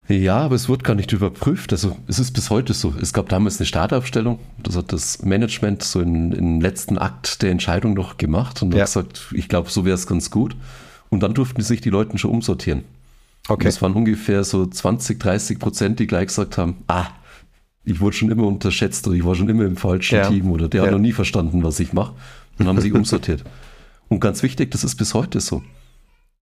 Ja, 0.09 0.39
aber 0.39 0.55
es 0.55 0.67
wird 0.67 0.83
gar 0.83 0.95
nicht 0.95 1.13
überprüft. 1.13 1.71
Also 1.71 1.97
es 2.07 2.19
ist 2.19 2.31
bis 2.31 2.49
heute 2.49 2.73
so. 2.73 2.93
Es 3.01 3.13
gab 3.13 3.29
damals 3.29 3.59
eine 3.59 3.65
Startaufstellung. 3.65 4.39
Das 4.62 4.75
hat 4.75 4.91
das 4.91 5.23
Management 5.23 5.81
so 5.81 6.01
im 6.01 6.59
letzten 6.59 6.97
Akt 6.97 7.41
der 7.41 7.51
Entscheidung 7.51 7.93
noch 7.93 8.17
gemacht 8.17 8.62
und 8.62 8.73
ja. 8.73 8.81
hat 8.81 8.88
gesagt, 8.88 9.27
ich 9.33 9.47
glaube, 9.47 9.69
so 9.69 9.86
wäre 9.86 9.95
es 9.95 10.05
ganz 10.05 10.29
gut. 10.29 10.55
Und 11.09 11.23
dann 11.23 11.33
durften 11.33 11.62
sich 11.62 11.79
die 11.79 11.89
Leute 11.89 12.17
schon 12.17 12.31
umsortieren. 12.31 12.83
Okay. 13.47 13.53
Und 13.53 13.65
das 13.65 13.81
waren 13.81 13.93
ungefähr 13.93 14.43
so 14.43 14.65
20, 14.65 15.19
30 15.19 15.59
Prozent, 15.59 15.99
die 15.99 16.07
gleich 16.07 16.27
gesagt 16.27 16.57
haben, 16.57 16.77
ah, 16.88 17.07
ich 17.86 17.99
wurde 17.99 18.15
schon 18.15 18.31
immer 18.31 18.47
unterschätzt 18.47 19.05
oder 19.07 19.15
ich 19.15 19.25
war 19.25 19.36
schon 19.36 19.49
immer 19.49 19.65
im 19.65 19.77
falschen 19.77 20.15
ja. 20.15 20.29
Team 20.29 20.51
oder 20.51 20.69
der 20.69 20.81
ja. 20.81 20.86
hat 20.88 20.93
noch 20.93 20.99
nie 20.99 21.12
verstanden, 21.12 21.63
was 21.63 21.79
ich 21.79 21.93
mache. 21.93 22.13
Und 22.59 22.67
haben 22.67 22.81
sich 22.81 22.93
umsortiert. 22.93 23.43
Und 24.09 24.19
ganz 24.19 24.43
wichtig, 24.43 24.71
das 24.71 24.83
ist 24.83 24.95
bis 24.95 25.13
heute 25.13 25.39
so. 25.39 25.63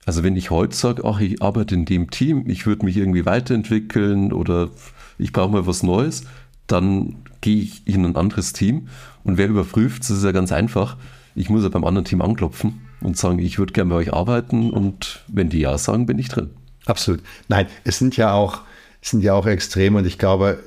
Also 0.06 0.22
wenn 0.22 0.36
ich 0.36 0.50
heute 0.50 0.74
sage, 0.74 1.04
ach, 1.04 1.20
ich 1.20 1.42
arbeite 1.42 1.74
in 1.74 1.84
dem 1.84 2.10
Team, 2.10 2.48
ich 2.48 2.66
würde 2.66 2.84
mich 2.84 2.96
irgendwie 2.96 3.26
weiterentwickeln 3.26 4.32
oder 4.32 4.70
ich 5.18 5.32
brauche 5.32 5.52
mal 5.52 5.66
was 5.66 5.82
Neues, 5.82 6.24
dann 6.66 7.16
gehe 7.40 7.62
ich 7.62 7.86
in 7.86 8.04
ein 8.04 8.16
anderes 8.16 8.52
Team. 8.52 8.88
Und 9.24 9.36
wer 9.36 9.48
überprüft, 9.48 10.02
das 10.02 10.10
ist 10.10 10.24
ja 10.24 10.32
ganz 10.32 10.52
einfach. 10.52 10.96
Ich 11.34 11.50
muss 11.50 11.62
ja 11.62 11.68
beim 11.68 11.84
anderen 11.84 12.06
Team 12.06 12.22
anklopfen 12.22 12.80
und 13.00 13.16
sagen, 13.16 13.38
ich 13.38 13.58
würde 13.58 13.72
gerne 13.72 13.90
bei 13.90 13.96
euch 13.96 14.12
arbeiten 14.12 14.70
und 14.70 15.24
wenn 15.28 15.50
die 15.50 15.60
ja 15.60 15.76
sagen, 15.76 16.06
bin 16.06 16.18
ich 16.18 16.28
drin. 16.28 16.50
Absolut. 16.86 17.22
Nein, 17.48 17.66
es 17.84 17.98
sind 17.98 18.16
ja 18.16 18.32
auch, 18.32 18.62
es 19.02 19.10
sind 19.10 19.22
ja 19.22 19.34
auch 19.34 19.46
Extreme 19.46 19.98
und 19.98 20.06
ich 20.06 20.18
glaube, 20.18 20.58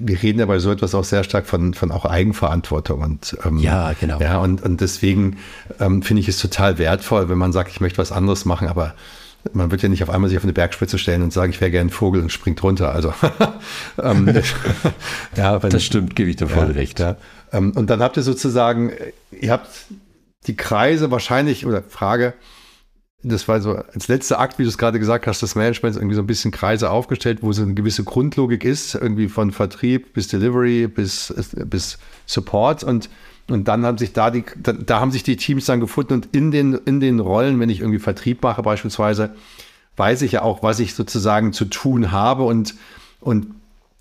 wir 0.00 0.22
reden 0.22 0.40
ja 0.40 0.46
bei 0.46 0.58
so 0.58 0.70
etwas 0.70 0.94
auch 0.94 1.04
sehr 1.04 1.24
stark 1.24 1.46
von, 1.46 1.74
von 1.74 1.92
auch 1.92 2.04
Eigenverantwortung 2.04 3.02
und 3.02 3.36
ähm, 3.44 3.58
ja, 3.58 3.92
genau. 3.98 4.18
Ja, 4.18 4.38
und, 4.38 4.62
und 4.62 4.80
deswegen 4.80 5.36
ähm, 5.78 6.02
finde 6.02 6.22
ich 6.22 6.28
es 6.28 6.38
total 6.38 6.78
wertvoll, 6.78 7.28
wenn 7.28 7.38
man 7.38 7.52
sagt, 7.52 7.70
ich 7.70 7.80
möchte 7.80 7.98
was 7.98 8.10
anderes 8.10 8.44
machen, 8.44 8.68
aber 8.68 8.94
man 9.52 9.70
wird 9.70 9.82
ja 9.82 9.88
nicht 9.88 10.02
auf 10.02 10.10
einmal 10.10 10.28
sich 10.28 10.38
auf 10.38 10.44
eine 10.44 10.52
Bergspitze 10.52 10.98
stellen 10.98 11.22
und 11.22 11.32
sagen, 11.32 11.50
ich 11.50 11.60
wäre 11.60 11.70
gerne 11.70 11.88
ein 11.88 11.92
Vogel 11.92 12.20
und 12.20 12.30
springt 12.32 12.62
runter. 12.62 12.92
Also 12.92 13.14
ähm, 14.02 14.28
ja, 15.36 15.62
wenn, 15.62 15.70
das 15.70 15.84
stimmt, 15.84 16.16
gebe 16.16 16.30
ich 16.30 16.36
dir 16.36 16.48
voll 16.48 16.68
ja, 16.68 16.72
recht. 16.72 16.98
Ja. 16.98 17.16
Ähm, 17.52 17.72
und 17.72 17.90
dann 17.90 18.00
habt 18.00 18.16
ihr 18.16 18.22
sozusagen, 18.22 18.92
ihr 19.30 19.52
habt 19.52 19.68
die 20.46 20.56
Kreise 20.56 21.10
wahrscheinlich, 21.10 21.66
oder 21.66 21.82
Frage, 21.82 22.34
das 23.22 23.48
war 23.48 23.60
so 23.60 23.74
als 23.74 24.08
letzter 24.08 24.38
Akt, 24.40 24.58
wie 24.58 24.62
du 24.62 24.68
es 24.68 24.78
gerade 24.78 24.98
gesagt 24.98 25.26
hast, 25.26 25.42
des 25.42 25.54
Managements 25.54 25.98
irgendwie 25.98 26.14
so 26.14 26.22
ein 26.22 26.26
bisschen 26.26 26.50
Kreise 26.50 26.90
aufgestellt, 26.90 27.38
wo 27.42 27.52
so 27.52 27.62
eine 27.62 27.74
gewisse 27.74 28.04
Grundlogik 28.04 28.64
ist, 28.64 28.94
irgendwie 28.94 29.28
von 29.28 29.52
Vertrieb 29.52 30.14
bis 30.14 30.28
Delivery 30.28 30.86
bis, 30.86 31.34
bis 31.66 31.98
Support. 32.26 32.82
Und 32.84 33.10
und 33.50 33.66
dann 33.66 33.84
haben 33.84 33.98
sich 33.98 34.12
da 34.12 34.30
die, 34.30 34.44
da, 34.62 34.72
da 34.72 35.00
haben 35.00 35.10
sich 35.10 35.24
die 35.24 35.36
Teams 35.36 35.66
dann 35.66 35.80
gefunden 35.80 36.14
und 36.14 36.28
in 36.32 36.50
den, 36.52 36.74
in 36.84 37.00
den 37.00 37.18
Rollen, 37.18 37.58
wenn 37.58 37.68
ich 37.68 37.80
irgendwie 37.80 37.98
Vertrieb 37.98 38.42
mache 38.42 38.62
beispielsweise, 38.62 39.34
weiß 39.96 40.22
ich 40.22 40.32
ja 40.32 40.42
auch, 40.42 40.62
was 40.62 40.78
ich 40.78 40.94
sozusagen 40.94 41.52
zu 41.52 41.64
tun 41.64 42.12
habe. 42.12 42.44
Und, 42.44 42.74
und 43.20 43.48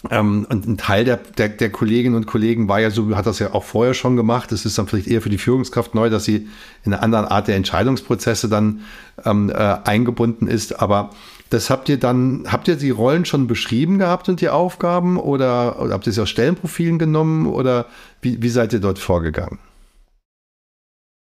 ähm, 0.09 0.47
und 0.49 0.65
ein 0.65 0.77
Teil 0.77 1.03
der, 1.03 1.17
der, 1.17 1.49
der, 1.49 1.69
Kolleginnen 1.71 2.15
und 2.15 2.25
Kollegen 2.25 2.69
war 2.69 2.79
ja 2.79 2.89
so, 2.89 3.13
hat 3.17 3.25
das 3.25 3.39
ja 3.39 3.53
auch 3.53 3.65
vorher 3.65 3.93
schon 3.93 4.15
gemacht. 4.15 4.51
Das 4.51 4.65
ist 4.65 4.77
dann 4.77 4.87
vielleicht 4.87 5.07
eher 5.07 5.21
für 5.21 5.29
die 5.29 5.37
Führungskraft 5.37 5.93
neu, 5.93 6.09
dass 6.09 6.23
sie 6.23 6.47
in 6.85 6.93
einer 6.93 7.03
anderen 7.03 7.25
Art 7.25 7.49
der 7.49 7.57
Entscheidungsprozesse 7.57 8.47
dann 8.47 8.81
ähm, 9.25 9.49
äh, 9.49 9.53
eingebunden 9.53 10.47
ist. 10.47 10.79
Aber 10.79 11.09
das 11.49 11.69
habt 11.69 11.89
ihr 11.89 11.99
dann, 11.99 12.45
habt 12.47 12.69
ihr 12.69 12.77
die 12.77 12.91
Rollen 12.91 13.25
schon 13.25 13.47
beschrieben 13.47 13.99
gehabt 13.99 14.29
und 14.29 14.39
die 14.39 14.47
Aufgaben 14.47 15.17
oder, 15.17 15.81
oder 15.81 15.95
habt 15.95 16.07
ihr 16.07 16.13
sie 16.13 16.21
aus 16.21 16.29
Stellenprofilen 16.29 16.97
genommen 16.97 17.45
oder 17.45 17.87
wie, 18.21 18.41
wie 18.41 18.49
seid 18.49 18.71
ihr 18.71 18.79
dort 18.79 18.99
vorgegangen? 18.99 19.59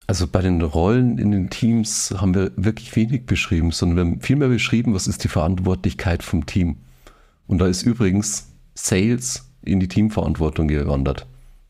Also 0.05 0.27
bei 0.27 0.41
den 0.41 0.61
Rollen 0.61 1.17
in 1.17 1.31
den 1.31 1.49
Teams 1.49 2.13
haben 2.17 2.35
wir 2.35 2.51
wirklich 2.55 2.95
wenig 2.95 3.25
beschrieben, 3.25 3.71
sondern 3.71 3.97
wir 3.97 4.11
haben 4.11 4.21
viel 4.21 4.35
mehr 4.35 4.47
beschrieben, 4.47 4.93
was 4.93 5.07
ist 5.07 5.23
die 5.23 5.27
Verantwortlichkeit 5.27 6.21
vom 6.21 6.45
Team. 6.45 6.77
Und 7.47 7.59
da 7.59 7.67
ist 7.67 7.83
übrigens 7.83 8.49
Sales 8.85 9.45
in 9.63 9.79
die 9.79 9.87
Teamverantwortung 9.87 10.67
gewandert. 10.67 11.25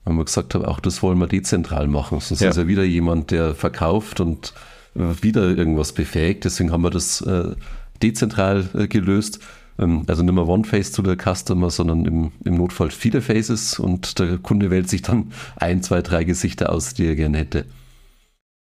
Weil 0.05 0.15
wir 0.15 0.25
gesagt 0.25 0.55
haben, 0.55 0.65
auch 0.65 0.79
das 0.79 1.01
wollen 1.03 1.17
wir 1.19 1.27
dezentral 1.27 1.87
machen. 1.87 2.19
Sonst 2.19 2.41
Ja. 2.41 2.49
ist 2.49 2.57
ja 2.57 2.67
wieder 2.67 2.83
jemand, 2.83 3.31
der 3.31 3.55
verkauft 3.55 4.19
und 4.19 4.53
äh, 4.95 5.01
wieder 5.21 5.49
irgendwas 5.49 5.91
befähigt. 5.93 6.45
Deswegen 6.45 6.71
haben 6.71 6.81
wir 6.83 6.89
das 6.89 7.21
äh, 7.21 7.55
dezentral 8.01 8.69
äh, 8.73 8.87
gelöst. 8.87 9.39
Ähm, 9.77 10.03
also 10.07 10.23
nicht 10.23 10.33
mehr 10.33 10.47
One 10.47 10.63
Face 10.63 10.91
to 10.91 11.03
the 11.03 11.15
Customer, 11.15 11.69
sondern 11.69 12.05
im, 12.05 12.31
im 12.45 12.55
Notfall 12.55 12.91
viele 12.91 13.21
Faces 13.21 13.79
und 13.79 14.19
der 14.19 14.37
Kunde 14.37 14.69
wählt 14.69 14.89
sich 14.89 15.01
dann 15.01 15.31
ein, 15.57 15.83
zwei, 15.83 16.01
drei 16.01 16.23
Gesichter 16.23 16.71
aus, 16.71 16.93
die 16.93 17.05
er 17.07 17.15
gerne 17.15 17.37
hätte. 17.39 17.65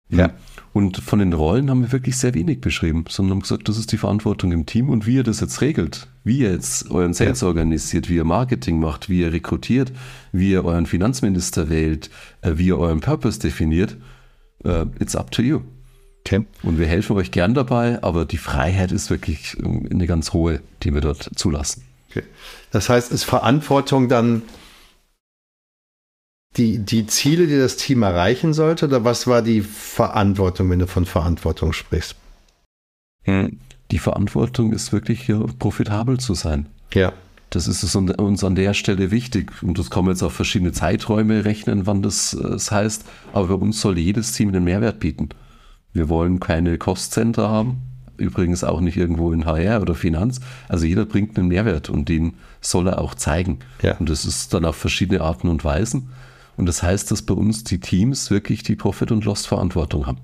Ja. 0.08 0.30
Und 0.80 0.96
von 0.96 1.18
den 1.18 1.34
Rollen 1.34 1.68
haben 1.68 1.82
wir 1.82 1.92
wirklich 1.92 2.16
sehr 2.16 2.32
wenig 2.32 2.62
beschrieben, 2.62 3.04
sondern 3.06 3.32
haben 3.32 3.42
gesagt, 3.42 3.68
das 3.68 3.76
ist 3.76 3.92
die 3.92 3.98
Verantwortung 3.98 4.50
im 4.50 4.64
Team 4.64 4.88
und 4.88 5.06
wie 5.06 5.16
ihr 5.16 5.22
das 5.22 5.40
jetzt 5.40 5.60
regelt, 5.60 6.08
wie 6.24 6.38
ihr 6.38 6.52
jetzt 6.52 6.90
euren 6.90 7.12
Sales 7.12 7.42
organisiert, 7.42 8.08
wie 8.08 8.16
ihr 8.16 8.24
Marketing 8.24 8.80
macht, 8.80 9.10
wie 9.10 9.20
ihr 9.20 9.30
rekrutiert, 9.30 9.92
wie 10.32 10.52
ihr 10.52 10.64
euren 10.64 10.86
Finanzminister 10.86 11.68
wählt, 11.68 12.08
äh, 12.40 12.52
wie 12.54 12.68
ihr 12.68 12.78
euren 12.78 13.00
Purpose 13.00 13.38
definiert, 13.38 13.98
äh, 14.64 14.86
it's 14.98 15.14
up 15.14 15.30
to 15.32 15.42
you. 15.42 15.60
Okay. 16.24 16.46
Und 16.62 16.78
wir 16.78 16.86
helfen 16.86 17.14
euch 17.14 17.30
gern 17.30 17.52
dabei, 17.52 18.02
aber 18.02 18.24
die 18.24 18.38
Freiheit 18.38 18.90
ist 18.90 19.10
wirklich 19.10 19.58
ähm, 19.62 19.86
eine 19.90 20.06
ganz 20.06 20.32
hohe, 20.32 20.62
die 20.82 20.94
wir 20.94 21.02
dort 21.02 21.28
zulassen. 21.34 21.82
okay. 22.08 22.22
Das 22.70 22.88
heißt, 22.88 23.12
ist 23.12 23.24
Verantwortung 23.24 24.08
dann 24.08 24.40
die, 26.56 26.78
die 26.78 27.06
Ziele, 27.06 27.46
die 27.46 27.58
das 27.58 27.76
Team 27.76 28.02
erreichen 28.02 28.52
sollte? 28.52 28.86
Oder 28.86 29.04
was 29.04 29.26
war 29.26 29.42
die 29.42 29.60
Verantwortung, 29.60 30.70
wenn 30.70 30.80
du 30.80 30.86
von 30.86 31.06
Verantwortung 31.06 31.72
sprichst? 31.72 32.16
Die 33.90 33.98
Verantwortung 33.98 34.72
ist 34.72 34.92
wirklich 34.92 35.28
ja, 35.28 35.44
profitabel 35.58 36.18
zu 36.18 36.34
sein. 36.34 36.66
Ja. 36.94 37.12
Das 37.50 37.66
ist 37.66 37.96
uns 37.96 38.44
an 38.44 38.54
der 38.54 38.74
Stelle 38.74 39.10
wichtig. 39.10 39.50
Und 39.62 39.78
das 39.78 39.90
kann 39.90 40.04
man 40.04 40.14
jetzt 40.14 40.22
auf 40.22 40.32
verschiedene 40.32 40.72
Zeiträume 40.72 41.44
rechnen, 41.44 41.86
wann 41.86 42.00
das, 42.00 42.34
äh, 42.34 42.42
das 42.42 42.70
heißt. 42.70 43.04
Aber 43.32 43.48
bei 43.48 43.54
uns 43.54 43.80
soll 43.80 43.98
jedes 43.98 44.32
Team 44.32 44.48
einen 44.50 44.64
Mehrwert 44.64 45.00
bieten. 45.00 45.30
Wir 45.92 46.08
wollen 46.08 46.38
keine 46.38 46.78
Cost-Center 46.78 47.48
haben. 47.48 47.82
Übrigens 48.16 48.62
auch 48.62 48.80
nicht 48.80 48.96
irgendwo 48.96 49.32
in 49.32 49.46
HR 49.46 49.80
oder 49.80 49.94
Finanz. 49.94 50.40
Also 50.68 50.86
jeder 50.86 51.06
bringt 51.06 51.38
einen 51.38 51.48
Mehrwert 51.48 51.88
und 51.90 52.08
den 52.08 52.34
soll 52.60 52.86
er 52.86 53.00
auch 53.00 53.14
zeigen. 53.14 53.60
Ja. 53.82 53.96
Und 53.96 54.08
das 54.10 54.24
ist 54.24 54.54
dann 54.54 54.64
auf 54.64 54.76
verschiedene 54.76 55.22
Arten 55.22 55.48
und 55.48 55.64
Weisen. 55.64 56.10
Und 56.60 56.66
das 56.66 56.82
heißt, 56.82 57.10
dass 57.10 57.22
bei 57.22 57.32
uns 57.32 57.64
die 57.64 57.80
Teams 57.80 58.30
wirklich 58.30 58.62
die 58.62 58.76
Profit- 58.76 59.12
und 59.12 59.24
Loss-Verantwortung 59.24 60.06
haben. 60.06 60.18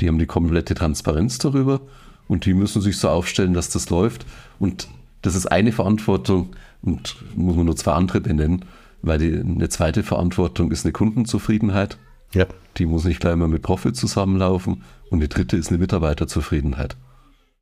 Die 0.00 0.08
haben 0.08 0.18
die 0.18 0.26
komplette 0.26 0.74
Transparenz 0.74 1.38
darüber 1.38 1.80
und 2.26 2.46
die 2.46 2.52
müssen 2.52 2.82
sich 2.82 2.96
so 2.96 3.08
aufstellen, 3.08 3.54
dass 3.54 3.70
das 3.70 3.88
läuft. 3.88 4.26
Und 4.58 4.88
das 5.22 5.36
ist 5.36 5.46
eine 5.46 5.70
Verantwortung 5.70 6.48
und 6.82 7.14
muss 7.36 7.54
man 7.54 7.66
nur 7.66 7.76
zwei 7.76 7.92
andere 7.92 8.20
benennen, 8.20 8.64
weil 9.02 9.20
die, 9.20 9.32
eine 9.32 9.68
zweite 9.68 10.02
Verantwortung 10.02 10.72
ist 10.72 10.84
eine 10.84 10.90
Kundenzufriedenheit. 10.90 11.96
Ja. 12.34 12.46
Die 12.78 12.86
muss 12.86 13.04
nicht 13.04 13.20
gleich 13.20 13.36
mal 13.36 13.46
mit 13.46 13.62
Profit 13.62 13.94
zusammenlaufen. 13.94 14.82
Und 15.10 15.20
die 15.20 15.28
dritte 15.28 15.56
ist 15.56 15.68
eine 15.68 15.78
Mitarbeiterzufriedenheit. 15.78 16.96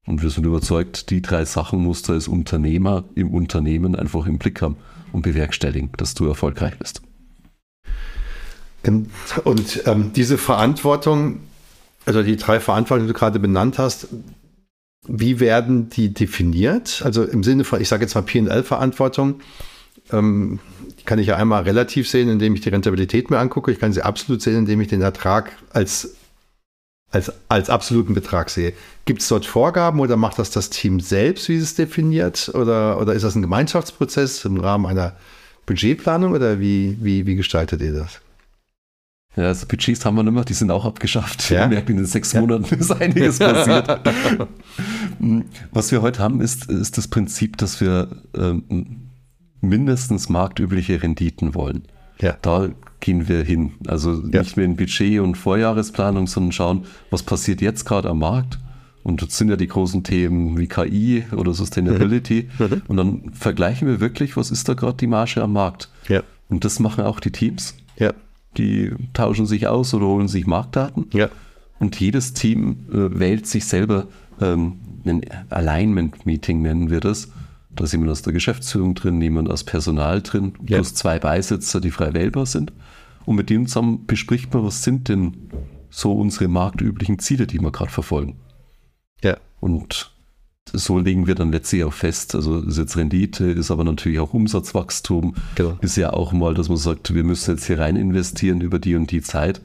Und 0.07 0.23
wir 0.23 0.31
sind 0.31 0.47
überzeugt, 0.47 1.11
die 1.11 1.21
drei 1.21 1.45
Sachen 1.45 1.81
musst 1.81 2.09
du 2.09 2.15
als 2.15 2.29
Unternehmer 2.29 3.05
im 3.15 3.29
Unternehmen 3.35 3.95
einfach 3.95 4.25
im 4.25 4.39
Blick 4.39 4.63
haben 4.63 4.77
und 5.13 5.21
bewerkstelligen, 5.21 5.91
dass 5.99 6.15
du 6.15 6.27
erfolgreich 6.27 6.79
bist. 6.79 7.03
Und 9.45 9.83
ähm, 9.87 10.13
diese 10.15 10.39
Verantwortung, 10.39 11.41
also 12.05 12.23
die 12.23 12.37
drei 12.37 12.61
Verantwortungen, 12.61 13.09
die 13.09 13.13
du 13.13 13.19
gerade 13.19 13.39
benannt 13.39 13.79
hast, 13.79 14.09
wie 15.09 15.41
werden 15.41 15.89
die 15.91 16.13
definiert? 16.13 17.03
Also 17.05 17.25
im 17.25 17.43
Sinne 17.45 17.65
von, 17.65 17.81
ich 17.81 17.89
sage 17.89 18.03
jetzt 18.03 18.15
mal 18.15 18.23
PL-Verantwortung, 18.23 19.41
ähm, 20.13 20.59
die 20.99 21.05
kann 21.05 21.19
ich 21.19 21.29
ja 21.29 21.37
einmal 21.37 21.63
relativ 21.63 22.09
sehen, 22.09 22.29
indem 22.29 22.55
ich 22.55 22.61
die 22.61 22.69
Rentabilität 22.69 23.31
mir 23.31 23.39
angucke. 23.39 23.71
Ich 23.71 23.79
kann 23.79 23.93
sie 23.93 24.03
absolut 24.03 24.43
sehen, 24.43 24.57
indem 24.57 24.81
ich 24.81 24.89
den 24.89 25.03
Ertrag 25.03 25.53
als, 25.73 26.15
als, 27.11 27.33
als 27.49 27.71
absoluten 27.71 28.15
Betrag 28.15 28.51
sehe. 28.51 28.73
Gibt 29.05 29.23
es 29.23 29.29
dort 29.29 29.47
Vorgaben 29.47 30.01
oder 30.01 30.17
macht 30.17 30.39
das 30.39 30.51
das 30.51 30.71
Team 30.71 31.01
selbst, 31.01 31.49
wie 31.49 31.57
es 31.57 31.75
definiert? 31.75 32.51
Oder, 32.55 33.01
oder 33.01 33.15
ist 33.15 33.23
das 33.23 33.35
ein 33.35 33.43
Gemeinschaftsprozess 33.43 34.45
im 34.45 34.59
Rahmen 34.59 34.87
einer 34.87 35.17
Budgetplanung 35.67 36.33
oder 36.33 36.61
wie, 36.61 36.97
wie, 37.01 37.27
wie 37.27 37.37
gestaltet 37.37 37.81
ihr 37.81 37.93
das? 37.93 38.21
Ja, 39.37 39.45
also 39.45 39.67
Budgets 39.67 40.05
haben 40.07 40.17
wir 40.17 40.23
nicht 40.23 40.33
mehr, 40.33 40.45
die 40.45 40.55
sind 40.55 40.71
auch 40.71 40.85
abgeschafft. 40.87 41.51
Ja? 41.51 41.65
Ich 41.65 41.71
merke, 41.71 41.93
in 41.93 41.99
den 41.99 42.07
sechs 42.07 42.33
Ja. 42.33 42.41
Monaten 42.41 42.75
ist 42.75 42.91
einiges 42.91 43.39
passiert. 43.39 44.01
Was 45.73 45.93
wir 45.93 46.03
heute 46.03 46.21
haben, 46.23 46.41
ist, 46.41 46.71
ist 46.71 46.97
das 46.99 47.09
Prinzip, 47.09 47.57
dass 47.59 47.81
wir 47.81 48.09
ähm, 48.37 49.11
mindestens 49.61 50.29
marktübliche 50.29 51.03
Renditen 51.03 51.55
wollen. 51.55 51.83
Ja. 52.21 52.37
Da 52.43 52.71
gehen 53.01 53.29
wir 53.29 53.43
hin. 53.43 53.73
Also 53.87 54.23
Ja. 54.33 54.41
nicht 54.41 54.57
mehr 54.57 54.65
in 54.67 54.77
Budget 54.77 55.21
und 55.21 55.37
Vorjahresplanung, 55.37 56.27
sondern 56.27 56.53
schauen, 56.53 56.85
was 57.11 57.23
passiert 57.23 57.61
jetzt 57.61 57.85
gerade 57.85 58.09
am 58.09 58.19
Markt. 58.21 58.59
Und 59.03 59.23
das 59.23 59.37
sind 59.39 59.51
ja 59.51 59.57
die 59.57 59.69
großen 59.69 60.03
Themen 60.03 60.59
wie 60.59 60.67
KI 60.67 61.25
oder 61.33 61.55
Sustainability. 61.55 62.49
Mhm. 62.59 62.83
Und 62.89 62.97
dann 62.97 63.31
vergleichen 63.35 63.87
wir 63.87 64.01
wirklich, 64.01 64.37
was 64.37 64.51
ist 64.51 64.69
da 64.69 64.75
gerade 64.75 64.97
die 64.97 65.07
Marge 65.07 65.43
am 65.43 65.53
Markt. 65.53 65.91
Ja. 66.09 66.23
Und 66.49 66.65
das 66.65 66.81
machen 66.81 67.05
auch 67.05 67.21
die 67.21 67.31
Teams. 67.31 67.75
Ja. 67.99 68.13
Die 68.57 68.93
tauschen 69.13 69.47
sich 69.47 69.67
aus 69.67 69.93
oder 69.95 70.07
holen 70.07 70.29
sich 70.29 70.47
Marktdaten. 70.47 71.07
Ja. 71.13 71.29
Und 71.79 71.99
jedes 72.01 72.33
Team 72.33 72.87
äh, 72.91 73.19
wählt 73.19 73.47
sich 73.47 73.67
selber 73.67 74.07
ähm, 74.41 74.77
ein 75.05 75.23
Alignment-Meeting, 75.51 76.63
nennen 76.63 76.91
wir 76.91 77.01
das. 77.01 77.31
Da 77.71 77.85
ist 77.85 77.93
jemand 77.93 78.11
aus 78.11 78.23
der 78.23 78.33
Geschäftsführung 78.33 78.95
drin, 78.95 79.21
jemand 79.21 79.51
aus 79.51 79.65
Personal 79.65 80.23
drin, 80.23 80.55
Ja. 80.67 80.79
plus 80.79 80.95
zwei 80.95 81.19
Beisitzer, 81.19 81.81
die 81.81 81.91
frei 81.91 82.15
wählbar 82.15 82.47
sind. 82.47 82.73
Und 83.27 83.37
mit 83.37 83.51
denen 83.51 83.67
zusammen 83.67 84.07
bespricht 84.07 84.53
man, 84.55 84.65
was 84.65 84.83
sind 84.83 85.09
denn 85.09 85.37
so 85.91 86.13
unsere 86.15 86.49
marktüblichen 86.49 87.19
Ziele, 87.19 87.47
die 87.47 87.61
wir 87.61 87.71
gerade 87.73 87.91
verfolgen. 87.91 88.37
Ja. 89.23 89.37
Und 89.61 90.16
so 90.73 90.99
legen 90.99 91.27
wir 91.27 91.35
dann 91.35 91.53
letztlich 91.53 91.85
auch 91.85 91.93
fest, 91.93 92.35
also 92.35 92.59
ist 92.61 92.77
jetzt 92.79 92.97
Rendite, 92.97 93.45
ist 93.47 93.71
aber 93.71 93.85
natürlich 93.85 94.19
auch 94.19 94.35
Umsatzwachstum, 94.35 95.35
Genau. 95.55 95.79
ist 95.81 95.97
ja 95.97 96.13
auch 96.13 96.33
mal, 96.33 96.55
dass 96.55 96.69
man 96.69 96.77
sagt, 96.79 97.15
wir 97.15 97.25
müssen 97.25 97.53
jetzt 97.55 97.67
hier 97.67 97.79
rein 97.79 97.97
investieren 97.97 98.61
über 98.61 98.79
die 98.79 98.97
und 98.97 99.11
die 99.11 99.23
Zeit. 99.23 99.61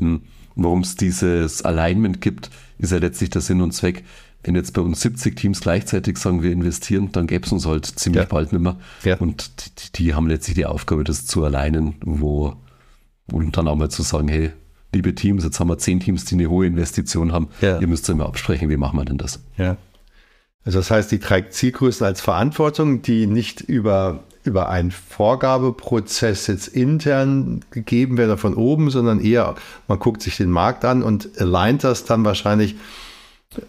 Ähm, 0.00 0.22
Warum 0.56 0.80
es 0.80 0.96
dieses 0.96 1.62
Alignment 1.62 2.20
gibt, 2.20 2.50
ist 2.78 2.90
ja 2.92 2.98
letztlich 2.98 3.30
der 3.30 3.40
Sinn 3.40 3.62
und 3.62 3.72
Zweck. 3.72 4.04
Wenn 4.42 4.56
jetzt 4.56 4.72
bei 4.74 4.82
uns 4.82 5.00
70 5.00 5.36
Teams 5.36 5.60
gleichzeitig 5.60 6.18
sagen, 6.18 6.42
wir 6.42 6.50
investieren, 6.50 7.12
dann 7.12 7.26
gäbe 7.28 7.46
es 7.46 7.52
uns 7.52 7.66
halt 7.66 7.86
ziemlich 7.86 8.22
Ja. 8.24 8.28
bald 8.28 8.52
nicht 8.52 8.60
mehr. 8.60 8.76
Ja. 9.04 9.16
Und 9.18 9.50
die, 9.78 9.92
die 10.02 10.14
haben 10.14 10.26
letztlich 10.26 10.56
die 10.56 10.66
Aufgabe, 10.66 11.04
das 11.04 11.24
zu 11.24 11.44
alignen, 11.44 11.94
wo 12.04 12.56
und 13.32 13.56
dann 13.56 13.68
auch 13.68 13.76
mal 13.76 13.90
zu 13.90 14.02
sagen, 14.02 14.26
hey, 14.28 14.50
liebe 14.92 15.14
Teams, 15.14 15.44
jetzt 15.44 15.60
haben 15.60 15.68
wir 15.68 15.78
zehn 15.78 16.00
Teams, 16.00 16.24
die 16.24 16.34
eine 16.34 16.50
hohe 16.50 16.66
Investition 16.66 17.32
haben. 17.32 17.48
Ja. 17.62 17.78
Ihr 17.78 17.86
müsst 17.86 18.08
ja 18.08 18.14
immer 18.14 18.26
absprechen, 18.26 18.68
wie 18.68 18.76
machen 18.76 18.98
wir 18.98 19.04
denn 19.04 19.18
das? 19.18 19.40
Ja. 19.56 19.76
Also 20.64 20.78
das 20.78 20.90
heißt, 20.90 21.10
die 21.10 21.20
drei 21.20 21.42
Zielgrößen 21.42 22.06
als 22.06 22.20
Verantwortung, 22.20 23.02
die 23.02 23.26
nicht 23.26 23.60
über, 23.62 24.20
über 24.44 24.68
einen 24.68 24.90
Vorgabeprozess 24.90 26.46
jetzt 26.48 26.68
intern 26.68 27.64
gegeben 27.70 28.18
werden 28.18 28.36
von 28.36 28.54
oben, 28.54 28.90
sondern 28.90 29.20
eher, 29.20 29.54
man 29.88 29.98
guckt 29.98 30.22
sich 30.22 30.36
den 30.36 30.50
Markt 30.50 30.84
an 30.84 31.02
und 31.02 31.40
alignt 31.40 31.82
das 31.82 32.04
dann 32.04 32.24
wahrscheinlich, 32.24 32.76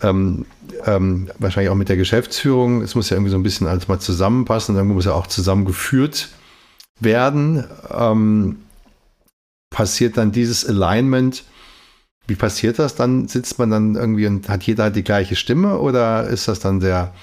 ähm, 0.01 0.45
ähm, 0.85 1.31
wahrscheinlich 1.39 1.69
auch 1.69 1.75
mit 1.75 1.89
der 1.89 1.97
Geschäftsführung. 1.97 2.81
Es 2.81 2.93
muss 2.93 3.09
ja 3.09 3.15
irgendwie 3.15 3.31
so 3.31 3.37
ein 3.37 3.43
bisschen 3.43 3.67
alles 3.67 3.87
mal 3.87 3.99
zusammenpassen 3.99 4.75
und 4.75 4.79
irgendwo 4.79 4.95
muss 4.95 5.05
ja 5.05 5.13
auch 5.13 5.27
zusammengeführt 5.27 6.29
werden. 6.99 7.63
Ähm, 7.89 8.57
passiert 9.69 10.17
dann 10.17 10.33
dieses 10.33 10.67
Alignment 10.67 11.45
wie 12.31 12.35
passiert 12.35 12.79
das? 12.79 12.95
Dann 12.95 13.27
sitzt 13.27 13.59
man 13.59 13.69
dann 13.69 13.95
irgendwie 13.95 14.25
und 14.25 14.47
hat 14.47 14.63
jeder 14.63 14.89
die 14.89 15.03
gleiche 15.03 15.35
Stimme 15.35 15.77
oder 15.79 16.25
ist 16.27 16.47
das 16.47 16.61
dann 16.61 16.79
der 16.79 17.13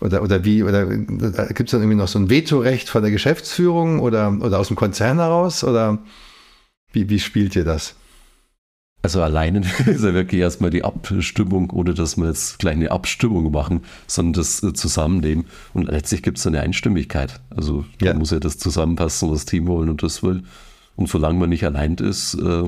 oder 0.00 0.22
oder 0.22 0.42
wie 0.44 0.62
oder 0.62 0.86
gibt 0.86 1.68
es 1.68 1.70
dann 1.72 1.82
irgendwie 1.82 1.98
noch 1.98 2.08
so 2.08 2.18
ein 2.18 2.30
Vetorecht 2.30 2.88
von 2.88 3.02
der 3.02 3.10
Geschäftsführung 3.10 4.00
oder 4.00 4.32
oder 4.40 4.58
aus 4.58 4.68
dem 4.68 4.76
Konzern 4.76 5.18
heraus 5.18 5.64
oder 5.64 5.98
wie 6.92 7.10
wie 7.10 7.18
spielt 7.20 7.54
ihr 7.56 7.64
das? 7.64 7.94
Also 9.02 9.22
alleine 9.22 9.60
ist 9.86 10.02
ja 10.02 10.14
wirklich 10.14 10.40
erstmal 10.40 10.70
die 10.70 10.82
Abstimmung, 10.82 11.70
ohne 11.70 11.92
dass 11.92 12.16
wir 12.16 12.26
jetzt 12.28 12.58
gleich 12.58 12.74
eine 12.74 12.90
Abstimmung 12.90 13.50
machen, 13.52 13.82
sondern 14.06 14.32
das 14.40 14.62
äh, 14.62 14.72
Zusammenleben. 14.72 15.44
Und 15.74 15.88
letztlich 15.88 16.22
gibt 16.22 16.38
es 16.38 16.46
eine 16.46 16.60
Einstimmigkeit. 16.62 17.40
Also 17.54 17.84
da 17.98 18.06
Ja. 18.06 18.14
muss 18.14 18.30
ja 18.32 18.40
das 18.40 18.56
zusammenpassen, 18.58 19.30
was 19.30 19.40
das 19.40 19.44
Team 19.46 19.66
wollen 19.68 19.88
und 19.90 20.02
das 20.02 20.22
will. 20.22 20.42
Und 20.96 21.08
solange 21.08 21.38
man 21.38 21.48
nicht 21.50 21.64
allein 21.64 21.94
ist, 21.96 22.34
äh, 22.34 22.64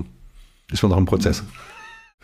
Ist 0.72 0.82
man 0.84 0.90
noch 0.92 0.98
im 0.98 1.06
Prozess? 1.06 1.42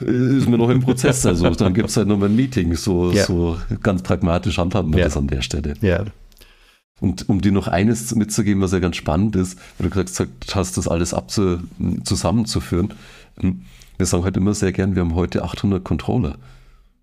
Ist 0.01 0.49
man 0.49 0.59
noch 0.59 0.69
im 0.71 0.81
Prozess. 0.81 1.25
Also 1.25 1.49
dann 1.51 1.75
gibt 1.75 1.89
es 1.89 1.97
halt 1.97 2.09
nochmal 2.09 2.29
ein 2.29 2.37
Meeting. 2.37 2.75
So, 2.75 3.11
Ja. 3.13 3.25
so 3.25 3.57
ganz 3.83 4.03
pragmatisch 4.03 4.59
handhaben 4.59 4.93
wir 4.93 5.01
Ja. 5.01 5.05
das 5.07 5.17
an 5.17 5.27
der 5.27 5.43
Stelle. 5.43 5.75
Ja. 5.81 6.05
Und 7.01 7.29
um 7.29 7.41
dir 7.43 7.53
noch 7.53 7.69
eines 7.69 8.15
mitzugeben, 8.15 8.63
was 8.63 8.73
ja 8.73 8.79
ganz 8.79 8.97
spannend 8.97 9.37
ist, 9.37 9.59
weil 9.79 9.89
du 9.91 9.95
gesagt 10.03 10.31
hast, 10.55 10.77
das 10.79 10.89
alles 10.89 11.13
abzu 11.13 11.59
zusammenzuführen. 12.05 12.95
Wir 13.99 14.07
sagen 14.07 14.25
halt 14.25 14.37
immer 14.37 14.55
sehr 14.55 14.73
gern, 14.73 14.95
wir 14.95 15.03
haben 15.03 15.15
heute 15.15 15.43
800 15.45 15.85
Controller. 15.85 16.37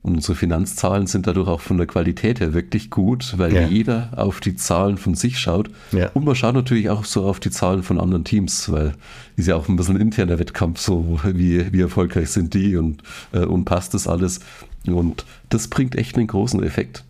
Und 0.03 0.15
unsere 0.15 0.35
Finanzzahlen 0.35 1.07
sind 1.07 1.27
dadurch 1.27 1.47
auch 1.47 1.61
von 1.61 1.77
der 1.77 1.87
Qualität 1.87 2.41
her 2.41 2.53
wirklich 2.53 2.89
gut, 2.89 3.35
weil 3.37 3.53
ja. 3.53 3.67
jeder 3.67 4.09
auf 4.17 4.41
die 4.41 4.55
Zahlen 4.57 4.97
von 4.97 5.15
sich 5.15 5.39
schaut. 5.39 5.69
Ja. 5.93 6.09
Und 6.13 6.25
man 6.25 6.35
schaut 6.35 6.55
natürlich 6.55 6.89
auch 6.89 7.05
so 7.05 7.23
auf 7.23 7.39
die 7.39 7.51
Zahlen 7.51 7.83
von 7.83 7.99
anderen 7.99 8.25
Teams, 8.25 8.69
weil 8.69 8.95
ist 9.37 9.47
ja 9.47 9.55
auch 9.55 9.69
ein 9.69 9.77
bisschen 9.77 9.95
ein 9.95 10.01
interner 10.01 10.39
Wettkampf, 10.39 10.81
so 10.81 11.19
wie, 11.23 11.71
wie 11.71 11.81
erfolgreich 11.81 12.29
sind 12.29 12.53
die 12.53 12.75
und, 12.75 13.01
äh, 13.31 13.45
und 13.45 13.63
passt 13.63 13.93
das 13.93 14.05
alles. 14.05 14.41
Und 14.85 15.25
das 15.47 15.69
bringt 15.69 15.95
echt 15.95 16.17
einen 16.17 16.27
großen 16.27 16.61
Effekt. 16.61 17.05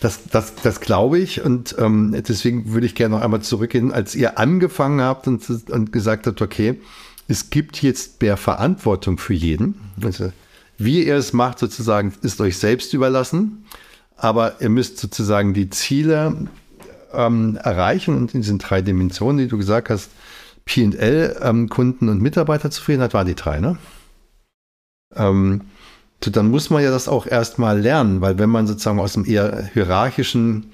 Das, 0.00 0.20
das, 0.30 0.54
das 0.54 0.80
glaube 0.80 1.18
ich 1.18 1.42
und 1.42 1.74
ähm, 1.78 2.16
deswegen 2.26 2.72
würde 2.72 2.86
ich 2.86 2.94
gerne 2.94 3.16
noch 3.16 3.22
einmal 3.22 3.42
zurückgehen, 3.42 3.92
als 3.92 4.14
ihr 4.14 4.38
angefangen 4.38 5.00
habt 5.00 5.26
und, 5.26 5.44
und 5.70 5.92
gesagt 5.92 6.26
habt, 6.26 6.40
okay, 6.40 6.80
es 7.26 7.50
gibt 7.50 7.82
jetzt 7.82 8.22
mehr 8.22 8.36
Verantwortung 8.36 9.18
für 9.18 9.34
jeden. 9.34 9.74
Also 10.02 10.32
wie 10.78 11.04
ihr 11.04 11.16
es 11.16 11.32
macht, 11.32 11.58
sozusagen, 11.58 12.14
ist 12.22 12.40
euch 12.40 12.56
selbst 12.56 12.94
überlassen. 12.94 13.64
Aber 14.16 14.60
ihr 14.60 14.68
müsst 14.68 14.98
sozusagen 14.98 15.54
die 15.54 15.70
Ziele 15.70 16.48
ähm, 17.12 17.58
erreichen 17.62 18.16
und 18.16 18.34
in 18.34 18.40
diesen 18.40 18.58
drei 18.58 18.80
Dimensionen, 18.80 19.38
die 19.38 19.48
du 19.48 19.58
gesagt 19.58 19.90
hast, 19.90 20.10
PL, 20.64 21.36
ähm, 21.42 21.68
Kunden 21.68 22.08
und 22.08 22.20
Mitarbeiterzufriedenheit 22.20 23.14
waren 23.14 23.26
die 23.26 23.34
drei, 23.34 23.60
ne? 23.60 23.78
Ähm, 25.14 25.62
so, 26.22 26.30
dann 26.30 26.50
muss 26.50 26.68
man 26.68 26.82
ja 26.82 26.90
das 26.90 27.08
auch 27.08 27.26
erstmal 27.26 27.80
lernen, 27.80 28.20
weil 28.20 28.38
wenn 28.38 28.50
man 28.50 28.66
sozusagen 28.66 28.98
aus 28.98 29.14
dem 29.14 29.24
eher 29.24 29.70
hierarchischen 29.72 30.72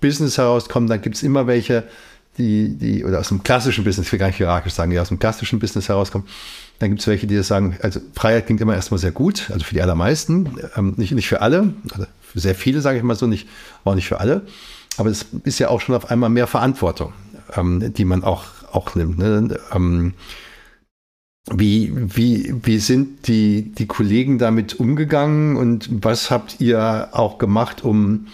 Business 0.00 0.38
herauskommt, 0.38 0.90
dann 0.90 1.02
gibt 1.02 1.16
es 1.16 1.22
immer 1.22 1.46
welche, 1.46 1.84
die, 2.38 2.76
die, 2.76 3.04
oder 3.04 3.20
aus 3.20 3.28
dem 3.28 3.42
klassischen 3.42 3.84
Business, 3.84 4.06
ich 4.06 4.12
will 4.12 4.18
gar 4.18 4.28
nicht 4.28 4.36
hierarchisch 4.36 4.72
sagen, 4.72 4.90
die 4.90 4.98
aus 4.98 5.08
dem 5.08 5.18
klassischen 5.18 5.58
Business 5.58 5.88
herauskommen, 5.88 6.26
dann 6.78 6.90
gibt 6.90 7.00
es 7.00 7.06
welche, 7.06 7.26
die 7.26 7.42
sagen, 7.42 7.76
also 7.82 8.00
Freiheit 8.14 8.46
klingt 8.46 8.60
immer 8.60 8.74
erstmal 8.74 8.98
sehr 8.98 9.12
gut, 9.12 9.50
also 9.50 9.64
für 9.64 9.74
die 9.74 9.82
allermeisten, 9.82 10.58
ähm, 10.76 10.94
nicht, 10.96 11.12
nicht 11.12 11.28
für 11.28 11.40
alle, 11.40 11.74
also 11.90 12.06
für 12.20 12.40
sehr 12.40 12.54
viele 12.54 12.80
sage 12.80 12.98
ich 12.98 13.04
mal 13.04 13.14
so, 13.14 13.26
nicht, 13.26 13.48
auch 13.84 13.94
nicht 13.94 14.08
für 14.08 14.20
alle, 14.20 14.46
aber 14.96 15.10
es 15.10 15.26
ist 15.44 15.58
ja 15.58 15.68
auch 15.68 15.80
schon 15.80 15.94
auf 15.94 16.10
einmal 16.10 16.30
mehr 16.30 16.46
Verantwortung, 16.46 17.12
ähm, 17.54 17.92
die 17.94 18.04
man 18.04 18.24
auch, 18.24 18.44
auch 18.72 18.94
nimmt. 18.94 19.18
Ne? 19.18 19.58
Ähm, 19.72 20.14
wie, 21.50 21.92
wie, 21.94 22.54
wie 22.64 22.78
sind 22.78 23.28
die, 23.28 23.72
die 23.72 23.86
Kollegen 23.86 24.38
damit 24.38 24.74
umgegangen 24.74 25.56
und 25.56 25.88
was 26.04 26.30
habt 26.30 26.60
ihr 26.60 27.10
auch 27.12 27.38
gemacht, 27.38 27.84
um, 27.84 28.26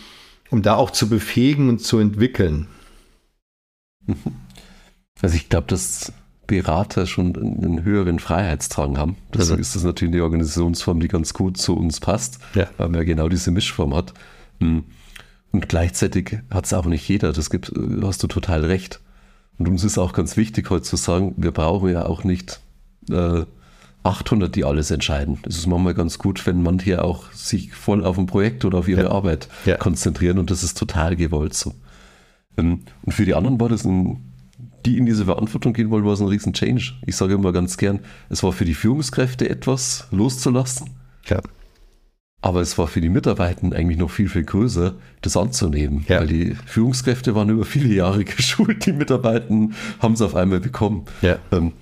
um 0.50 0.62
da 0.62 0.76
auch 0.76 0.90
zu 0.90 1.08
befähigen 1.08 1.68
und 1.68 1.80
zu 1.80 1.98
entwickeln? 1.98 2.66
Also 5.20 5.36
ich 5.36 5.48
glaube, 5.48 5.68
dass 5.68 6.12
Berater 6.46 7.06
schon 7.06 7.36
einen 7.36 7.84
höheren 7.84 8.18
Freiheitsdrang 8.18 8.98
haben. 8.98 9.16
Deswegen 9.32 9.52
also. 9.52 9.60
ist 9.60 9.76
das 9.76 9.84
natürlich 9.84 10.14
eine 10.14 10.24
Organisationsform, 10.24 11.00
die 11.00 11.08
ganz 11.08 11.34
gut 11.34 11.56
zu 11.56 11.76
uns 11.76 12.00
passt, 12.00 12.38
ja. 12.54 12.68
weil 12.76 12.88
man 12.88 13.00
ja 13.00 13.04
genau 13.04 13.28
diese 13.28 13.50
Mischform 13.50 13.94
hat. 13.94 14.12
Hm. 14.60 14.84
Und 15.52 15.68
gleichzeitig 15.68 16.38
hat 16.50 16.64
es 16.64 16.72
auch 16.72 16.86
nicht 16.86 17.06
jeder. 17.08 17.32
Das 17.32 17.50
gibt, 17.50 17.72
hast 18.02 18.22
du 18.22 18.26
total 18.26 18.64
recht. 18.64 19.00
Und 19.58 19.68
uns 19.68 19.84
ist 19.84 19.98
auch 19.98 20.12
ganz 20.12 20.36
wichtig 20.36 20.70
heute 20.70 20.82
zu 20.82 20.96
sagen, 20.96 21.34
wir 21.36 21.52
brauchen 21.52 21.90
ja 21.90 22.06
auch 22.06 22.24
nicht 22.24 22.60
äh, 23.10 23.44
800, 24.02 24.54
die 24.54 24.64
alles 24.64 24.90
entscheiden. 24.90 25.38
Es 25.46 25.56
ist 25.58 25.66
manchmal 25.66 25.94
ganz 25.94 26.18
gut, 26.18 26.44
wenn 26.46 26.62
manche 26.62 27.04
auch 27.04 27.30
sich 27.32 27.72
voll 27.72 28.04
auf 28.04 28.18
ein 28.18 28.26
Projekt 28.26 28.64
oder 28.64 28.78
auf 28.78 28.88
ihre 28.88 29.04
ja. 29.04 29.10
Arbeit 29.10 29.48
ja. 29.64 29.76
konzentrieren 29.76 30.38
und 30.38 30.50
das 30.50 30.64
ist 30.64 30.76
total 30.76 31.16
gewollt 31.16 31.54
so. 31.54 31.74
Ähm, 32.56 32.80
und 33.02 33.12
für 33.12 33.24
die 33.24 33.34
anderen 33.34 33.60
war 33.60 33.68
das 33.68 33.84
ein 33.84 34.31
die 34.84 34.98
in 34.98 35.06
diese 35.06 35.24
Verantwortung 35.24 35.72
gehen 35.72 35.90
wollen, 35.90 36.04
war 36.04 36.12
es 36.12 36.20
ein 36.20 36.28
riesen 36.28 36.52
Change. 36.52 36.94
Ich 37.06 37.16
sage 37.16 37.34
immer 37.34 37.52
ganz 37.52 37.76
gern, 37.76 38.00
es 38.28 38.42
war 38.42 38.52
für 38.52 38.64
die 38.64 38.74
Führungskräfte 38.74 39.48
etwas 39.48 40.08
loszulassen. 40.10 40.90
Ja. 41.26 41.40
Aber 42.44 42.60
es 42.60 42.76
war 42.76 42.88
für 42.88 43.00
die 43.00 43.08
Mitarbeitenden 43.08 43.78
eigentlich 43.78 43.98
noch 43.98 44.10
viel, 44.10 44.28
viel 44.28 44.42
größer, 44.42 44.94
das 45.20 45.36
anzunehmen. 45.36 46.04
Ja. 46.08 46.20
Weil 46.20 46.26
die 46.26 46.56
Führungskräfte 46.66 47.34
waren 47.36 47.50
über 47.50 47.64
viele 47.64 47.94
Jahre 47.94 48.24
geschult, 48.24 48.84
die 48.86 48.92
Mitarbeitenden 48.92 49.74
haben 50.00 50.14
es 50.14 50.22
auf 50.22 50.34
einmal 50.34 50.60
bekommen. 50.60 51.04
Ja. 51.22 51.38
Ähm, 51.52 51.72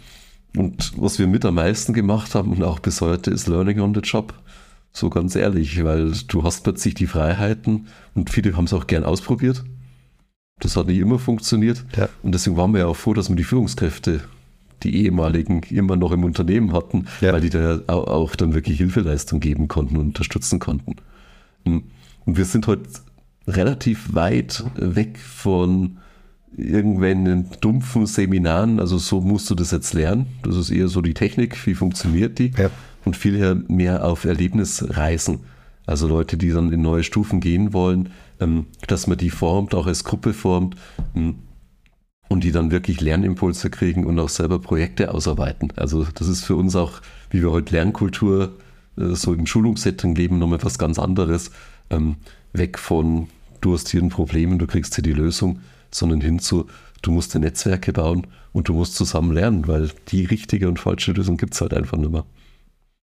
und 0.56 0.92
was 0.96 1.18
wir 1.18 1.26
mit 1.26 1.44
am 1.44 1.54
meisten 1.54 1.92
gemacht 1.92 2.34
haben 2.34 2.52
und 2.52 2.62
auch 2.62 2.80
bis 2.80 3.00
heute 3.00 3.30
ist 3.30 3.46
Learning 3.46 3.80
on 3.80 3.94
the 3.94 4.00
Job. 4.00 4.34
So 4.92 5.08
ganz 5.08 5.36
ehrlich, 5.36 5.82
weil 5.84 6.12
du 6.26 6.42
hast 6.42 6.64
plötzlich 6.64 6.94
die 6.94 7.06
Freiheiten 7.06 7.86
und 8.14 8.28
viele 8.28 8.56
haben 8.56 8.64
es 8.64 8.72
auch 8.72 8.88
gern 8.88 9.04
ausprobiert. 9.04 9.64
Das 10.60 10.76
hat 10.76 10.86
nicht 10.86 10.98
immer 10.98 11.18
funktioniert. 11.18 11.84
Ja. 11.96 12.08
Und 12.22 12.34
deswegen 12.34 12.56
waren 12.56 12.72
wir 12.72 12.80
ja 12.80 12.86
auch 12.86 12.96
froh, 12.96 13.14
dass 13.14 13.28
wir 13.28 13.36
die 13.36 13.44
Führungskräfte, 13.44 14.20
die 14.82 15.04
ehemaligen, 15.04 15.62
immer 15.70 15.96
noch 15.96 16.12
im 16.12 16.24
Unternehmen 16.24 16.72
hatten, 16.72 17.06
ja. 17.20 17.32
weil 17.32 17.40
die 17.40 17.50
da 17.50 17.80
auch 17.86 18.36
dann 18.36 18.54
wirklich 18.54 18.78
Hilfeleistung 18.78 19.40
geben 19.40 19.68
konnten 19.68 19.96
und 19.96 20.06
unterstützen 20.08 20.58
konnten. 20.58 20.96
Und 21.64 21.84
wir 22.24 22.44
sind 22.44 22.66
heute 22.66 22.88
relativ 23.46 24.14
weit 24.14 24.64
weg 24.76 25.18
von 25.18 25.98
irgendwelchen 26.56 27.46
dumpfen 27.60 28.06
Seminaren, 28.06 28.80
also 28.80 28.98
so 28.98 29.20
musst 29.20 29.48
du 29.50 29.54
das 29.54 29.70
jetzt 29.70 29.94
lernen. 29.94 30.26
Das 30.42 30.56
ist 30.56 30.70
eher 30.70 30.88
so 30.88 31.00
die 31.00 31.14
Technik, 31.14 31.66
wie 31.66 31.74
funktioniert 31.74 32.38
die? 32.38 32.52
Ja. 32.56 32.70
Und 33.04 33.16
viel 33.16 33.64
mehr 33.68 34.04
auf 34.04 34.24
Erlebnisreisen. 34.24 35.40
Also 35.86 36.06
Leute, 36.06 36.36
die 36.36 36.50
dann 36.50 36.72
in 36.72 36.82
neue 36.82 37.02
Stufen 37.02 37.40
gehen 37.40 37.72
wollen, 37.72 38.10
dass 38.86 39.06
man 39.06 39.18
die 39.18 39.30
formt, 39.30 39.74
auch 39.74 39.86
als 39.86 40.04
Gruppe 40.04 40.32
formt 40.32 40.76
ähm, 41.14 41.40
und 42.28 42.44
die 42.44 42.52
dann 42.52 42.70
wirklich 42.70 43.00
Lernimpulse 43.00 43.70
kriegen 43.70 44.06
und 44.06 44.18
auch 44.18 44.28
selber 44.28 44.60
Projekte 44.60 45.12
ausarbeiten. 45.12 45.72
Also 45.76 46.04
das 46.14 46.28
ist 46.28 46.44
für 46.44 46.56
uns 46.56 46.76
auch, 46.76 47.00
wie 47.30 47.42
wir 47.42 47.50
heute 47.50 47.74
Lernkultur 47.74 48.56
äh, 48.96 49.14
so 49.14 49.34
im 49.34 49.46
Schulungssetting 49.46 50.14
leben, 50.14 50.38
nochmal 50.38 50.62
was 50.62 50.78
ganz 50.78 50.98
anderes. 50.98 51.50
Ähm, 51.90 52.16
weg 52.52 52.78
von, 52.78 53.28
du 53.60 53.74
hast 53.74 53.88
hier 53.88 54.02
ein 54.02 54.10
Problem 54.10 54.52
und 54.52 54.58
du 54.58 54.66
kriegst 54.66 54.94
hier 54.94 55.04
die 55.04 55.12
Lösung, 55.12 55.60
sondern 55.90 56.20
hin 56.20 56.38
zu, 56.38 56.66
du 57.02 57.10
musst 57.10 57.34
Netzwerke 57.34 57.92
bauen 57.92 58.26
und 58.52 58.68
du 58.68 58.74
musst 58.74 58.94
zusammen 58.94 59.32
lernen, 59.32 59.68
weil 59.68 59.90
die 60.08 60.24
richtige 60.24 60.68
und 60.68 60.78
falsche 60.78 61.12
Lösung 61.12 61.36
gibt 61.36 61.54
es 61.54 61.60
halt 61.60 61.74
einfach 61.74 61.98
nicht 61.98 62.12
mehr. 62.12 62.24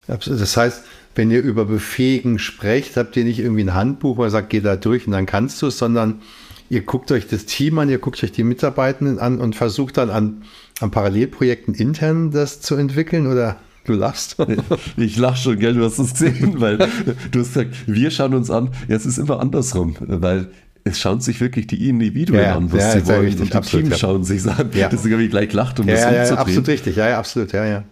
Das 0.07 0.57
heißt, 0.57 0.85
wenn 1.14 1.31
ihr 1.31 1.42
über 1.42 1.64
Befähigen 1.64 2.38
sprecht, 2.38 2.97
habt 2.97 3.16
ihr 3.16 3.25
nicht 3.25 3.38
irgendwie 3.38 3.64
ein 3.64 3.75
Handbuch, 3.75 4.19
wo 4.19 4.25
ihr 4.25 4.31
sagt, 4.31 4.51
geh 4.51 4.61
da 4.61 4.77
durch 4.77 5.07
und 5.07 5.12
dann 5.12 5.27
kannst 5.27 5.61
du 5.62 5.66
es, 5.66 5.79
sondern 5.79 6.21
ihr 6.69 6.83
guckt 6.83 7.11
euch 7.11 7.27
das 7.27 7.47
Team 7.47 7.79
an, 7.79 7.88
ihr 7.88 7.99
guckt 7.99 8.23
euch 8.23 8.33
die 8.33 8.45
Mitarbeitenden 8.45 9.19
an 9.19 9.40
und 9.40 9.57
versucht 9.57 9.97
dann 9.97 10.11
an, 10.11 10.42
an 10.81 10.90
Parallelprojekten 10.90 11.75
intern 11.75 12.31
das 12.31 12.61
zu 12.61 12.77
entwickeln 12.77 13.27
oder 13.27 13.57
Du 13.87 13.92
lachst. 13.92 14.37
Ich 14.97 15.16
lach 15.16 15.37
schon, 15.37 15.59
gell, 15.59 15.75
du 15.75 15.85
hast 15.85 15.99
es 15.99 16.12
gesehen, 16.12 16.61
weil 16.61 16.77
du 16.79 17.40
hast 17.40 17.55
gesagt, 17.55 17.75
wir 17.87 18.11
schauen 18.11 18.35
uns 18.35 18.51
an. 18.51 18.71
Jetzt 18.88 19.07
ist 19.07 19.19
immer 19.19 19.40
andersrum, 19.40 19.97
weil 20.01 20.49
es 20.83 21.01
schauen 21.01 21.21
sich 21.21 21.40
wirklich 21.40 21.66
die 21.66 21.88
Individuen 21.88 22.40
ja, 22.40 22.57
an, 22.57 22.73
was 22.73 22.81
ja, 22.81 22.92
sie 22.92 23.07
wollen. 23.07 23.21
Richtig, 23.21 23.42
und 23.42 23.53
die 23.53 23.57
absolut, 23.57 23.85
Teams 23.85 24.01
ja. 24.01 24.09
schauen 24.09 24.25
sich 24.25 24.45
an. 24.47 24.71
Ja. 24.75 24.88
Deswegen 24.88 25.14
habe 25.14 25.23
ich 25.23 25.31
gleich 25.31 25.49
gelacht, 25.51 25.79
um 25.81 25.88
ja, 25.88 25.95
das 25.95 26.03
ja, 26.03 26.09
umzudrehen. 26.09 26.35
Ja, 26.35 26.40
absolut 26.40 26.69
richtig. 26.69 26.97
Ja, 26.97 27.09
ja, 27.09 27.19
absolut. 27.19 27.53
Ja, 27.53 27.64
ja. 27.64 27.85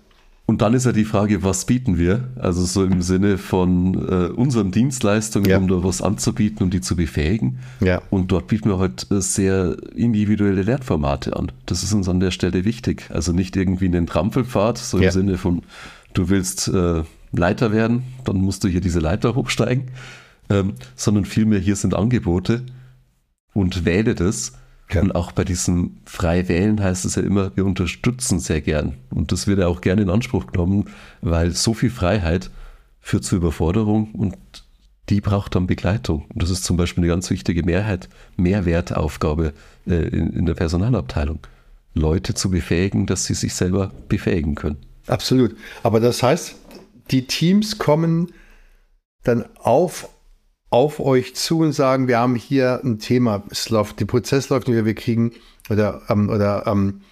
Und 0.47 0.61
dann 0.61 0.75
ist 0.75 0.85
ja 0.85 0.93
die 0.93 1.07
Frage, 1.07 1.43
was 1.43 1.65
bieten 1.65 1.97
wir? 1.97 2.29
Also 2.37 2.67
so 2.67 2.85
im 2.85 3.01
Sinne 3.01 3.39
von 3.39 3.95
äh, 3.95 4.27
unseren 4.27 4.73
Dienstleistungen, 4.73 5.49
ja. 5.49 5.57
um 5.57 5.69
da 5.69 5.83
was 5.83 6.03
anzubieten 6.03 6.63
und 6.63 6.75
die 6.75 6.83
zu 6.83 6.97
befähigen. 6.97 7.61
Ja. 7.81 8.03
Und 8.11 8.31
dort 8.31 8.49
bieten 8.49 8.69
wir 8.69 8.79
halt 8.79 9.11
äh, 9.11 9.23
sehr 9.23 9.77
individuelle 9.95 10.63
Lernformate 10.63 11.35
an. 11.35 11.51
Das 11.65 11.83
ist 11.83 11.95
uns 11.95 12.11
an 12.11 12.21
der 12.21 12.31
Stelle 12.31 12.67
wichtig. 12.67 13.07
Also 13.11 13.33
nicht 13.33 13.57
irgendwie 13.57 13.87
einen 13.87 14.07
Trampelpfad, 14.07 14.77
so 14.77 14.99
im 14.99 15.05
ja. 15.05 15.13
Sinne 15.13 15.39
von, 15.39 15.63
du 16.13 16.29
willst 16.29 16.69
äh, 16.69 17.05
Leiter 17.33 17.73
werden, 17.73 18.03
dann 18.25 18.37
musst 18.37 18.65
du 18.65 18.69
hier 18.69 18.83
diese 18.83 19.01
Leiter 19.01 19.35
hochsteigen, 19.35 19.85
ähm, 20.51 20.75
sondern 20.95 21.25
vielmehr 21.25 21.59
hier 21.59 21.77
sind 21.77 21.95
Angebote 21.95 22.65
und 23.55 23.87
wähle 23.87 24.15
das 24.15 24.53
ja. 24.93 25.01
Und 25.01 25.15
auch 25.15 25.33
bei 25.33 25.45
diesem 25.45 25.99
frei 26.05 26.49
wählen 26.49 26.83
heißt 26.83 27.05
es 27.05 27.15
ja 27.15 27.23
immer, 27.23 27.57
wir 27.57 27.65
unterstützen 27.65 28.39
sehr 28.39 28.61
gern. 28.61 28.95
Und 29.11 29.33
das 29.33 29.47
wird 29.47 29.59
ja 29.59 29.67
auch 29.67 29.81
gerne 29.81 30.03
in 30.03 30.11
Anspruch 30.11 30.47
genommen, 30.47 30.91
weil 31.21 31.53
so 31.53 31.75
viel 31.75 31.91
Freiheit 31.91 32.51
führt 33.01 33.25
zu 33.25 33.37
Überforderung 33.37 34.13
und 34.13 34.37
die 35.11 35.21
braucht 35.21 35.55
dann 35.55 35.67
Begleitung. 35.67 36.25
Und 36.33 36.43
das 36.43 36.51
ist 36.51 36.65
zum 36.65 36.77
Beispiel 36.77 37.03
eine 37.03 37.13
ganz 37.13 37.29
wichtige 37.31 37.63
Mehrheit, 37.63 38.09
Mehrwertaufgabe 38.37 39.53
äh, 39.87 39.95
in, 39.95 40.33
in 40.33 40.47
der 40.47 40.55
Personalabteilung. 40.55 41.41
Leute 41.95 42.35
zu 42.35 42.51
befähigen, 42.51 43.07
dass 43.07 43.25
sie 43.25 43.35
sich 43.35 43.55
selber 43.55 43.93
befähigen 44.09 44.55
können. 44.55 44.79
Absolut. 45.07 45.55
Aber 45.83 46.01
das 46.01 46.23
heißt, 46.23 46.57
die 47.11 47.27
Teams 47.27 47.79
kommen 47.79 48.33
dann 49.23 49.45
auf 49.59 50.09
auf 50.75 50.99
euch 50.99 51.37
zu 51.37 51.61
und 51.61 51.71
sagen, 51.71 52.09
wir 52.09 52.19
haben 52.19 52.35
hier 52.35 52.81
ein 52.83 52.99
Thema, 52.99 53.45
es 53.49 53.71
läuft, 53.71 54.01
der 54.01 54.07
Prozess 54.07 54.49
läuft 54.49 54.67
nicht, 54.67 54.85
wir 54.85 54.95
kriegen 54.97 55.31
oder 55.71 56.03
ähm, 56.09 56.29
oder 56.29 56.67
ähm, 56.67 57.03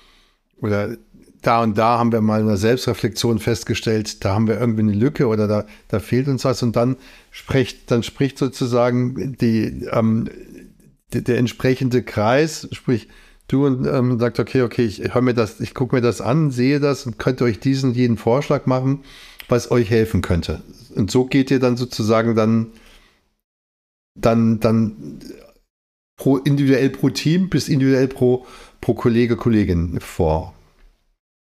oder 0.60 0.96
da 1.42 1.62
und 1.62 1.78
da 1.78 1.96
haben 1.96 2.10
wir 2.10 2.20
mal 2.22 2.40
in 2.40 2.48
der 2.48 2.56
Selbstreflexion 2.56 3.38
festgestellt, 3.38 4.24
da 4.24 4.34
haben 4.34 4.48
wir 4.48 4.58
irgendwie 4.58 4.80
eine 4.80 4.94
Lücke 4.94 5.28
oder 5.28 5.46
da, 5.46 5.64
da 5.86 6.00
fehlt 6.00 6.26
uns 6.26 6.44
was 6.44 6.60
und 6.64 6.74
dann 6.74 6.96
spricht, 7.30 7.88
dann 7.92 8.02
spricht 8.02 8.36
sozusagen 8.36 9.36
die, 9.36 9.86
ähm, 9.92 10.28
der, 11.12 11.20
der 11.20 11.38
entsprechende 11.38 12.02
Kreis, 12.02 12.66
sprich 12.72 13.06
du 13.46 13.64
und 13.64 13.86
ähm, 13.86 14.18
sagt, 14.18 14.40
okay, 14.40 14.62
okay, 14.62 14.84
ich 14.84 15.14
höre 15.14 15.22
mir 15.22 15.34
das, 15.34 15.60
ich 15.60 15.72
gucke 15.72 15.94
mir 15.94 16.02
das 16.02 16.20
an, 16.20 16.50
sehe 16.50 16.80
das 16.80 17.06
und 17.06 17.20
könnte 17.20 17.44
euch 17.44 17.60
diesen 17.60 17.94
jeden 17.94 18.16
Vorschlag 18.16 18.66
machen, 18.66 19.04
was 19.48 19.70
euch 19.70 19.88
helfen 19.88 20.20
könnte. 20.20 20.62
und 20.96 21.12
so 21.12 21.26
geht 21.26 21.52
ihr 21.52 21.60
dann 21.60 21.76
sozusagen 21.76 22.34
dann, 22.34 22.72
dann, 24.14 24.60
dann 24.60 25.20
pro 26.16 26.36
individuell 26.36 26.90
pro 26.90 27.10
Team 27.10 27.48
bis 27.48 27.68
individuell 27.68 28.08
pro, 28.08 28.46
pro 28.80 28.94
Kollege, 28.94 29.36
Kollegin 29.36 29.98
vor. 30.00 30.54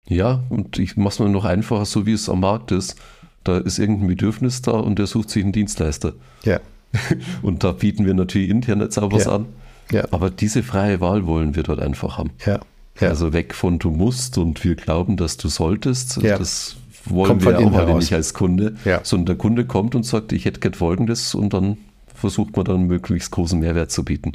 Ja, 0.06 0.42
und 0.48 0.78
ich 0.78 0.96
mache 0.96 1.08
es 1.14 1.18
mir 1.18 1.28
noch 1.28 1.44
einfacher, 1.44 1.84
so 1.84 2.06
wie 2.06 2.12
es 2.12 2.28
am 2.28 2.40
Markt 2.40 2.72
ist. 2.72 2.96
Da 3.44 3.58
ist 3.58 3.78
irgendein 3.78 4.08
Bedürfnis 4.08 4.62
da 4.62 4.72
und 4.72 4.98
der 4.98 5.06
sucht 5.06 5.30
sich 5.30 5.42
einen 5.42 5.52
Dienstleister. 5.52 6.14
Ja. 6.44 6.60
Und 7.42 7.64
da 7.64 7.72
bieten 7.72 8.06
wir 8.06 8.14
natürlich 8.14 8.48
intern 8.48 8.80
jetzt 8.80 8.98
auch 8.98 9.12
was 9.12 9.26
Ja. 9.26 9.32
an. 9.36 9.46
Ja. 9.92 10.04
Aber 10.10 10.30
diese 10.30 10.62
freie 10.62 11.00
Wahl 11.02 11.26
wollen 11.26 11.54
wir 11.54 11.62
dort 11.62 11.80
einfach 11.80 12.16
haben. 12.16 12.30
Ja. 12.46 12.60
ja. 12.98 13.08
Also 13.08 13.34
weg 13.34 13.54
von 13.54 13.78
du 13.78 13.90
musst 13.90 14.38
und 14.38 14.64
wir 14.64 14.74
glauben, 14.74 15.16
dass 15.18 15.36
du 15.36 15.48
solltest. 15.48 16.16
Ja. 16.22 16.38
Das 16.38 16.76
wollen 17.04 17.28
Kommt 17.28 17.44
wir 17.44 17.58
auch 17.58 17.72
heraus. 17.72 18.00
nicht 18.04 18.14
als 18.14 18.32
Kunde. 18.32 18.76
Ja. 18.86 19.00
Sondern 19.02 19.26
der 19.26 19.36
Kunde 19.36 19.66
kommt 19.66 19.94
und 19.94 20.04
sagt, 20.04 20.32
ich 20.32 20.46
hätte 20.46 20.60
gern 20.60 20.74
folgendes 20.74 21.34
und 21.34 21.52
dann 21.52 21.76
versucht 22.18 22.56
man 22.56 22.64
dann 22.64 22.86
möglichst 22.86 23.30
großen 23.30 23.58
Mehrwert 23.58 23.90
zu 23.90 24.04
bieten. 24.04 24.32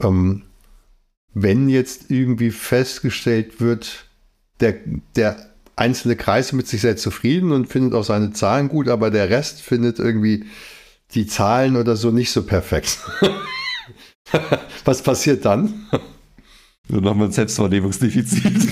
ähm, 0.00 0.42
wenn 1.38 1.68
jetzt 1.68 2.10
irgendwie 2.10 2.50
festgestellt 2.50 3.60
wird, 3.60 4.06
der, 4.60 4.76
der 5.16 5.36
einzelne 5.76 6.16
Kreis 6.16 6.46
ist 6.46 6.52
mit 6.54 6.66
sich 6.66 6.80
sehr 6.80 6.96
zufrieden 6.96 7.52
und 7.52 7.66
findet 7.66 7.92
auch 7.92 8.04
seine 8.04 8.32
Zahlen 8.32 8.68
gut, 8.68 8.88
aber 8.88 9.10
der 9.10 9.28
Rest 9.28 9.60
findet 9.60 9.98
irgendwie 9.98 10.46
die 11.14 11.26
Zahlen 11.26 11.76
oder 11.76 11.94
so 11.96 12.10
nicht 12.10 12.30
so 12.32 12.42
perfekt. 12.42 12.98
Was 14.86 15.02
passiert 15.02 15.44
dann? 15.44 15.86
Dann 16.88 17.04
haben 17.04 17.20
wir 17.20 17.26
ein 17.26 17.32
Selbstwahrnehmungsdefizit. 17.32 18.70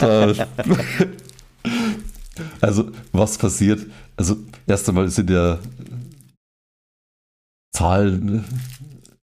Also 2.60 2.90
was 3.12 3.36
passiert? 3.38 3.80
Also 4.20 4.36
erst 4.66 4.86
einmal 4.86 5.08
sind 5.08 5.30
ja 5.30 5.58
Zahlen 7.74 8.44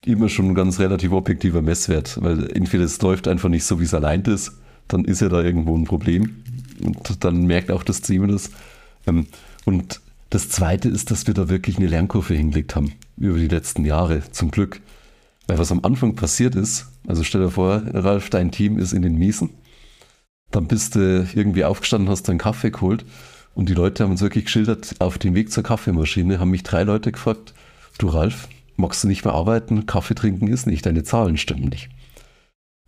immer 0.06 0.30
schon 0.30 0.48
ein 0.48 0.54
ganz 0.54 0.78
relativ 0.78 1.12
objektiver 1.12 1.60
Messwert, 1.60 2.18
weil 2.22 2.50
entweder 2.56 2.84
es 2.84 3.02
läuft 3.02 3.28
einfach 3.28 3.50
nicht 3.50 3.64
so, 3.64 3.78
wie 3.78 3.84
es 3.84 3.92
allein 3.92 4.22
ist, 4.22 4.52
dann 4.88 5.04
ist 5.04 5.20
ja 5.20 5.28
da 5.28 5.42
irgendwo 5.42 5.76
ein 5.76 5.84
Problem 5.84 6.42
und 6.82 7.22
dann 7.22 7.44
merkt 7.44 7.70
auch 7.70 7.82
das 7.82 8.00
Team 8.00 8.26
das. 8.28 8.52
Ähm, 9.06 9.26
Und 9.66 10.00
das 10.30 10.48
Zweite 10.48 10.88
ist, 10.88 11.10
dass 11.10 11.26
wir 11.26 11.34
da 11.34 11.50
wirklich 11.50 11.76
eine 11.76 11.86
Lernkurve 11.86 12.32
hingelegt 12.32 12.74
haben 12.74 12.94
über 13.18 13.36
die 13.36 13.48
letzten 13.48 13.84
Jahre, 13.84 14.22
zum 14.30 14.50
Glück. 14.50 14.80
Weil 15.46 15.58
was 15.58 15.72
am 15.72 15.84
Anfang 15.84 16.14
passiert 16.14 16.54
ist, 16.54 16.86
also 17.06 17.22
stell 17.22 17.42
dir 17.42 17.50
vor, 17.50 17.82
Ralf, 17.92 18.30
dein 18.30 18.50
Team 18.50 18.78
ist 18.78 18.94
in 18.94 19.02
den 19.02 19.16
Miesen, 19.16 19.50
dann 20.50 20.68
bist 20.68 20.94
du 20.94 21.28
irgendwie 21.34 21.66
aufgestanden, 21.66 22.08
hast 22.08 22.30
deinen 22.30 22.38
Kaffee 22.38 22.70
geholt 22.70 23.04
und 23.60 23.68
die 23.68 23.74
Leute 23.74 24.02
haben 24.02 24.12
uns 24.12 24.22
wirklich 24.22 24.46
geschildert, 24.46 24.94
auf 25.00 25.18
dem 25.18 25.34
Weg 25.34 25.52
zur 25.52 25.62
Kaffeemaschine 25.62 26.40
haben 26.40 26.50
mich 26.50 26.62
drei 26.62 26.82
Leute 26.82 27.12
gefragt, 27.12 27.52
du 27.98 28.08
Ralf, 28.08 28.48
magst 28.76 29.04
du 29.04 29.08
nicht 29.08 29.26
mehr 29.26 29.34
arbeiten? 29.34 29.84
Kaffee 29.84 30.14
trinken 30.14 30.48
ist 30.48 30.66
nicht, 30.66 30.86
deine 30.86 31.04
Zahlen 31.04 31.36
stimmen 31.36 31.68
nicht. 31.68 31.90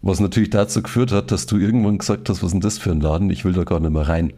Was 0.00 0.18
natürlich 0.18 0.48
dazu 0.48 0.82
geführt 0.82 1.12
hat, 1.12 1.30
dass 1.30 1.44
du 1.44 1.58
irgendwann 1.58 1.98
gesagt 1.98 2.30
hast, 2.30 2.38
was 2.38 2.46
ist 2.46 2.52
denn 2.52 2.60
das 2.62 2.78
für 2.78 2.90
ein 2.90 3.02
Laden? 3.02 3.28
Ich 3.28 3.44
will 3.44 3.52
da 3.52 3.64
gar 3.64 3.80
nicht 3.80 3.92
mehr 3.92 4.08
rein. 4.08 4.32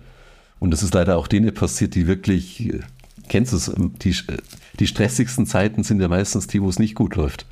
Und 0.59 0.73
das 0.73 0.83
ist 0.83 0.93
leider 0.93 1.19
auch 1.19 1.29
denen 1.29 1.55
passiert, 1.55 1.95
die 1.95 2.09
wirklich, 2.09 2.69
äh, 2.69 2.81
kennst 3.29 3.53
du 3.53 3.57
es, 3.57 3.69
ähm, 3.69 3.93
die, 4.03 4.11
äh, 4.11 4.39
die 4.81 4.89
stressigsten 4.89 5.47
Zeiten 5.47 5.85
sind 5.85 6.01
ja 6.01 6.09
meistens 6.09 6.49
die, 6.49 6.61
wo 6.61 6.69
es 6.69 6.81
nicht 6.81 6.97
gut 6.97 7.15
läuft. 7.15 7.47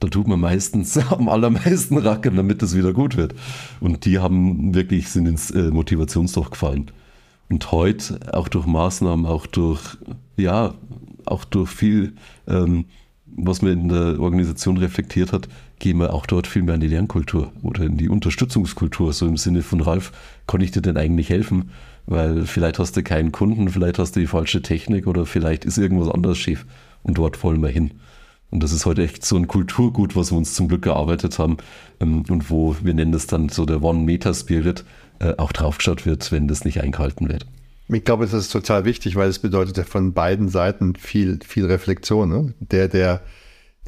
Da 0.00 0.08
tut 0.08 0.26
man 0.26 0.40
meistens 0.40 0.96
am 1.10 1.28
allermeisten 1.28 1.98
rackern, 1.98 2.36
damit 2.36 2.62
es 2.62 2.74
wieder 2.74 2.94
gut 2.94 3.18
wird. 3.18 3.34
Und 3.80 4.06
die 4.06 4.20
haben 4.20 4.74
wirklich, 4.74 5.10
sind 5.10 5.26
ins 5.26 5.50
äh, 5.50 5.70
Motivationsloch 5.70 6.48
gefallen. 6.48 6.90
Und 7.52 7.70
heute, 7.70 8.18
auch 8.32 8.48
durch 8.48 8.64
Maßnahmen, 8.64 9.26
auch 9.26 9.44
durch, 9.44 9.98
ja, 10.38 10.72
auch 11.26 11.44
durch 11.44 11.68
viel, 11.68 12.14
ähm, 12.48 12.86
was 13.26 13.60
man 13.60 13.72
in 13.72 13.88
der 13.90 14.18
Organisation 14.20 14.78
reflektiert 14.78 15.34
hat, 15.34 15.50
gehen 15.78 15.98
wir 15.98 16.14
auch 16.14 16.24
dort 16.24 16.46
viel 16.46 16.62
mehr 16.62 16.76
in 16.76 16.80
die 16.80 16.88
Lernkultur 16.88 17.52
oder 17.62 17.84
in 17.84 17.98
die 17.98 18.08
Unterstützungskultur. 18.08 19.12
So 19.12 19.26
im 19.26 19.36
Sinne 19.36 19.60
von 19.60 19.82
Ralf, 19.82 20.12
kann 20.46 20.62
ich 20.62 20.70
dir 20.70 20.80
denn 20.80 20.96
eigentlich 20.96 21.28
helfen? 21.28 21.72
Weil 22.06 22.46
vielleicht 22.46 22.78
hast 22.78 22.96
du 22.96 23.02
keinen 23.02 23.32
Kunden, 23.32 23.68
vielleicht 23.68 23.98
hast 23.98 24.16
du 24.16 24.20
die 24.20 24.26
falsche 24.26 24.62
Technik 24.62 25.06
oder 25.06 25.26
vielleicht 25.26 25.66
ist 25.66 25.76
irgendwas 25.76 26.08
anderes 26.08 26.38
schief. 26.38 26.64
Und 27.02 27.18
dort 27.18 27.44
wollen 27.44 27.60
wir 27.60 27.68
hin. 27.68 27.90
Und 28.50 28.62
das 28.62 28.72
ist 28.72 28.86
heute 28.86 29.02
echt 29.02 29.26
so 29.26 29.36
ein 29.36 29.46
Kulturgut, 29.46 30.16
was 30.16 30.32
wir 30.32 30.38
uns 30.38 30.54
zum 30.54 30.68
Glück 30.68 30.86
erarbeitet 30.86 31.38
haben 31.38 31.58
ähm, 32.00 32.24
und 32.30 32.48
wo 32.48 32.76
wir 32.82 32.94
nennen 32.94 33.12
das 33.12 33.26
dann 33.26 33.50
so 33.50 33.66
der 33.66 33.82
One-Meter-Spirit 33.82 34.86
äh, 35.22 35.34
auch 35.38 35.52
draufgeschaut 35.52 36.04
wird, 36.04 36.32
wenn 36.32 36.48
das 36.48 36.64
nicht 36.64 36.82
eingehalten 36.82 37.28
wird. 37.28 37.46
Ich 37.88 38.04
glaube, 38.04 38.24
das 38.24 38.34
ist 38.34 38.50
total 38.50 38.84
wichtig, 38.84 39.16
weil 39.16 39.28
es 39.28 39.38
bedeutet 39.38 39.76
ja 39.76 39.84
von 39.84 40.12
beiden 40.12 40.48
Seiten 40.48 40.94
viel, 40.96 41.38
viel 41.46 41.66
Reflexion. 41.66 42.28
Ne? 42.28 42.54
Der, 42.60 42.88
der, 42.88 43.20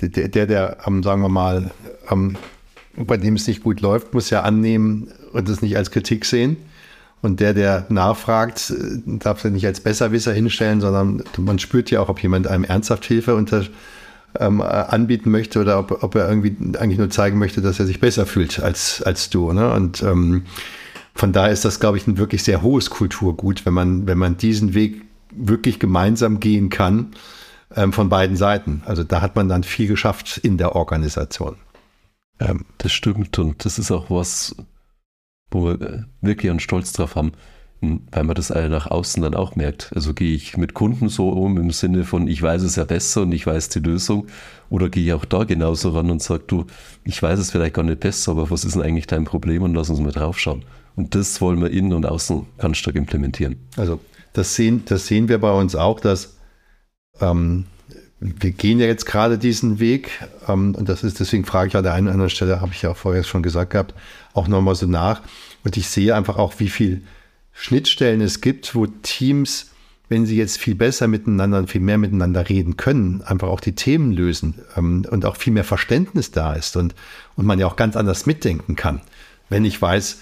der, 0.01 0.29
der, 0.29 0.47
der, 0.47 0.79
ähm, 0.87 1.03
sagen 1.03 1.23
wir 1.23 1.29
mal, 1.29 1.71
ähm, 2.11 2.37
bei 2.97 3.17
dem 3.17 3.35
es 3.35 3.47
nicht 3.47 3.63
gut 3.63 3.81
läuft, 3.81 4.15
muss 4.15 4.31
ja 4.31 4.43
annehmen 4.43 5.09
und 5.33 5.49
es 5.49 5.63
nicht 5.63 5.77
als 5.77 5.91
Kritik 5.91 6.25
sehen. 6.25 6.57
Und 7.23 7.41
der, 7.41 7.55
der 7.55 7.87
nachfragt, 7.89 8.73
darf 9.07 9.45
es 9.45 9.51
nicht 9.51 9.67
als 9.67 9.81
Besserwisser 9.81 10.35
hinstellen, 10.35 10.83
sondern 10.83 11.25
man 11.39 11.59
spürt 11.59 11.91
ja 11.91 12.01
auch, 12.01 12.11
ob 12.11 12.23
jemand 12.23 12.47
einem 12.47 12.65
ernsthaft 12.65 13.07
Hilfe 13.07 13.35
unter, 13.35 13.65
ähm, 14.39 14.61
äh, 14.61 14.65
anbieten 14.65 15.31
möchte 15.31 15.61
oder 15.61 15.79
ob, 15.79 16.03
ob 16.03 16.15
er 16.15 16.29
irgendwie 16.29 16.55
eigentlich 16.79 16.99
nur 16.99 17.09
zeigen 17.09 17.39
möchte, 17.39 17.63
dass 17.63 17.81
er 17.81 17.87
sich 17.87 18.01
besser 18.01 18.27
fühlt 18.27 18.61
als, 18.61 19.03
als 19.03 19.31
du. 19.31 19.53
Ne? 19.53 19.73
Und 19.73 20.03
ähm, 20.03 20.43
von 21.15 21.33
daher 21.33 21.53
ist 21.53 21.65
das, 21.65 21.81
glaube 21.81 21.97
ich, 21.97 22.07
ein 22.07 22.19
wirklich 22.19 22.43
sehr 22.43 22.63
hohes 22.63 22.91
Kulturgut, 22.91 23.65
wenn 23.65 23.75
man, 23.75 24.07
wenn 24.07 24.19
man 24.19 24.37
diesen 24.37 24.75
Weg 24.75 25.03
wirklich 25.31 25.79
gemeinsam 25.79 26.41
gehen 26.41 26.71
kann 26.71 27.13
ähm, 27.75 27.93
von 27.93 28.09
beiden 28.09 28.37
Seiten. 28.37 28.83
Also 28.85 29.05
da 29.05 29.21
hat 29.21 29.37
man 29.37 29.49
dann 29.49 29.63
viel 29.63 29.87
geschafft 29.87 30.39
in 30.39 30.59
der 30.59 30.75
Organisation. 30.75 31.57
Ähm, 32.41 32.65
das 32.79 32.93
stimmt 32.93 33.39
und 33.39 33.65
das 33.65 33.79
ist 33.79 33.93
auch 33.93 34.11
was, 34.11 34.57
wo 35.51 35.67
wir 35.67 35.81
äh, 35.81 36.03
wirklich 36.21 36.51
einen 36.51 36.61
Stolz 36.61 36.93
drauf 36.93 37.15
haben, 37.15 37.33
weil 37.81 38.25
man 38.25 38.35
das 38.35 38.51
alle 38.51 38.69
nach 38.69 38.89
außen 38.89 39.23
dann 39.23 39.35
auch 39.35 39.55
merkt. 39.55 39.93
Also 39.95 40.15
gehe 40.15 40.35
ich 40.35 40.57
mit 40.57 40.75
Kunden 40.75 41.09
so 41.09 41.29
um 41.29 41.59
im 41.59 41.71
Sinne 41.71 42.05
von, 42.05 42.27
ich 42.27 42.43
weiß 42.43 42.63
es 42.63 42.75
ja 42.75 42.85
besser 42.85 43.23
und 43.23 43.33
ich 43.33 43.47
weiß 43.47 43.69
die 43.69 43.81
Lösung 43.81 44.27
oder 44.69 44.89
gehe 44.89 45.05
ich 45.05 45.13
auch 45.13 45.25
da 45.25 45.45
genauso 45.45 45.91
ran 45.91 46.11
und 46.11 46.23
sage, 46.23 46.45
du, 46.47 46.67
ich 47.05 47.23
weiß 47.23 47.39
es 47.39 47.53
vielleicht 47.53 47.75
gar 47.75 47.85
nicht 47.85 48.01
besser, 48.01 48.33
aber 48.33 48.51
was 48.51 48.65
ist 48.65 48.75
denn 48.75 48.83
eigentlich 48.83 49.07
dein 49.07 49.25
Problem 49.25 49.63
und 49.63 49.75
lass 49.75 49.91
uns 49.91 50.01
mal 50.01 50.11
draufschauen. 50.11 50.65
Und 50.97 51.15
das 51.15 51.41
wollen 51.41 51.61
wir 51.61 51.71
innen 51.71 51.93
und 51.93 52.07
außen 52.07 52.47
ganz 52.59 52.77
stark 52.77 52.97
implementieren. 52.97 53.57
Also 53.77 54.01
das 54.33 54.55
sehen, 54.55 54.85
das 54.87 55.07
sehen 55.07 55.29
wir 55.29 55.39
bei 55.39 55.53
uns 55.53 55.75
auch, 55.75 56.01
dass 56.01 56.37
ähm, 57.21 57.67
wir 58.21 58.53
gehen 58.53 58.79
ja 58.79 58.87
jetzt 58.87 59.07
gerade 59.07 59.39
diesen 59.39 59.81
Weg 59.81 60.11
ähm, 60.49 60.75
und 60.75 60.89
das 60.89 61.03
ist, 61.03 61.21
deswegen 61.21 61.45
frage 61.45 61.69
ich 61.69 61.77
an 61.77 61.83
der 61.83 61.93
einen 61.93 62.07
oder 62.07 62.15
anderen 62.15 62.31
Stelle, 62.31 62.61
habe 62.61 62.73
ich 62.73 62.83
ja 62.83 62.91
auch 62.91 62.97
vorher 62.97 63.23
schon 63.23 63.43
gesagt 63.43 63.71
gehabt, 63.71 63.95
auch 64.33 64.49
nochmal 64.49 64.75
so 64.75 64.87
nach. 64.87 65.23
Und 65.65 65.77
ich 65.77 65.89
sehe 65.89 66.15
einfach 66.15 66.37
auch, 66.37 66.55
wie 66.59 66.69
viel 66.69 67.03
Schnittstellen 67.53 68.21
es 68.21 68.41
gibt, 68.41 68.75
wo 68.75 68.87
Teams, 68.87 69.71
wenn 70.09 70.27
sie 70.27 70.37
jetzt 70.37 70.59
viel 70.59 70.75
besser 70.75 71.07
miteinander 71.07 71.59
und 71.59 71.71
viel 71.71 71.81
mehr 71.81 71.99
miteinander 71.99 72.49
reden 72.49 72.77
können, 72.77 73.23
einfach 73.23 73.49
auch 73.49 73.61
die 73.61 73.75
Themen 73.75 74.13
lösen 74.13 74.61
ähm, 74.77 75.07
und 75.11 75.25
auch 75.25 75.37
viel 75.37 75.53
mehr 75.53 75.65
Verständnis 75.65 76.31
da 76.31 76.55
ist 76.55 76.77
und, 76.77 76.95
und 77.37 77.47
man 77.47 77.59
ja 77.59 77.67
auch 77.67 77.77
ganz 77.77 77.97
anders 77.97 78.27
mitdenken 78.27 78.75
kann. 78.75 79.01
Wenn 79.49 79.65
ich 79.65 79.81
weiß, 79.81 80.19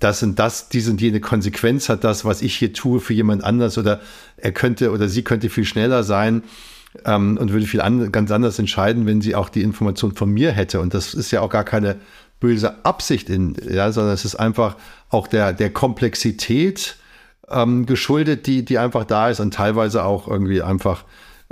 das 0.00 0.22
und 0.22 0.38
das, 0.38 0.68
diese 0.68 0.90
und 0.90 1.00
jene 1.00 1.20
Konsequenz 1.20 1.88
hat 1.88 2.04
das, 2.04 2.24
was 2.24 2.42
ich 2.42 2.54
hier 2.56 2.72
tue 2.72 3.00
für 3.00 3.14
jemand 3.14 3.44
anders 3.44 3.78
oder 3.78 4.00
er 4.36 4.52
könnte 4.52 4.92
oder 4.92 5.08
sie 5.08 5.22
könnte 5.22 5.48
viel 5.50 5.64
schneller 5.64 6.02
sein 6.02 6.42
ähm, 7.04 7.38
und 7.38 7.52
würde 7.52 7.66
viel 7.66 7.80
an, 7.80 8.12
ganz 8.12 8.30
anders 8.30 8.58
entscheiden, 8.58 9.06
wenn 9.06 9.20
sie 9.20 9.34
auch 9.34 9.48
die 9.48 9.62
Information 9.62 10.14
von 10.14 10.30
mir 10.30 10.52
hätte. 10.52 10.80
Und 10.80 10.94
das 10.94 11.14
ist 11.14 11.30
ja 11.30 11.40
auch 11.40 11.50
gar 11.50 11.64
keine 11.64 11.96
böse 12.40 12.84
Absicht 12.84 13.30
in, 13.30 13.56
ja, 13.68 13.92
sondern 13.92 14.14
es 14.14 14.24
ist 14.24 14.34
einfach 14.34 14.76
auch 15.08 15.26
der, 15.26 15.52
der 15.52 15.70
Komplexität 15.70 16.96
ähm, 17.48 17.86
geschuldet, 17.86 18.46
die, 18.46 18.64
die 18.64 18.78
einfach 18.78 19.04
da 19.04 19.30
ist 19.30 19.40
und 19.40 19.54
teilweise 19.54 20.04
auch 20.04 20.28
irgendwie 20.28 20.62
einfach 20.62 21.04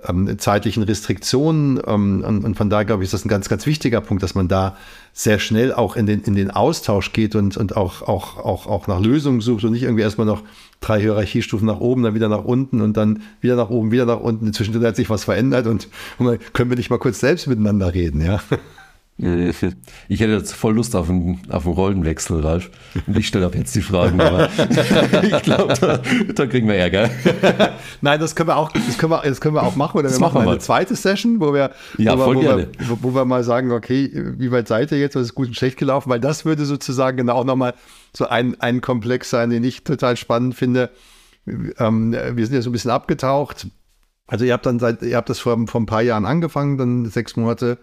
ähm, 0.09 0.38
zeitlichen 0.38 0.83
Restriktionen. 0.83 1.80
Ähm, 1.87 2.24
und, 2.26 2.44
und, 2.44 2.54
von 2.56 2.70
daher 2.70 2.85
glaube 2.85 3.02
ich, 3.02 3.09
ist 3.09 3.14
das 3.14 3.24
ein 3.24 3.28
ganz, 3.28 3.48
ganz 3.48 3.66
wichtiger 3.66 4.00
Punkt, 4.00 4.22
dass 4.22 4.35
man 4.35 4.48
da 4.48 4.76
sehr 5.12 5.38
schnell 5.38 5.73
auch 5.73 5.96
in 5.96 6.07
den, 6.07 6.23
in 6.23 6.35
den 6.35 6.51
Austausch 6.51 7.12
geht 7.12 7.35
und, 7.35 7.57
und 7.57 7.77
auch, 7.77 8.03
auch, 8.03 8.38
auch, 8.38 8.67
auch 8.67 8.87
nach 8.87 9.00
Lösungen 9.00 9.40
sucht 9.40 9.65
und 9.65 9.73
nicht 9.73 9.83
irgendwie 9.83 10.02
erstmal 10.02 10.27
noch 10.27 10.42
drei 10.81 11.00
Hierarchiestufen 11.00 11.67
nach 11.67 11.81
oben, 11.81 12.02
dann 12.02 12.15
wieder 12.15 12.29
nach 12.29 12.44
unten 12.44 12.81
und 12.81 12.96
dann 12.96 13.23
wieder 13.40 13.56
nach 13.56 13.71
oben, 13.71 13.90
wieder 13.90 14.06
nach 14.06 14.21
unten. 14.21 14.46
Inzwischen 14.46 14.83
hat 14.83 14.96
sich 14.96 15.11
was 15.11 15.25
verändert 15.25 15.67
und, 15.67 15.88
und 16.19 16.38
können 16.54 16.71
wir 16.71 16.77
nicht 16.77 16.90
mal 16.90 16.98
kurz 16.98 17.21
selbst 17.21 17.46
miteinander 17.46 17.92
reden, 17.92 18.25
ja. 18.25 18.40
Ich 19.23 20.21
hätte 20.21 20.33
jetzt 20.33 20.54
voll 20.54 20.75
Lust 20.77 20.96
auf 20.96 21.10
einen, 21.10 21.42
auf 21.50 21.66
einen 21.66 21.75
Rollenwechsel, 21.75 22.40
Ralf. 22.40 22.71
Und 23.06 23.18
ich 23.18 23.27
stelle 23.27 23.44
ab 23.44 23.54
jetzt 23.54 23.75
die 23.75 23.83
Fragen, 23.83 24.18
aber 24.18 24.48
ich 25.23 25.42
glaube, 25.42 25.75
da, 25.79 26.00
da, 26.35 26.46
kriegen 26.46 26.66
wir 26.66 26.77
Ärger. 26.77 27.10
Nein, 28.00 28.18
das 28.18 28.35
können 28.35 28.48
wir 28.48 28.56
auch, 28.56 28.73
das 28.73 28.96
können 28.96 29.12
wir, 29.12 29.21
das 29.23 29.42
können 29.42 29.54
wir 29.54 29.62
auch 29.62 29.77
machen. 29.77 29.98
Oder 29.98 30.08
das 30.08 30.16
wir 30.16 30.21
machen, 30.21 30.35
machen 30.35 30.46
wir 30.46 30.52
eine 30.52 30.56
mal. 30.56 30.60
zweite 30.60 30.96
Session, 30.96 31.38
wo 31.38 31.52
wir, 31.52 31.71
ja, 31.98 32.18
wo, 32.18 32.35
wo, 32.35 32.40
gerne. 32.40 32.68
wir, 32.79 33.02
wo 33.02 33.14
wir 33.14 33.27
mal 33.27 33.44
sagen, 33.44 33.73
okay, 33.73 34.10
wie 34.38 34.50
weit 34.52 34.68
seid 34.68 34.90
ihr 34.90 34.98
jetzt, 34.98 35.16
was 35.16 35.25
ist 35.25 35.35
gut 35.35 35.48
und 35.48 35.54
schlecht 35.54 35.77
gelaufen? 35.77 36.08
Weil 36.08 36.21
das 36.21 36.46
würde 36.46 36.64
sozusagen 36.64 37.18
genau 37.18 37.35
auch 37.35 37.44
nochmal 37.44 37.75
so 38.16 38.27
ein, 38.27 38.58
ein 38.60 38.81
Komplex 38.81 39.29
sein, 39.29 39.50
den 39.50 39.64
ich 39.64 39.85
total 39.85 40.16
spannend 40.16 40.54
finde. 40.54 40.88
ähm, 41.46 42.12
wir 42.12 42.46
sind 42.46 42.54
ja 42.54 42.62
so 42.62 42.71
ein 42.71 42.73
bisschen 42.73 42.90
abgetaucht. 42.90 43.66
Also 44.27 44.46
ihr 44.46 44.54
habt 44.54 44.64
dann 44.64 44.79
seit, 44.79 45.02
ihr 45.02 45.16
habt 45.18 45.29
das 45.29 45.40
vor, 45.40 45.58
vor 45.66 45.81
ein 45.81 45.87
paar 45.87 46.02
Jahren 46.02 46.25
angefangen, 46.25 46.79
dann 46.79 47.04
sechs 47.04 47.37
Monate 47.37 47.77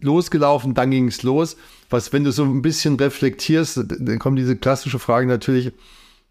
losgelaufen, 0.00 0.74
dann 0.74 0.90
ging 0.90 1.08
es 1.08 1.22
los. 1.22 1.56
Was, 1.90 2.12
wenn 2.12 2.24
du 2.24 2.32
so 2.32 2.44
ein 2.44 2.62
bisschen 2.62 2.96
reflektierst, 2.96 3.84
dann 3.98 4.18
kommen 4.18 4.36
diese 4.36 4.56
klassische 4.56 4.98
Frage 4.98 5.26
natürlich, 5.26 5.72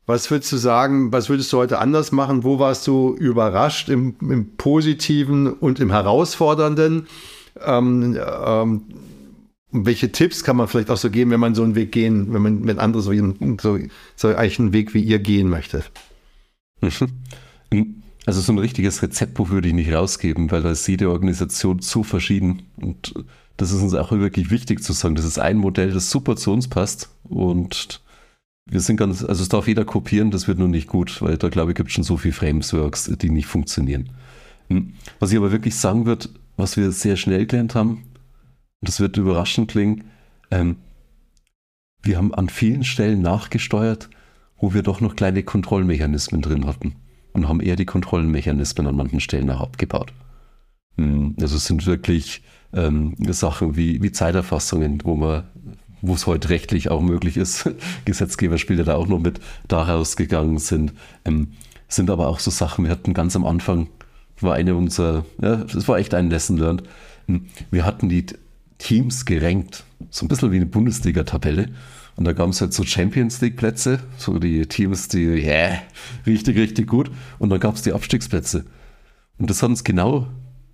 was 0.05 0.29
würdest 0.29 0.51
du 0.51 0.57
sagen, 0.57 1.13
was 1.13 1.29
würdest 1.29 1.51
du 1.53 1.57
heute 1.57 1.79
anders 1.79 2.11
machen? 2.11 2.43
Wo 2.43 2.59
warst 2.59 2.87
du 2.87 3.15
überrascht 3.15 3.87
im, 3.87 4.15
im 4.19 4.55
Positiven 4.57 5.47
und 5.47 5.79
im 5.79 5.91
Herausfordernden? 5.91 7.07
Ähm, 7.65 8.17
ähm, 8.45 8.81
welche 9.71 10.11
Tipps 10.11 10.43
kann 10.43 10.57
man 10.57 10.67
vielleicht 10.67 10.89
auch 10.89 10.97
so 10.97 11.09
geben, 11.09 11.31
wenn 11.31 11.39
man 11.39 11.55
so 11.55 11.63
einen 11.63 11.75
Weg 11.75 11.91
gehen, 11.91 12.33
wenn 12.33 12.41
man, 12.41 12.67
wenn 12.67 12.79
andere 12.79 13.01
so, 13.01 13.13
so, 13.61 13.79
so 14.15 14.27
eigentlich 14.27 14.59
einen 14.59 14.73
Weg 14.73 14.93
wie 14.93 15.01
ihr 15.01 15.19
gehen 15.19 15.49
möchte? 15.49 15.83
Mhm. 17.71 18.03
Also 18.25 18.39
so 18.39 18.53
ein 18.53 18.59
richtiges 18.59 19.01
Rezeptbuch 19.01 19.49
würde 19.49 19.67
ich 19.67 19.73
nicht 19.73 19.91
rausgeben, 19.91 20.51
weil 20.51 20.61
da 20.61 20.71
ist 20.71 20.87
jede 20.87 21.09
Organisation 21.09 21.81
zu 21.81 22.03
verschieden. 22.03 22.63
Und 22.77 23.13
das 23.57 23.71
ist 23.71 23.81
uns 23.81 23.93
auch 23.93 24.11
wirklich 24.11 24.49
wichtig 24.49 24.83
zu 24.83 24.93
sagen. 24.93 25.15
Das 25.15 25.25
ist 25.25 25.39
ein 25.39 25.57
Modell, 25.57 25.91
das 25.91 26.09
super 26.09 26.35
zu 26.35 26.51
uns 26.51 26.67
passt. 26.67 27.09
Und 27.23 28.01
wir 28.65 28.79
sind 28.79 28.97
ganz, 28.97 29.23
also 29.23 29.43
es 29.43 29.49
darf 29.49 29.67
jeder 29.67 29.85
kopieren, 29.85 30.31
das 30.31 30.47
wird 30.47 30.57
nur 30.57 30.67
nicht 30.67 30.87
gut, 30.87 31.21
weil 31.21 31.37
da 31.37 31.49
glaube 31.49 31.71
ich 31.71 31.77
gibt 31.77 31.89
es 31.89 31.95
schon 31.95 32.03
so 32.03 32.17
viele 32.17 32.33
Frameworks, 32.33 33.11
die 33.21 33.29
nicht 33.29 33.47
funktionieren. 33.47 34.09
Hm. 34.69 34.93
Was 35.19 35.31
ich 35.31 35.37
aber 35.37 35.51
wirklich 35.51 35.75
sagen 35.75 36.05
würde, 36.05 36.29
was 36.57 36.77
wir 36.77 36.91
sehr 36.91 37.17
schnell 37.17 37.45
gelernt 37.45 37.75
haben, 37.75 38.03
und 38.81 38.87
das 38.87 38.99
wird 38.99 39.17
überraschend 39.17 39.69
klingen, 39.69 40.05
ähm, 40.51 40.77
wir 42.01 42.17
haben 42.17 42.33
an 42.33 42.49
vielen 42.49 42.83
Stellen 42.83 43.21
nachgesteuert, 43.21 44.09
wo 44.57 44.73
wir 44.73 44.83
doch 44.83 45.01
noch 45.01 45.15
kleine 45.15 45.43
Kontrollmechanismen 45.43 46.41
drin 46.41 46.65
hatten 46.65 46.95
und 47.33 47.47
haben 47.47 47.59
eher 47.59 47.75
die 47.75 47.85
Kontrollmechanismen 47.85 48.87
an 48.87 48.95
manchen 48.95 49.19
Stellen 49.19 49.49
auch 49.49 49.61
abgebaut. 49.61 50.13
Also 51.39 51.57
es 51.57 51.65
sind 51.65 51.85
wirklich 51.85 52.41
ähm, 52.73 53.15
Sachen 53.29 53.75
wie, 53.75 54.01
wie 54.01 54.11
Zeiterfassungen, 54.11 55.01
wo 55.03 55.15
man 55.15 55.43
wo 56.05 56.15
es 56.15 56.27
heute 56.27 56.49
rechtlich 56.49 56.91
auch 56.91 57.01
möglich 57.01 57.37
ist, 57.37 57.69
Gesetzgeber 58.05 58.57
spielt 58.57 58.79
ja 58.79 58.85
da 58.85 58.95
auch 58.95 59.07
noch 59.07 59.19
mit, 59.19 59.39
da 59.69 59.83
rausgegangen 59.83 60.57
sind. 60.59 60.91
Ähm, 61.23 61.53
sind 61.87 62.09
aber 62.09 62.27
auch 62.27 62.39
so 62.39 62.51
Sachen, 62.51 62.83
wir 62.83 62.91
hatten 62.91 63.13
ganz 63.13 63.37
am 63.37 63.45
Anfang, 63.45 63.87
war 64.41 64.55
eine 64.55 64.75
unserer, 64.75 65.25
ja, 65.41 65.57
das 65.57 65.87
war 65.87 65.97
echt 65.97 66.13
ein 66.13 66.29
Lesson 66.29 66.57
learned. 66.57 66.83
Hm, 67.27 67.45
wir 67.71 67.85
hatten 67.85 68.09
die 68.09 68.25
Teams 68.79 69.23
gerankt, 69.23 69.85
so 70.09 70.25
ein 70.25 70.27
bisschen 70.27 70.51
wie 70.51 70.57
eine 70.57 70.65
Bundesliga-Tabelle. 70.65 71.69
Und 72.17 72.25
da 72.25 72.33
gab 72.33 72.49
es 72.49 72.59
halt 72.59 72.73
so 72.73 72.83
Champions 72.83 73.39
League-Plätze, 73.39 73.99
so 74.17 74.37
die 74.39 74.65
Teams, 74.65 75.07
die, 75.07 75.25
yeah, 75.25 75.81
richtig, 76.27 76.57
richtig 76.57 76.87
gut. 76.87 77.09
Und 77.39 77.49
dann 77.49 77.61
gab 77.61 77.75
es 77.75 77.81
die 77.81 77.93
Abstiegsplätze. 77.93 78.65
Und 79.37 79.49
das 79.49 79.63
hat 79.63 79.69
uns 79.69 79.85
genau, 79.85 80.27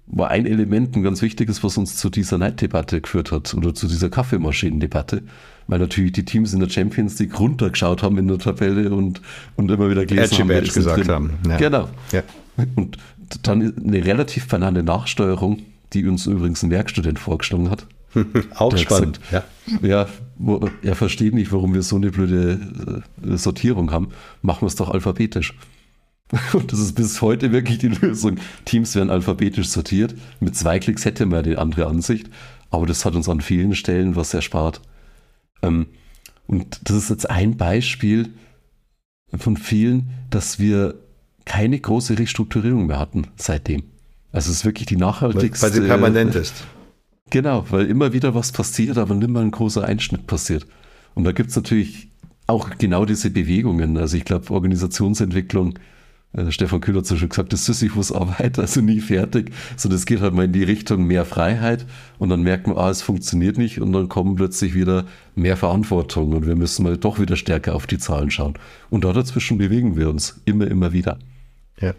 war 0.10 0.30
ein 0.30 0.46
Element, 0.46 0.96
ein 0.96 1.04
ganz 1.04 1.22
wichtiges, 1.22 1.64
was 1.64 1.78
uns 1.78 1.96
zu 1.96 2.10
dieser 2.10 2.38
Neiddebatte 2.38 3.00
geführt 3.00 3.32
hat 3.32 3.54
oder 3.54 3.74
zu 3.74 3.88
dieser 3.88 4.10
Kaffeemaschinendebatte. 4.10 5.22
Weil 5.68 5.80
natürlich 5.80 6.14
die 6.14 6.26
Teams 6.26 6.52
in 6.52 6.60
der 6.60 6.70
Champions 6.70 7.20
League 7.20 7.40
runtergeschaut 7.40 8.02
haben 8.02 8.18
in 8.18 8.28
der 8.28 8.40
Tabelle 8.40 8.90
und, 8.90 9.22
und 9.56 9.70
immer 9.70 9.90
wieder 9.90 10.06
gelesen 10.06 10.34
Edgy 10.34 10.54
haben, 10.54 10.64
gesagt 10.66 10.98
drin. 10.98 11.10
haben. 11.10 11.34
Ja. 11.48 11.58
Genau. 11.58 11.90
Ja. 12.12 12.24
Und 12.76 12.98
dann 13.44 13.76
eine 13.78 14.04
relativ 14.04 14.48
banale 14.48 14.82
Nachsteuerung, 14.82 15.62
die 15.94 16.08
uns 16.08 16.26
übrigens 16.26 16.64
ein 16.64 16.72
Werkstudent 16.72 17.20
vorgeschlagen 17.20 17.70
hat. 17.70 17.86
Auch 18.56 18.76
spannend. 18.76 19.22
Gesagt, 19.22 19.48
ja. 19.84 19.88
ja, 19.88 20.08
wo, 20.40 20.68
er 20.82 20.96
versteht 20.96 21.36
nicht, 21.36 21.52
warum 21.52 21.76
wir 21.76 21.84
so 21.84 21.98
eine 21.98 22.10
blöde 22.10 23.04
äh, 23.24 23.38
Sortierung 23.38 23.92
haben. 23.92 24.10
Machen 24.42 24.62
wir 24.62 24.68
es 24.68 24.76
doch 24.76 24.90
alphabetisch. 24.90 25.54
Und 26.54 26.72
das 26.72 26.80
ist 26.80 26.94
bis 26.94 27.22
heute 27.22 27.52
wirklich 27.52 27.80
die 27.80 27.88
Lösung. 27.88 28.38
Teams 28.66 28.96
werden 28.96 29.10
alphabetisch 29.10 29.70
sortiert. 29.70 30.16
Mit 30.40 30.56
zwei 30.56 30.80
Klicks 30.80 31.06
hätte 31.06 31.26
man 31.26 31.44
die 31.44 31.58
andere 31.58 31.88
Ansicht. 31.88 32.30
Aber 32.70 32.86
das 32.86 33.04
hat 33.06 33.16
uns 33.16 33.28
an 33.28 33.42
vielen 33.42 33.76
Stellen 33.76 34.16
was 34.16 34.34
erspart. 34.34 34.82
Ähm, 35.64 35.88
und 36.46 36.80
das 36.84 36.98
ist 36.98 37.10
jetzt 37.10 37.30
ein 37.30 37.58
Beispiel 37.58 38.34
von 39.38 39.58
vielen, 39.58 40.12
dass 40.30 40.60
wir 40.60 40.96
keine 41.46 41.80
große 41.80 42.18
Restrukturierung 42.20 42.88
mehr 42.88 43.00
hatten 43.00 43.28
seitdem. 43.36 43.84
Also 44.32 44.52
es 44.52 44.58
ist 44.58 44.66
wirklich 44.66 44.86
die 44.86 44.98
nachhaltigste. 44.98 45.66
Weil 45.66 45.74
sie 45.74 45.82
permanent 45.82 46.36
ist. 46.36 46.54
Genau, 47.32 47.66
weil 47.70 47.88
immer 47.88 48.14
wieder 48.14 48.36
was 48.36 48.52
passiert, 48.52 48.98
aber 48.98 49.16
mal 49.16 49.44
ein 49.44 49.52
großer 49.52 49.84
Einschnitt 49.84 50.28
passiert. 50.28 50.68
Und 51.16 51.24
da 51.24 51.32
gibt 51.32 51.50
es 51.50 51.56
natürlich 51.56 52.10
auch 52.48 52.70
genau 52.78 53.06
diese 53.06 53.30
Bewegungen. 53.30 53.98
Also 53.98 54.18
ich 54.18 54.26
glaube, 54.26 54.52
Organisationsentwicklung, 54.52 55.76
äh, 56.34 56.52
Stefan 56.52 56.82
Kühler 56.82 57.00
hat 57.00 57.06
so 57.06 57.16
schon 57.16 57.30
gesagt, 57.30 57.54
das 57.54 57.66
Sisyphus-Arbeit, 57.66 58.60
also 58.60 58.82
nie 58.82 59.02
fertig. 59.02 59.52
So, 59.78 59.90
das 59.90 60.06
geht 60.06 60.22
halt 60.22 60.34
mal 60.34 60.46
in 60.46 60.54
die 60.54 60.64
Richtung 60.64 61.06
mehr 61.06 61.26
Freiheit 61.26 61.86
und 62.18 62.30
dann 62.30 62.44
merkt 62.44 62.68
man, 62.68 62.78
ah, 62.78 62.90
es 62.90 63.02
funktioniert 63.02 63.58
nicht 63.58 63.82
und 63.82 63.92
dann 63.94 64.10
kommen 64.10 64.36
plötzlich 64.36 64.74
wieder 64.74 65.06
mehr 65.36 65.58
Verantwortung 65.58 66.34
und 66.34 66.46
wir 66.46 66.56
müssen 66.56 66.84
mal 66.84 66.98
doch 66.98 67.20
wieder 67.20 67.36
stärker 67.36 67.76
auf 67.76 67.88
die 67.88 67.98
Zahlen 67.98 68.32
schauen. 68.32 68.56
Und 68.90 69.04
da 69.04 69.14
dazwischen 69.14 69.58
bewegen 69.58 69.96
wir 69.96 70.10
uns 70.10 70.42
immer, 70.46 70.68
immer 70.68 70.94
wieder. 70.94 71.20
Ja 71.80 71.94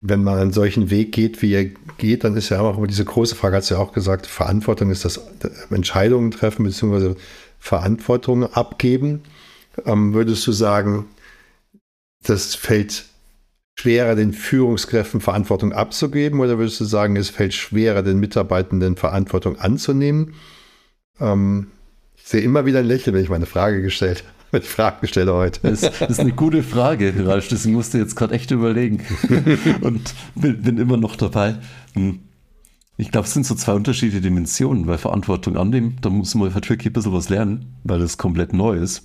wenn 0.00 0.22
man 0.22 0.38
einen 0.38 0.52
solchen 0.52 0.90
Weg 0.90 1.12
geht, 1.12 1.42
wie 1.42 1.54
er 1.54 1.64
geht, 1.98 2.24
dann 2.24 2.36
ist 2.36 2.50
ja 2.50 2.60
auch 2.60 2.76
immer 2.76 2.86
diese 2.86 3.04
große 3.04 3.34
Frage, 3.34 3.56
hat 3.56 3.68
ja 3.70 3.78
auch 3.78 3.92
gesagt, 3.92 4.26
Verantwortung 4.26 4.90
ist 4.90 5.04
das 5.04 5.20
Entscheidungen 5.70 6.30
treffen 6.30 6.64
bzw. 6.64 7.14
Verantwortung 7.58 8.44
abgeben. 8.52 9.22
Ähm, 9.84 10.14
würdest 10.14 10.46
du 10.46 10.52
sagen, 10.52 11.06
das 12.22 12.54
fällt 12.54 13.06
schwerer, 13.78 14.14
den 14.14 14.32
Führungskräften 14.32 15.20
Verantwortung 15.20 15.72
abzugeben 15.72 16.40
oder 16.40 16.58
würdest 16.58 16.80
du 16.80 16.84
sagen, 16.84 17.16
es 17.16 17.30
fällt 17.30 17.54
schwerer, 17.54 18.02
den 18.02 18.18
Mitarbeitenden 18.18 18.96
Verantwortung 18.96 19.58
anzunehmen? 19.58 20.34
Ähm, 21.20 21.68
ich 22.16 22.24
sehe 22.24 22.40
immer 22.40 22.66
wieder 22.66 22.80
ein 22.80 22.86
Lächeln, 22.86 23.14
wenn 23.14 23.22
ich 23.22 23.28
meine 23.28 23.46
Frage 23.46 23.82
gestellt 23.82 24.24
habe 24.26 24.36
mit 24.52 24.64
Fragensteller 24.64 25.34
heute. 25.34 25.60
Das, 25.62 25.80
das, 25.80 26.10
ist 26.10 26.20
eine 26.20 26.32
gute 26.32 26.62
Frage, 26.62 27.12
Ralf. 27.26 27.48
Deswegen 27.48 27.74
musste 27.74 27.98
jetzt 27.98 28.16
gerade 28.16 28.34
echt 28.34 28.50
überlegen 28.50 29.02
und 29.82 30.14
bin, 30.34 30.62
bin, 30.62 30.78
immer 30.78 30.96
noch 30.96 31.16
dabei. 31.16 31.56
Hm. 31.94 32.20
Ich 32.96 33.10
glaube, 33.10 33.26
es 33.26 33.34
sind 33.34 33.44
so 33.44 33.54
zwei 33.54 33.74
unterschiedliche 33.74 34.22
Dimensionen, 34.22 34.86
weil 34.86 34.96
Verantwortung 34.96 35.58
annehmen, 35.58 35.98
da 36.00 36.08
muss 36.08 36.34
man 36.34 36.54
halt 36.54 36.70
wirklich 36.70 36.90
ein 36.90 36.92
bisschen 36.94 37.12
was 37.12 37.28
lernen, 37.28 37.76
weil 37.84 37.98
das 37.98 38.16
komplett 38.16 38.54
neu 38.54 38.76
ist. 38.76 39.02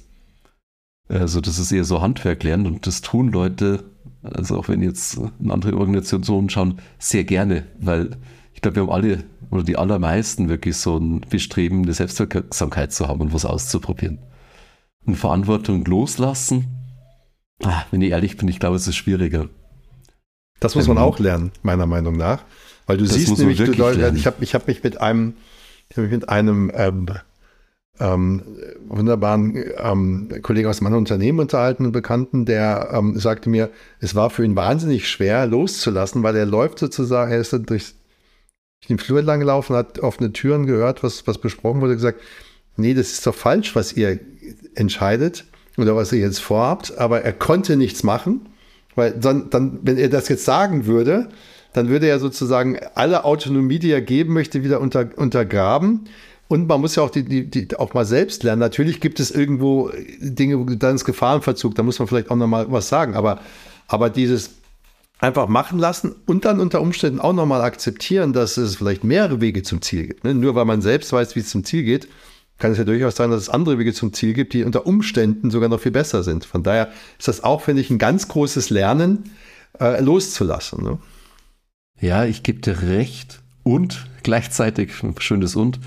Also 1.10 1.42
das 1.42 1.60
ist 1.60 1.74
eher 1.74 1.84
so 1.84 2.02
Handwerk 2.02 2.44
lernen 2.44 2.68
und 2.68 2.88
das 2.88 3.02
tun 3.02 3.34
Leute, 3.34 3.84
also 4.24 4.58
auch 4.58 4.68
wenn 4.68 4.82
jetzt 4.82 5.20
in 5.40 5.52
andere 5.52 5.78
Organisationen 5.78 6.50
schauen, 6.50 6.80
sehr 7.00 7.24
gerne, 7.24 7.66
weil 7.80 8.18
ich 8.54 8.62
glaube, 8.62 8.76
wir 8.76 8.84
haben 8.84 8.92
alle 8.92 9.24
oder 9.50 9.64
die 9.64 9.78
allermeisten 9.78 10.50
wirklich 10.50 10.78
so 10.78 10.98
ein 10.98 11.22
Bestreben, 11.30 11.84
eine 11.84 11.94
Selbstwirksamkeit 11.94 12.94
zu 12.94 13.08
haben 13.08 13.22
und 13.22 13.34
was 13.34 13.46
auszuprobieren 13.46 14.20
und 15.06 15.16
Verantwortung 15.16 15.84
loslassen, 15.86 16.68
ah, 17.64 17.84
wenn 17.92 18.02
ich 18.02 18.12
ehrlich 18.12 18.38
bin, 18.38 18.48
ich 18.48 18.60
glaube, 18.60 18.76
es 18.76 18.88
ist 18.88 18.96
schwieriger. 18.96 19.50
Das 20.60 20.76
muss 20.76 20.88
man 20.88 20.98
ähm, 20.98 21.04
auch 21.04 21.20
lernen, 21.20 21.52
meiner 21.64 21.88
Meinung 21.88 22.16
nach. 22.16 22.44
Weil 22.86 22.98
du 22.98 23.06
siehst 23.06 23.38
nämlich, 23.38 23.58
du, 23.58 23.72
ich 23.72 24.26
habe 24.28 24.44
ich 24.44 24.54
hab 24.54 24.68
mich 24.68 24.84
mit 24.84 25.02
einem, 25.02 25.34
ich 25.90 25.98
hab 25.98 26.04
mich 26.04 26.12
mit 26.12 26.30
einem 26.30 26.72
ähm, 26.76 27.08
ähm, 28.00 28.42
wunderbaren 28.88 29.64
ähm, 29.78 30.30
Kollegen 30.42 30.70
aus 30.70 30.82
meinem 30.82 30.98
Unternehmen 30.98 31.40
unterhalten, 31.40 31.84
einen 31.84 31.92
Bekannten, 31.92 32.46
der 32.46 32.90
ähm, 32.94 33.18
sagte 33.20 33.50
mir, 33.50 33.70
es 34.00 34.16
war 34.16 34.30
für 34.30 34.44
ihn 34.44 34.56
wahnsinnig 34.56 35.08
schwer 35.08 35.46
loszulassen, 35.46 36.24
weil 36.24 36.36
er 36.36 36.46
läuft 36.46 36.80
sozusagen, 36.80 37.32
er 37.32 37.40
ist 37.40 37.54
dann 37.54 37.66
durch 37.66 37.94
den 38.90 38.98
Flur 38.98 39.22
lang 39.22 39.40
gelaufen, 39.40 39.76
hat 39.76 40.00
offene 40.00 40.34
Türen 40.34 40.66
gehört, 40.66 41.04
was, 41.04 41.28
was 41.28 41.38
besprochen 41.38 41.82
wurde, 41.82 41.96
gesagt, 41.96 42.22
nee, 42.78 42.94
das 42.94 43.12
ist 43.12 43.28
doch 43.28 43.36
falsch, 43.36 43.76
was 43.76 43.94
ihr 43.94 44.20
entscheidet 44.76 45.46
oder 45.78 45.96
was 45.96 46.12
ihr 46.12 46.20
jetzt 46.20 46.40
vorhabt, 46.40 46.98
aber 46.98 47.22
er 47.22 47.34
konnte 47.34 47.76
nichts 47.76 48.04
machen, 48.04 48.50
weil 48.96 49.12
dann, 49.12 49.50
dann, 49.50 49.80
wenn 49.84 49.98
er 49.98 50.10
das 50.10 50.28
jetzt 50.30 50.46
sagen 50.46 50.86
würde, 50.86 51.30
dann 51.74 51.90
würde 51.90 52.08
er 52.08 52.20
sozusagen 52.20 52.78
alle 52.96 53.24
Autonomie, 53.24 53.80
die 53.80 53.92
er 53.92 54.02
geben 54.02 54.34
möchte, 54.34 54.64
wieder 54.64 54.82
unter, 54.82 55.10
untergraben. 55.16 56.10
Und 56.52 56.68
man 56.68 56.82
muss 56.82 56.98
ja 56.98 57.04
auch, 57.04 57.10
die, 57.10 57.24
die, 57.24 57.50
die, 57.50 57.78
auch 57.78 57.94
mal 57.94 58.04
selbst 58.04 58.44
lernen. 58.44 58.60
Natürlich 58.60 59.00
gibt 59.00 59.22
es 59.22 59.32
irgendwo 59.32 59.90
Dinge, 60.20 60.76
dann 60.76 60.96
ist 60.96 61.06
Gefahrenverzug, 61.06 61.76
da 61.76 61.82
muss 61.82 61.98
man 61.98 62.10
vielleicht 62.10 62.30
auch 62.30 62.36
nochmal 62.36 62.70
was 62.70 62.90
sagen. 62.90 63.16
Aber, 63.16 63.40
aber 63.88 64.10
dieses 64.10 64.56
einfach 65.20 65.48
machen 65.48 65.80
lassen 65.80 66.14
und 66.26 66.44
dann 66.44 66.60
unter 66.60 66.82
Umständen 66.82 67.22
auch 67.22 67.32
nochmal 67.32 67.62
akzeptieren, 67.62 68.34
dass 68.34 68.58
es 68.58 68.76
vielleicht 68.76 69.06
mehrere 69.06 69.40
Wege 69.40 69.64
zum 69.64 69.82
Ziel 69.82 70.08
gibt. 70.08 70.26
Ne? 70.26 70.34
Nur 70.34 70.54
weil 70.56 70.66
man 70.66 70.82
selbst 70.82 71.14
weiß, 71.14 71.38
wie 71.38 71.40
es 71.40 71.50
zum 71.50 71.64
Ziel 71.64 71.84
geht, 71.84 72.10
kann 72.58 72.74
es 72.74 72.78
ja 72.78 72.84
durchaus 72.84 73.16
sein, 73.16 73.32
dass 73.32 73.44
es 73.44 73.50
andere 73.50 73.80
Wege 73.80 73.94
zum 73.94 74.12
Ziel 74.12 74.34
gibt, 74.34 74.52
die 74.52 74.66
unter 74.66 74.86
Umständen 74.86 75.52
sogar 75.52 75.70
noch 75.70 75.80
viel 75.80 75.94
besser 75.94 76.22
sind. 76.22 76.44
Von 76.44 76.64
daher 76.64 76.92
ist 77.18 77.30
das 77.30 77.46
auch, 77.46 77.62
finde 77.62 77.82
ich, 77.82 77.90
ein 77.92 77.98
ganz 77.98 78.28
großes 78.28 78.72
Lernen, 78.72 79.32
äh, 79.80 80.02
loszulassen. 80.02 80.84
Ne? 80.84 80.98
Ja, 82.02 82.26
ich 82.26 82.44
gebe 82.44 82.60
dir 82.60 82.82
recht. 82.82 83.40
Und 83.64 84.08
gleichzeitig, 84.24 84.92
schönes 85.20 85.56
Und, 85.56 85.80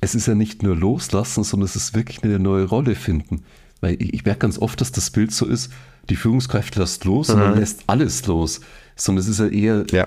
es 0.00 0.14
ist 0.14 0.26
ja 0.26 0.34
nicht 0.34 0.62
nur 0.62 0.76
loslassen, 0.76 1.44
sondern 1.44 1.66
es 1.66 1.76
ist 1.76 1.94
wirklich 1.94 2.22
eine 2.22 2.38
neue 2.38 2.64
Rolle 2.64 2.94
finden. 2.94 3.42
Weil 3.80 3.96
ich, 4.00 4.14
ich 4.14 4.24
merke 4.24 4.40
ganz 4.40 4.58
oft, 4.58 4.80
dass 4.80 4.92
das 4.92 5.10
Bild 5.10 5.32
so 5.32 5.46
ist, 5.46 5.72
die 6.08 6.16
Führungskräfte 6.16 6.80
lässt 6.80 7.04
los 7.04 7.28
mhm. 7.28 7.34
und 7.34 7.40
dann 7.40 7.58
lässt 7.58 7.84
alles 7.86 8.26
los. 8.26 8.60
Sondern 8.96 9.22
es 9.22 9.28
ist 9.28 9.40
ja 9.40 9.46
eher, 9.46 9.84
ja. 9.90 10.06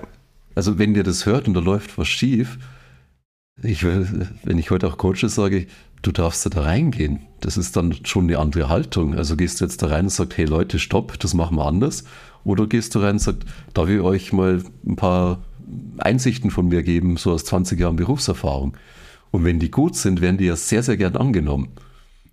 also 0.54 0.78
wenn 0.78 0.94
ihr 0.94 1.04
das 1.04 1.26
hört 1.26 1.48
und 1.48 1.54
da 1.54 1.60
läuft 1.60 1.96
was 1.98 2.08
schief, 2.08 2.58
ich 3.62 3.84
will, 3.84 4.28
wenn 4.42 4.58
ich 4.58 4.70
heute 4.70 4.88
auch 4.88 4.98
Coaches 4.98 5.36
sage, 5.36 5.66
du 6.02 6.12
darfst 6.12 6.52
da 6.54 6.60
reingehen. 6.60 7.20
Das 7.40 7.56
ist 7.56 7.76
dann 7.76 7.94
schon 8.04 8.24
eine 8.24 8.38
andere 8.38 8.68
Haltung. 8.68 9.14
Also 9.14 9.36
gehst 9.36 9.60
du 9.60 9.64
jetzt 9.64 9.82
da 9.82 9.86
rein 9.86 10.06
und 10.06 10.10
sagst, 10.10 10.36
hey 10.36 10.44
Leute, 10.44 10.78
stopp, 10.78 11.18
das 11.20 11.34
machen 11.34 11.56
wir 11.56 11.66
anders. 11.66 12.04
Oder 12.42 12.66
gehst 12.66 12.94
du 12.94 12.98
rein 12.98 13.12
und 13.12 13.20
sagst, 13.20 13.42
darf 13.72 13.88
ich 13.88 14.00
euch 14.00 14.32
mal 14.32 14.62
ein 14.86 14.96
paar 14.96 15.42
Einsichten 15.98 16.50
von 16.50 16.68
mir 16.68 16.82
geben, 16.82 17.16
so 17.16 17.32
aus 17.32 17.44
20 17.44 17.78
Jahren 17.78 17.96
Berufserfahrung. 17.96 18.76
Und 19.34 19.42
wenn 19.42 19.58
die 19.58 19.72
gut 19.72 19.96
sind, 19.96 20.20
werden 20.20 20.38
die 20.38 20.44
ja 20.44 20.54
sehr, 20.54 20.84
sehr 20.84 20.96
gern 20.96 21.16
angenommen. 21.16 21.70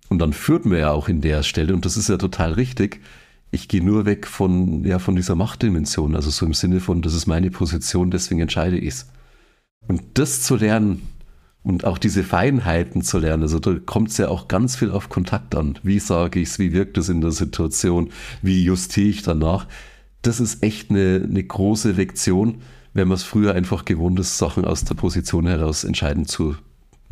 Und 0.08 0.20
dann 0.20 0.32
führt 0.32 0.66
man 0.66 0.78
ja 0.78 0.92
auch 0.92 1.08
in 1.08 1.20
der 1.20 1.42
Stelle, 1.42 1.74
und 1.74 1.84
das 1.84 1.96
ist 1.96 2.08
ja 2.08 2.16
total 2.16 2.52
richtig, 2.52 3.00
ich 3.50 3.66
gehe 3.66 3.82
nur 3.82 4.06
weg 4.06 4.24
von, 4.24 4.84
ja, 4.84 5.00
von 5.00 5.16
dieser 5.16 5.34
Machtdimension, 5.34 6.14
also 6.14 6.30
so 6.30 6.46
im 6.46 6.54
Sinne 6.54 6.78
von, 6.78 7.02
das 7.02 7.14
ist 7.14 7.26
meine 7.26 7.50
Position, 7.50 8.12
deswegen 8.12 8.40
entscheide 8.40 8.78
ich 8.78 8.94
es. 8.94 9.10
Und 9.88 10.00
das 10.14 10.42
zu 10.42 10.54
lernen 10.54 11.02
und 11.64 11.84
auch 11.84 11.98
diese 11.98 12.22
Feinheiten 12.22 13.02
zu 13.02 13.18
lernen, 13.18 13.42
also 13.42 13.58
da 13.58 13.74
kommt 13.84 14.10
es 14.10 14.18
ja 14.18 14.28
auch 14.28 14.46
ganz 14.46 14.76
viel 14.76 14.92
auf 14.92 15.08
Kontakt 15.08 15.56
an. 15.56 15.80
Wie 15.82 15.98
sage 15.98 16.38
ich 16.38 16.50
es, 16.50 16.60
wie 16.60 16.70
wirkt 16.70 16.96
es 16.98 17.08
in 17.08 17.20
der 17.20 17.32
Situation, 17.32 18.10
wie 18.42 18.62
justiere 18.62 19.08
ich 19.08 19.22
danach. 19.22 19.66
Das 20.22 20.38
ist 20.38 20.62
echt 20.62 20.90
eine, 20.90 21.26
eine 21.28 21.42
große 21.42 21.90
Lektion, 21.90 22.62
wenn 22.94 23.08
man 23.08 23.16
es 23.16 23.24
früher 23.24 23.56
einfach 23.56 23.84
gewohnt 23.86 24.20
ist, 24.20 24.38
Sachen 24.38 24.64
aus 24.64 24.84
der 24.84 24.94
Position 24.94 25.48
heraus 25.48 25.82
entscheiden 25.82 26.26
zu 26.26 26.54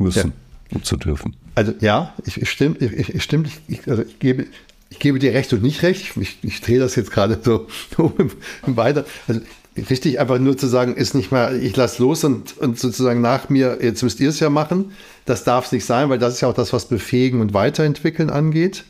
müssen 0.01 0.33
ja. 0.71 0.75
und 0.75 0.85
zu 0.85 0.97
dürfen. 0.97 1.35
Also 1.55 1.73
ja, 1.79 2.13
ich, 2.25 2.41
ich 2.41 2.49
stimme, 2.49 2.75
ich, 2.79 3.09
ich, 3.09 3.23
stimme, 3.23 3.45
ich, 3.67 3.87
also 3.87 4.03
ich 4.03 4.19
gebe, 4.19 4.47
ich 4.89 4.99
gebe 4.99 5.19
dir 5.19 5.33
recht 5.33 5.51
und 5.53 5.63
nicht 5.63 5.83
recht. 5.83 6.15
Ich, 6.17 6.37
ich 6.41 6.61
drehe 6.61 6.79
das 6.79 6.95
jetzt 6.95 7.11
gerade 7.11 7.39
so 7.43 7.67
weiter. 8.65 9.05
Also 9.27 9.41
richtig 9.89 10.19
einfach 10.19 10.39
nur 10.39 10.57
zu 10.57 10.67
sagen, 10.67 10.95
ist 10.95 11.15
nicht 11.15 11.31
mal, 11.31 11.61
ich 11.61 11.75
lasse 11.75 12.01
los 12.01 12.23
und, 12.23 12.57
und 12.57 12.79
sozusagen 12.79 13.21
nach 13.21 13.49
mir, 13.49 13.79
jetzt 13.81 14.03
müsst 14.03 14.19
ihr 14.19 14.29
es 14.29 14.39
ja 14.39 14.49
machen. 14.49 14.91
Das 15.25 15.43
darf 15.43 15.65
es 15.65 15.71
nicht 15.71 15.85
sein, 15.85 16.09
weil 16.09 16.19
das 16.19 16.35
ist 16.35 16.41
ja 16.41 16.49
auch 16.49 16.53
das, 16.53 16.73
was 16.73 16.87
Befähigen 16.87 17.41
und 17.41 17.53
Weiterentwickeln 17.53 18.29
angeht. 18.29 18.83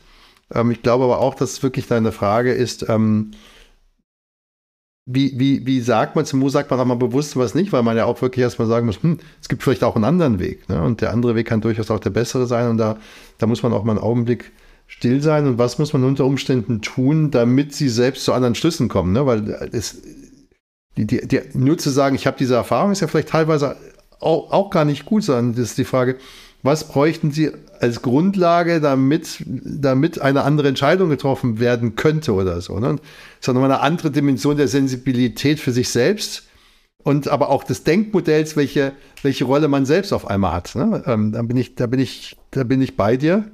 Ähm, 0.52 0.70
ich 0.70 0.82
glaube 0.82 1.04
aber 1.04 1.20
auch, 1.20 1.34
dass 1.34 1.52
es 1.52 1.62
wirklich 1.62 1.86
deine 1.86 2.12
Frage 2.12 2.52
ist, 2.52 2.88
ähm, 2.88 3.32
wie, 5.04 5.38
wie, 5.38 5.66
wie 5.66 5.80
sagt 5.80 6.14
man 6.14 6.24
es, 6.24 6.38
wo 6.38 6.48
sagt 6.48 6.70
man 6.70 6.78
auch 6.78 6.84
mal 6.84 6.94
bewusst 6.94 7.36
was 7.36 7.54
nicht, 7.54 7.72
weil 7.72 7.82
man 7.82 7.96
ja 7.96 8.04
auch 8.04 8.22
wirklich 8.22 8.42
erstmal 8.42 8.68
sagen 8.68 8.86
muss, 8.86 9.02
hm, 9.02 9.18
es 9.40 9.48
gibt 9.48 9.62
vielleicht 9.62 9.82
auch 9.82 9.96
einen 9.96 10.04
anderen 10.04 10.38
Weg. 10.38 10.68
Ne? 10.68 10.80
Und 10.80 11.00
der 11.00 11.12
andere 11.12 11.34
Weg 11.34 11.48
kann 11.48 11.60
durchaus 11.60 11.90
auch 11.90 11.98
der 11.98 12.10
bessere 12.10 12.46
sein. 12.46 12.68
Und 12.70 12.78
da, 12.78 12.96
da 13.38 13.46
muss 13.46 13.62
man 13.62 13.72
auch 13.72 13.82
mal 13.82 13.92
einen 13.92 14.00
Augenblick 14.00 14.52
still 14.86 15.20
sein. 15.20 15.46
Und 15.46 15.58
was 15.58 15.78
muss 15.78 15.92
man 15.92 16.04
unter 16.04 16.24
Umständen 16.24 16.82
tun, 16.82 17.32
damit 17.32 17.74
sie 17.74 17.88
selbst 17.88 18.24
zu 18.24 18.32
anderen 18.32 18.54
Schlüssen 18.54 18.88
kommen? 18.88 19.12
Ne? 19.12 19.26
Weil 19.26 19.70
es, 19.72 20.02
die, 20.96 21.06
die, 21.06 21.26
die, 21.26 21.40
nur 21.54 21.78
zu 21.78 21.90
sagen, 21.90 22.14
ich 22.14 22.26
habe 22.28 22.36
diese 22.38 22.54
Erfahrung, 22.54 22.92
ist 22.92 23.00
ja 23.00 23.08
vielleicht 23.08 23.30
teilweise 23.30 23.76
auch, 24.20 24.52
auch 24.52 24.70
gar 24.70 24.84
nicht 24.84 25.04
gut, 25.04 25.24
sondern 25.24 25.54
das 25.54 25.70
ist 25.70 25.78
die 25.78 25.84
Frage, 25.84 26.16
was 26.62 26.86
bräuchten 26.86 27.32
Sie 27.32 27.50
als 27.80 28.02
Grundlage, 28.02 28.80
damit, 28.80 29.42
damit 29.46 30.20
eine 30.20 30.42
andere 30.44 30.68
Entscheidung 30.68 31.10
getroffen 31.10 31.58
werden 31.58 31.96
könnte 31.96 32.32
oder 32.34 32.60
so. 32.60 32.78
Ne? 32.78 32.90
Das 32.90 33.00
nochmal 33.48 33.72
eine 33.72 33.80
andere 33.80 34.10
Dimension 34.10 34.56
der 34.56 34.68
Sensibilität 34.68 35.58
für 35.58 35.72
sich 35.72 35.88
selbst 35.88 36.44
und 37.02 37.28
aber 37.28 37.48
auch 37.48 37.64
des 37.64 37.84
Denkmodells, 37.84 38.56
welche, 38.56 38.92
welche 39.22 39.44
Rolle 39.44 39.68
man 39.68 39.86
selbst 39.86 40.12
auf 40.12 40.28
einmal 40.28 40.52
hat. 40.52 40.74
Ne? 40.74 41.02
Ähm, 41.06 41.32
da 41.32 41.42
bin 41.42 41.56
ich, 41.56 41.74
da 41.74 41.86
bin 41.86 42.00
ich, 42.00 42.36
da 42.52 42.64
bin 42.64 42.80
ich 42.80 42.96
bei 42.96 43.16
dir. 43.16 43.50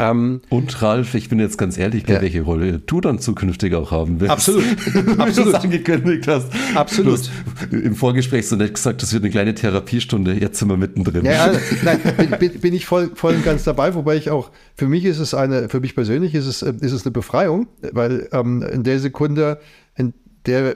Ähm, 0.00 0.40
und 0.48 0.82
Ralf, 0.82 1.14
ich 1.14 1.28
bin 1.28 1.38
jetzt 1.38 1.56
ganz 1.56 1.78
ehrlich, 1.78 2.08
ja. 2.08 2.20
welche 2.20 2.42
Rolle 2.42 2.80
du 2.80 3.00
dann 3.00 3.20
zukünftig 3.20 3.74
auch 3.74 3.92
haben 3.92 4.20
willst. 4.20 4.32
Absolut. 4.32 4.64
Absolut. 5.18 5.54
angekündigt 5.54 6.26
hast. 6.26 6.48
Absolut. 6.74 7.30
Im 7.70 7.94
Vorgespräch 7.94 8.48
so 8.48 8.56
nett 8.56 8.74
gesagt, 8.74 9.02
das 9.02 9.12
wird 9.12 9.22
eine 9.22 9.30
kleine 9.30 9.54
Therapiestunde. 9.54 10.34
Jetzt 10.34 10.58
sind 10.58 10.68
wir 10.68 10.76
mittendrin. 10.76 11.24
Ja, 11.24 11.52
nein, 11.84 12.00
bin, 12.40 12.60
bin, 12.60 12.74
ich 12.74 12.86
voll, 12.86 13.12
voll 13.14 13.36
und 13.36 13.44
ganz 13.44 13.62
dabei. 13.62 13.94
Wobei 13.94 14.16
ich 14.16 14.30
auch, 14.30 14.50
für 14.74 14.88
mich 14.88 15.04
ist 15.04 15.20
es 15.20 15.32
eine, 15.32 15.68
für 15.68 15.78
mich 15.78 15.94
persönlich 15.94 16.34
ist 16.34 16.46
es, 16.46 16.62
ist 16.62 16.92
es 16.92 17.04
eine 17.04 17.12
Befreiung, 17.12 17.68
weil 17.92 18.28
ähm, 18.32 18.62
in 18.62 18.82
der 18.82 18.98
Sekunde, 18.98 19.60
in 19.94 20.12
der, 20.46 20.74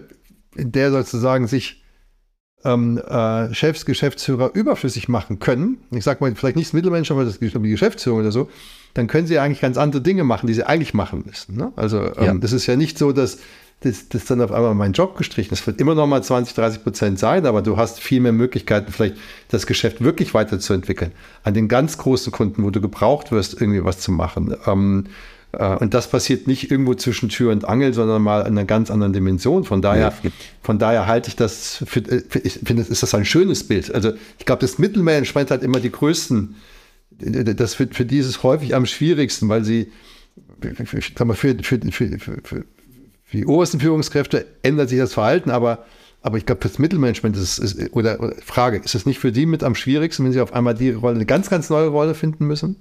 in 0.54 0.70
der 0.70 0.92
sozusagen 0.92 1.48
sich 1.48 1.82
ähm, 2.64 2.98
äh, 2.98 3.52
Chefs, 3.52 3.84
Geschäftsführer 3.84 4.52
überflüssig 4.54 5.08
machen 5.08 5.40
können, 5.40 5.78
ich 5.90 6.04
sage 6.04 6.18
mal 6.20 6.32
vielleicht 6.36 6.56
nicht 6.56 6.68
das 6.68 6.72
Mittelmensch, 6.72 7.10
aber 7.10 7.24
das, 7.24 7.40
die 7.40 7.50
Geschäftsführung 7.50 8.20
oder 8.20 8.32
so, 8.32 8.48
dann 8.98 9.06
können 9.06 9.28
sie 9.28 9.38
eigentlich 9.38 9.60
ganz 9.60 9.78
andere 9.78 10.02
Dinge 10.02 10.24
machen, 10.24 10.48
die 10.48 10.54
sie 10.54 10.66
eigentlich 10.66 10.92
machen 10.92 11.22
müssen. 11.24 11.56
Ne? 11.56 11.72
Also 11.76 12.00
ähm, 12.16 12.24
ja. 12.24 12.34
das 12.34 12.50
ist 12.50 12.66
ja 12.66 12.74
nicht 12.74 12.98
so, 12.98 13.12
dass 13.12 13.38
das, 13.80 14.08
das 14.08 14.24
dann 14.24 14.40
auf 14.40 14.50
einmal 14.50 14.74
mein 14.74 14.92
Job 14.92 15.16
gestrichen 15.16 15.52
ist. 15.52 15.60
Es 15.60 15.66
wird 15.68 15.80
immer 15.80 15.94
noch 15.94 16.08
mal 16.08 16.20
20, 16.20 16.52
30 16.56 16.82
Prozent 16.82 17.18
sein, 17.20 17.46
aber 17.46 17.62
du 17.62 17.76
hast 17.76 18.00
viel 18.00 18.18
mehr 18.18 18.32
Möglichkeiten, 18.32 18.90
vielleicht 18.90 19.14
das 19.50 19.68
Geschäft 19.68 20.02
wirklich 20.02 20.34
weiterzuentwickeln. 20.34 21.12
An 21.44 21.54
den 21.54 21.68
ganz 21.68 21.96
großen 21.96 22.32
Kunden, 22.32 22.64
wo 22.64 22.70
du 22.70 22.80
gebraucht 22.80 23.30
wirst, 23.30 23.60
irgendwie 23.60 23.84
was 23.84 24.00
zu 24.00 24.10
machen. 24.10 24.56
Ähm, 24.66 25.04
äh, 25.52 25.76
und 25.76 25.94
das 25.94 26.10
passiert 26.10 26.48
nicht 26.48 26.72
irgendwo 26.72 26.94
zwischen 26.94 27.28
Tür 27.28 27.52
und 27.52 27.66
Angel, 27.66 27.94
sondern 27.94 28.20
mal 28.20 28.40
in 28.40 28.46
einer 28.48 28.64
ganz 28.64 28.90
anderen 28.90 29.12
Dimension. 29.12 29.62
Von 29.62 29.80
daher, 29.80 30.12
ja. 30.24 30.30
von 30.60 30.80
daher 30.80 31.06
halte 31.06 31.28
ich 31.28 31.36
das 31.36 31.84
für, 31.86 32.00
äh, 32.00 32.24
für 32.28 32.40
ich 32.40 32.54
finde, 32.64 32.82
ist 32.82 33.04
das 33.04 33.14
ein 33.14 33.24
schönes 33.24 33.62
Bild. 33.62 33.94
Also 33.94 34.10
ich 34.40 34.44
glaube, 34.44 34.62
das 34.62 34.78
Mittelmanagement 34.78 35.52
hat 35.52 35.62
immer 35.62 35.78
die 35.78 35.92
größten 35.92 36.56
das 37.18 37.74
für, 37.74 37.88
für 37.88 38.04
die 38.04 38.18
ist 38.18 38.26
es 38.26 38.42
häufig 38.42 38.74
am 38.74 38.86
schwierigsten, 38.86 39.48
weil 39.48 39.64
sie, 39.64 39.90
ich 40.62 41.12
sag 41.16 41.26
mal, 41.26 41.34
für, 41.34 41.56
für, 41.62 41.80
für, 41.90 42.18
für, 42.18 42.64
für 43.28 43.36
die 43.36 43.46
obersten 43.46 43.80
Führungskräfte 43.80 44.46
ändert 44.62 44.88
sich 44.88 44.98
das 44.98 45.14
Verhalten, 45.14 45.50
aber, 45.50 45.84
aber 46.22 46.38
ich 46.38 46.46
glaube, 46.46 46.62
das 46.62 46.78
Mittelmanagement 46.78 47.36
ist, 47.36 47.58
ist 47.58 47.92
oder, 47.92 48.20
oder, 48.20 48.34
Frage, 48.44 48.78
ist 48.78 48.94
es 48.94 49.04
nicht 49.04 49.18
für 49.18 49.32
die 49.32 49.46
mit 49.46 49.62
am 49.62 49.74
schwierigsten, 49.74 50.24
wenn 50.24 50.32
sie 50.32 50.40
auf 50.40 50.52
einmal 50.52 50.74
die 50.74 50.90
Rolle, 50.90 51.16
eine 51.16 51.26
ganz, 51.26 51.50
ganz 51.50 51.68
neue 51.70 51.88
Rolle 51.88 52.14
finden 52.14 52.46
müssen? 52.46 52.76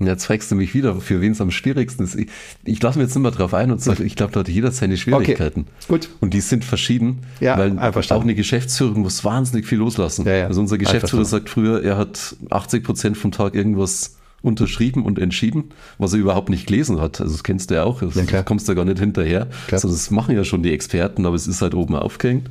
Jetzt 0.00 0.26
fragst 0.26 0.50
du 0.50 0.54
mich 0.54 0.74
wieder, 0.74 1.00
für 1.00 1.20
wen 1.20 1.32
es 1.32 1.40
am 1.40 1.50
schwierigsten 1.50 2.04
ist. 2.04 2.14
Ich, 2.14 2.28
ich 2.64 2.80
lasse 2.80 2.98
mir 2.98 3.04
jetzt 3.04 3.16
immer 3.16 3.32
drauf 3.32 3.52
ein 3.52 3.72
und 3.72 3.82
sage, 3.82 4.04
ich 4.04 4.14
glaube, 4.14 4.32
da 4.32 4.40
hat 4.40 4.48
jeder 4.48 4.70
seine 4.70 4.96
Schwierigkeiten. 4.96 5.62
Okay, 5.62 5.86
gut. 5.88 6.08
Und 6.20 6.34
die 6.34 6.40
sind 6.40 6.64
verschieden, 6.64 7.20
ja, 7.40 7.58
weil 7.58 7.78
auch 7.78 8.22
eine 8.22 8.34
Geschäftsführung 8.36 9.02
muss 9.02 9.24
wahnsinnig 9.24 9.66
viel 9.66 9.78
loslassen. 9.78 10.24
Ja, 10.24 10.36
ja. 10.36 10.46
Also 10.46 10.60
unser 10.60 10.78
Geschäftsführer 10.78 11.24
sagt 11.24 11.50
früher, 11.50 11.82
er 11.82 11.96
hat 11.96 12.36
80 12.50 12.84
Prozent 12.84 13.16
vom 13.16 13.32
Tag 13.32 13.54
irgendwas 13.54 14.18
unterschrieben 14.40 15.04
und 15.04 15.18
entschieden, 15.18 15.70
was 15.98 16.12
er 16.12 16.20
überhaupt 16.20 16.48
nicht 16.48 16.66
gelesen 16.66 17.00
hat. 17.00 17.20
Also 17.20 17.32
das 17.32 17.42
kennst 17.42 17.70
du 17.70 17.74
ja 17.74 17.84
auch, 17.84 18.00
das 18.00 18.14
ja, 18.30 18.42
kommst 18.44 18.68
du 18.68 18.74
gar 18.76 18.84
nicht 18.84 19.00
hinterher. 19.00 19.48
Also 19.72 19.88
das 19.88 20.10
machen 20.12 20.36
ja 20.36 20.44
schon 20.44 20.62
die 20.62 20.72
Experten, 20.72 21.26
aber 21.26 21.34
es 21.34 21.48
ist 21.48 21.60
halt 21.60 21.74
oben 21.74 21.96
aufgehängt. 21.96 22.48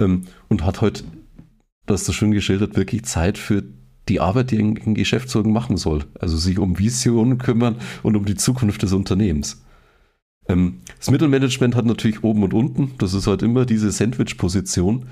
Ähm, 0.00 0.24
und 0.48 0.64
hat 0.64 0.80
heute, 0.80 1.04
das 1.86 2.04
du 2.04 2.12
schön 2.12 2.32
geschildert, 2.32 2.76
wirklich 2.76 3.04
Zeit 3.04 3.38
für 3.38 3.62
die 4.08 4.20
Arbeit, 4.20 4.50
die 4.50 4.58
ein, 4.58 4.78
ein 4.78 5.52
machen 5.52 5.76
soll. 5.76 6.04
Also 6.18 6.36
sich 6.36 6.58
um 6.58 6.78
Visionen 6.78 7.38
kümmern 7.38 7.76
und 8.02 8.16
um 8.16 8.24
die 8.24 8.34
Zukunft 8.34 8.82
des 8.82 8.92
Unternehmens. 8.92 9.62
Ähm, 10.48 10.80
das 10.98 11.10
Mittelmanagement 11.10 11.76
hat 11.76 11.86
natürlich 11.86 12.24
oben 12.24 12.42
und 12.42 12.54
unten. 12.54 12.92
Das 12.98 13.14
ist 13.14 13.26
halt 13.26 13.42
immer 13.42 13.66
diese 13.66 13.90
Sandwich-Position. 13.90 15.06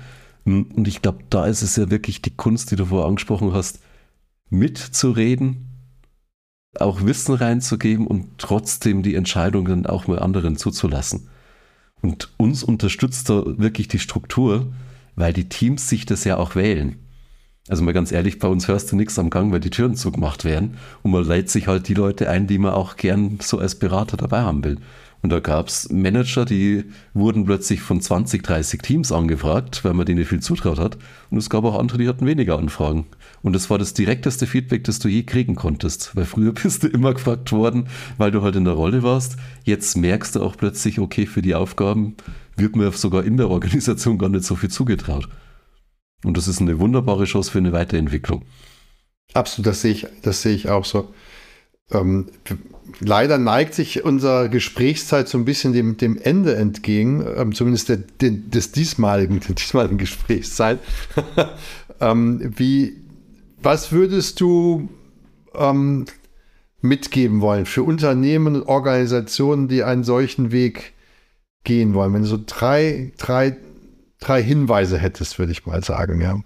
Ähm, 0.45 0.67
und 0.73 0.87
ich 0.87 1.01
glaube, 1.01 1.19
da 1.29 1.45
ist 1.45 1.61
es 1.61 1.75
ja 1.75 1.89
wirklich 1.89 2.21
die 2.21 2.35
Kunst, 2.35 2.71
die 2.71 2.75
du 2.75 2.85
vorher 2.85 3.07
angesprochen 3.07 3.53
hast, 3.53 3.79
mitzureden, 4.49 5.65
auch 6.77 7.03
Wissen 7.03 7.35
reinzugeben 7.35 8.05
und 8.07 8.37
trotzdem 8.37 9.01
die 9.03 9.15
Entscheidungen 9.15 9.85
auch 9.85 10.07
mal 10.07 10.19
anderen 10.19 10.57
zuzulassen. 10.57 11.29
Und 12.01 12.31
uns 12.37 12.63
unterstützt 12.63 13.29
da 13.29 13.43
wirklich 13.45 13.87
die 13.87 13.99
Struktur, 13.99 14.71
weil 15.15 15.33
die 15.33 15.49
Teams 15.49 15.89
sich 15.89 16.05
das 16.05 16.23
ja 16.23 16.37
auch 16.37 16.55
wählen. 16.55 16.97
Also 17.69 17.83
mal 17.83 17.93
ganz 17.93 18.11
ehrlich, 18.11 18.39
bei 18.39 18.47
uns 18.47 18.67
hörst 18.67 18.91
du 18.91 18.95
nichts 18.95 19.19
am 19.19 19.29
Gang, 19.29 19.51
weil 19.51 19.59
die 19.59 19.69
Türen 19.69 19.95
zugemacht 19.95 20.43
werden. 20.43 20.77
Und 21.03 21.11
man 21.11 21.23
lädt 21.23 21.51
sich 21.51 21.67
halt 21.67 21.87
die 21.87 21.93
Leute 21.93 22.27
ein, 22.27 22.47
die 22.47 22.57
man 22.57 22.73
auch 22.73 22.95
gern 22.95 23.37
so 23.41 23.59
als 23.59 23.75
Berater 23.75 24.17
dabei 24.17 24.41
haben 24.41 24.63
will. 24.63 24.77
Und 25.21 25.31
da 25.31 25.39
gab 25.39 25.67
es 25.67 25.87
Manager, 25.91 26.45
die 26.45 26.85
wurden 27.13 27.45
plötzlich 27.45 27.81
von 27.81 28.01
20, 28.01 28.41
30 28.41 28.81
Teams 28.81 29.11
angefragt, 29.11 29.85
weil 29.85 29.93
man 29.93 30.07
denen 30.07 30.25
viel 30.25 30.39
zutraut 30.39 30.79
hat. 30.79 30.97
Und 31.29 31.37
es 31.37 31.49
gab 31.49 31.63
auch 31.63 31.77
andere, 31.77 31.99
die 31.99 32.07
hatten 32.07 32.25
weniger 32.25 32.57
Anfragen. 32.57 33.05
Und 33.43 33.53
das 33.53 33.69
war 33.69 33.77
das 33.77 33.93
direkteste 33.93 34.47
Feedback, 34.47 34.85
das 34.85 34.97
du 34.97 35.07
je 35.07 35.23
kriegen 35.23 35.53
konntest. 35.53 36.15
Weil 36.15 36.25
früher 36.25 36.53
bist 36.53 36.81
du 36.81 36.87
immer 36.87 37.13
gefragt 37.13 37.51
worden, 37.51 37.87
weil 38.17 38.31
du 38.31 38.41
halt 38.41 38.55
in 38.55 38.65
der 38.65 38.73
Rolle 38.73 39.03
warst. 39.03 39.37
Jetzt 39.63 39.95
merkst 39.95 40.35
du 40.35 40.41
auch 40.41 40.57
plötzlich, 40.57 40.97
okay, 40.97 41.27
für 41.27 41.43
die 41.43 41.53
Aufgaben 41.53 42.15
wird 42.55 42.75
mir 42.75 42.91
sogar 42.93 43.23
in 43.23 43.37
der 43.37 43.51
Organisation 43.51 44.17
gar 44.17 44.29
nicht 44.29 44.43
so 44.43 44.55
viel 44.55 44.71
zugetraut. 44.71 45.29
Und 46.23 46.37
das 46.37 46.47
ist 46.47 46.61
eine 46.61 46.79
wunderbare 46.79 47.25
Chance 47.25 47.51
für 47.51 47.59
eine 47.59 47.71
Weiterentwicklung. 47.71 48.43
Absolut, 49.33 49.67
das 49.67 49.81
sehe 49.81 49.91
ich, 49.91 50.07
das 50.21 50.41
sehe 50.41 50.55
ich 50.55 50.69
auch 50.69 50.85
so. 50.85 51.13
Ähm, 51.91 52.27
leider 52.99 53.37
neigt 53.37 53.73
sich 53.73 54.03
unsere 54.03 54.49
Gesprächszeit 54.49 55.27
so 55.27 55.37
ein 55.37 55.45
bisschen 55.45 55.73
dem, 55.73 55.97
dem 55.97 56.17
Ende 56.17 56.55
entgegen, 56.55 57.25
ähm, 57.35 57.53
zumindest 57.53 57.89
der, 57.89 57.97
den, 57.97 58.49
des 58.51 58.71
diesmaligen, 58.71 59.39
der 59.39 59.55
diesmaligen 59.55 59.97
Gesprächszeit. 59.97 60.79
ähm, 62.01 62.53
wie, 62.57 62.97
was 63.61 63.91
würdest 63.91 64.39
du 64.41 64.89
ähm, 65.55 66.05
mitgeben 66.81 67.41
wollen 67.41 67.65
für 67.65 67.83
Unternehmen 67.83 68.55
und 68.55 68.63
Organisationen, 68.63 69.67
die 69.67 69.83
einen 69.83 70.03
solchen 70.03 70.51
Weg 70.51 70.93
gehen 71.63 71.93
wollen? 71.93 72.13
Wenn 72.13 72.23
du 72.23 72.27
so 72.27 72.39
drei, 72.43 73.11
drei, 73.17 73.57
drei 74.19 74.43
Hinweise 74.43 74.97
hättest, 74.97 75.39
würde 75.39 75.51
ich 75.51 75.65
mal 75.65 75.83
sagen, 75.83 76.21
ja. 76.21 76.39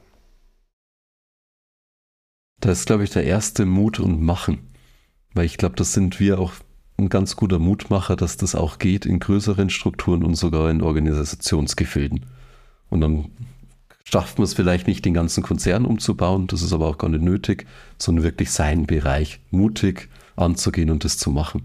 Das 2.59 2.79
ist, 2.79 2.85
glaube 2.85 3.03
ich, 3.03 3.09
der 3.09 3.25
erste 3.25 3.65
Mut 3.65 3.99
und 3.99 4.21
Machen. 4.21 4.73
Weil 5.33 5.45
ich 5.45 5.57
glaube, 5.57 5.75
das 5.75 5.93
sind 5.93 6.19
wir 6.19 6.39
auch 6.39 6.53
ein 6.97 7.09
ganz 7.09 7.35
guter 7.35 7.59
Mutmacher, 7.59 8.15
dass 8.15 8.37
das 8.37 8.55
auch 8.55 8.77
geht 8.77 9.05
in 9.05 9.19
größeren 9.19 9.69
Strukturen 9.69 10.23
und 10.23 10.35
sogar 10.35 10.69
in 10.69 10.81
Organisationsgefilden. 10.81 12.25
Und 12.89 13.01
dann 13.01 13.31
schafft 14.03 14.37
man 14.37 14.45
es 14.45 14.53
vielleicht 14.53 14.87
nicht, 14.87 15.03
den 15.03 15.13
ganzen 15.13 15.43
Konzern 15.43 15.85
umzubauen, 15.85 16.47
das 16.47 16.61
ist 16.61 16.73
aber 16.73 16.87
auch 16.87 16.97
gar 16.97 17.09
nicht 17.09 17.23
nötig, 17.23 17.65
sondern 17.97 18.23
wirklich 18.23 18.51
seinen 18.51 18.85
Bereich 18.85 19.39
mutig 19.49 20.09
anzugehen 20.35 20.91
und 20.91 21.03
das 21.03 21.17
zu 21.17 21.31
machen. 21.31 21.63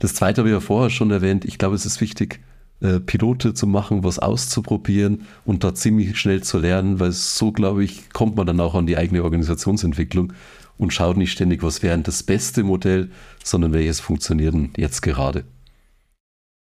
Das 0.00 0.14
zweite 0.14 0.40
habe 0.40 0.48
ich 0.48 0.54
ja 0.54 0.60
vorher 0.60 0.90
schon 0.90 1.12
erwähnt. 1.12 1.44
Ich 1.44 1.58
glaube, 1.58 1.76
es 1.76 1.86
ist 1.86 2.00
wichtig, 2.00 2.40
äh, 2.80 3.00
Pilote 3.00 3.54
zu 3.54 3.66
machen, 3.66 4.04
was 4.04 4.18
auszuprobieren 4.18 5.22
und 5.44 5.64
da 5.64 5.74
ziemlich 5.74 6.18
schnell 6.18 6.42
zu 6.42 6.58
lernen, 6.58 7.00
weil 7.00 7.12
so, 7.12 7.52
glaube 7.52 7.84
ich, 7.84 8.10
kommt 8.10 8.36
man 8.36 8.46
dann 8.46 8.60
auch 8.60 8.74
an 8.74 8.86
die 8.86 8.96
eigene 8.96 9.24
Organisationsentwicklung 9.24 10.32
und 10.76 10.92
schaut 10.92 11.16
nicht 11.16 11.32
ständig, 11.32 11.62
was 11.62 11.82
wäre 11.82 11.98
das 11.98 12.22
beste 12.22 12.62
Modell, 12.64 13.10
sondern 13.42 13.72
welches 13.72 14.00
funktioniert 14.00 14.54
denn 14.54 14.70
jetzt 14.76 15.02
gerade. 15.02 15.44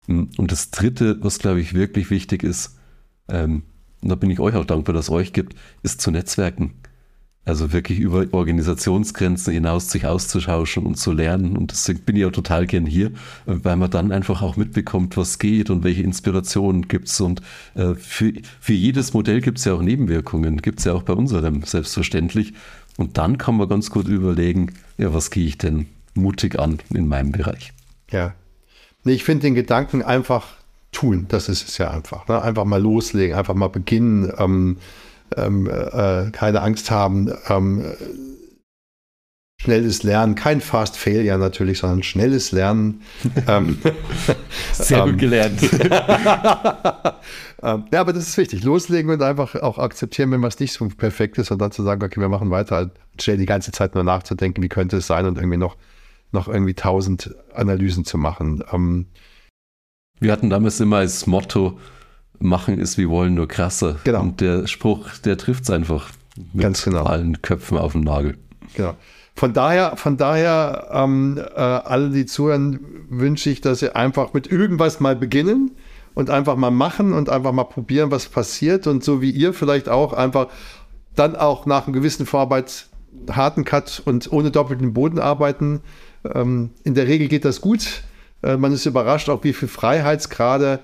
Hm, 0.07 0.29
und 0.37 0.51
das 0.51 0.71
Dritte, 0.71 1.17
was 1.21 1.39
glaube 1.39 1.61
ich 1.61 1.73
wirklich 1.73 2.09
wichtig 2.09 2.43
ist, 2.43 2.77
ähm, 3.27 3.63
und 4.01 4.09
da 4.09 4.15
bin 4.15 4.29
ich 4.29 4.39
euch 4.39 4.55
auch 4.55 4.65
dankbar, 4.65 4.93
dass 4.93 5.05
es 5.05 5.11
euch 5.11 5.33
gibt, 5.33 5.55
ist 5.83 6.01
zu 6.01 6.11
netzwerken. 6.11 6.75
Also 7.47 7.71
wirklich 7.71 7.99
über 7.99 8.25
Organisationsgrenzen 8.31 9.53
hinaus 9.53 9.89
sich 9.89 10.05
auszutauschen 10.05 10.85
und 10.85 10.95
zu 10.95 11.13
lernen. 11.13 11.55
Und 11.55 11.71
deswegen 11.71 12.01
bin 12.01 12.17
ich 12.17 12.25
auch 12.25 12.31
total 12.31 12.67
gern 12.67 12.85
hier, 12.85 13.11
weil 13.45 13.77
man 13.77 13.89
dann 13.89 14.11
einfach 14.11 14.41
auch 14.41 14.57
mitbekommt, 14.57 15.15
was 15.15 15.39
geht 15.39 15.69
und 15.69 15.85
welche 15.85 16.03
Inspirationen 16.03 16.89
gibt 16.89 17.07
es. 17.07 17.21
Und 17.21 17.41
äh, 17.75 17.95
für, 17.95 18.33
für 18.59 18.73
jedes 18.73 19.13
Modell 19.13 19.39
gibt 19.39 19.59
es 19.59 19.65
ja 19.65 19.73
auch 19.73 19.81
Nebenwirkungen, 19.81 20.61
gibt 20.61 20.79
es 20.79 20.85
ja 20.85 20.91
auch 20.91 21.03
bei 21.03 21.13
unserem 21.13 21.63
selbstverständlich. 21.63 22.53
Und 22.97 23.17
dann 23.17 23.37
kann 23.37 23.55
man 23.55 23.69
ganz 23.69 23.91
gut 23.91 24.09
überlegen, 24.09 24.73
ja, 24.97 25.13
was 25.13 25.31
gehe 25.31 25.45
ich 25.45 25.57
denn 25.57 25.85
mutig 26.15 26.59
an 26.59 26.79
in 26.93 27.07
meinem 27.07 27.31
Bereich. 27.31 27.71
Ja. 28.11 28.33
Nee, 29.05 29.13
ich 29.13 29.23
finde 29.23 29.43
den 29.43 29.55
Gedanken 29.55 30.01
einfach 30.01 30.47
tun, 30.91 31.27
das 31.29 31.47
ist 31.47 31.69
es 31.69 31.77
ja 31.77 31.91
einfach. 31.91 32.27
Ne? 32.27 32.41
Einfach 32.41 32.65
mal 32.65 32.81
loslegen, 32.81 33.37
einfach 33.37 33.53
mal 33.53 33.69
beginnen. 33.69 34.33
Ähm, 34.37 34.77
ähm, 35.35 35.67
äh, 35.67 36.31
keine 36.31 36.61
Angst 36.61 36.91
haben. 36.91 37.31
Ähm, 37.49 37.83
schnelles 39.59 40.03
Lernen, 40.03 40.35
kein 40.35 40.61
Fast 40.61 40.97
Failure 40.97 41.37
natürlich, 41.37 41.79
sondern 41.79 42.03
schnelles 42.03 42.51
Lernen. 42.51 43.01
ähm, 43.47 43.79
Sehr 44.71 45.01
gut 45.01 45.09
ähm, 45.09 45.17
gelernt. 45.17 45.61
ähm, 47.63 47.85
ja, 47.91 47.99
aber 47.99 48.13
das 48.13 48.27
ist 48.27 48.37
wichtig. 48.37 48.63
Loslegen 48.63 49.11
und 49.11 49.21
einfach 49.21 49.55
auch 49.55 49.79
akzeptieren, 49.79 50.31
wenn 50.31 50.43
was 50.43 50.59
nicht 50.59 50.73
so 50.73 50.87
perfekt 50.89 51.37
ist 51.39 51.51
und 51.51 51.59
dann 51.59 51.71
zu 51.71 51.83
sagen, 51.83 52.03
okay, 52.03 52.19
wir 52.19 52.29
machen 52.29 52.51
weiter, 52.51 52.91
schnell 53.19 53.37
die 53.37 53.45
ganze 53.45 53.71
Zeit 53.71 53.95
nur 53.95 54.03
nachzudenken, 54.03 54.61
wie 54.61 54.69
könnte 54.69 54.97
es 54.97 55.07
sein 55.07 55.25
und 55.25 55.37
irgendwie 55.37 55.57
noch, 55.57 55.75
noch 56.31 56.47
irgendwie 56.47 56.75
tausend 56.75 57.35
Analysen 57.53 58.05
zu 58.05 58.17
machen. 58.17 58.63
Wir 60.19 60.31
hatten 60.31 60.49
damals 60.49 60.79
immer 60.79 60.97
als 60.97 61.25
Motto, 61.25 61.79
machen 62.39 62.79
ist 62.79 62.97
wie 62.97 63.09
wollen, 63.09 63.35
nur 63.35 63.47
krasser. 63.47 63.97
Genau. 64.03 64.21
Und 64.21 64.41
der 64.41 64.67
Spruch, 64.67 65.09
der 65.23 65.37
trifft 65.37 65.63
es 65.63 65.69
einfach 65.69 66.09
mit 66.53 66.63
Ganz 66.63 66.83
genau. 66.83 67.03
allen 67.03 67.41
Köpfen 67.41 67.77
auf 67.77 67.93
den 67.93 68.01
Nagel. 68.01 68.37
Genau. 68.75 68.95
Von 69.35 69.53
daher, 69.53 69.97
von 69.97 70.17
daher, 70.17 70.89
ähm, 70.91 71.37
äh, 71.37 71.59
alle, 71.59 72.09
die 72.09 72.25
zuhören, 72.25 72.79
wünsche 73.09 73.49
ich, 73.49 73.61
dass 73.61 73.79
sie 73.79 73.95
einfach 73.95 74.33
mit 74.33 74.51
irgendwas 74.51 74.99
mal 74.99 75.15
beginnen 75.15 75.71
und 76.15 76.31
einfach 76.31 76.55
mal 76.55 76.71
machen 76.71 77.13
und 77.13 77.29
einfach 77.29 77.51
mal 77.51 77.65
probieren, 77.65 78.09
was 78.09 78.27
passiert. 78.27 78.87
Und 78.87 79.03
so 79.03 79.21
wie 79.21 79.29
ihr 79.29 79.53
vielleicht 79.53 79.89
auch 79.89 80.13
einfach 80.13 80.47
dann 81.15 81.35
auch 81.35 81.65
nach 81.65 81.85
einem 81.85 81.93
gewissen 81.93 82.25
Vorarbeit 82.25 82.87
harten 83.31 83.63
Cut 83.63 84.01
und 84.05 84.31
ohne 84.31 84.51
doppelten 84.51 84.93
Boden 84.93 85.19
arbeiten. 85.19 85.81
Ähm, 86.33 86.71
in 86.83 86.95
der 86.95 87.07
Regel 87.07 87.27
geht 87.27 87.45
das 87.45 87.61
gut. 87.61 88.03
Äh, 88.41 88.57
man 88.57 88.71
ist 88.71 88.85
überrascht, 88.85 89.29
auch 89.29 89.43
wie 89.43 89.53
viel 89.53 89.67
Freiheitsgrade 89.67 90.79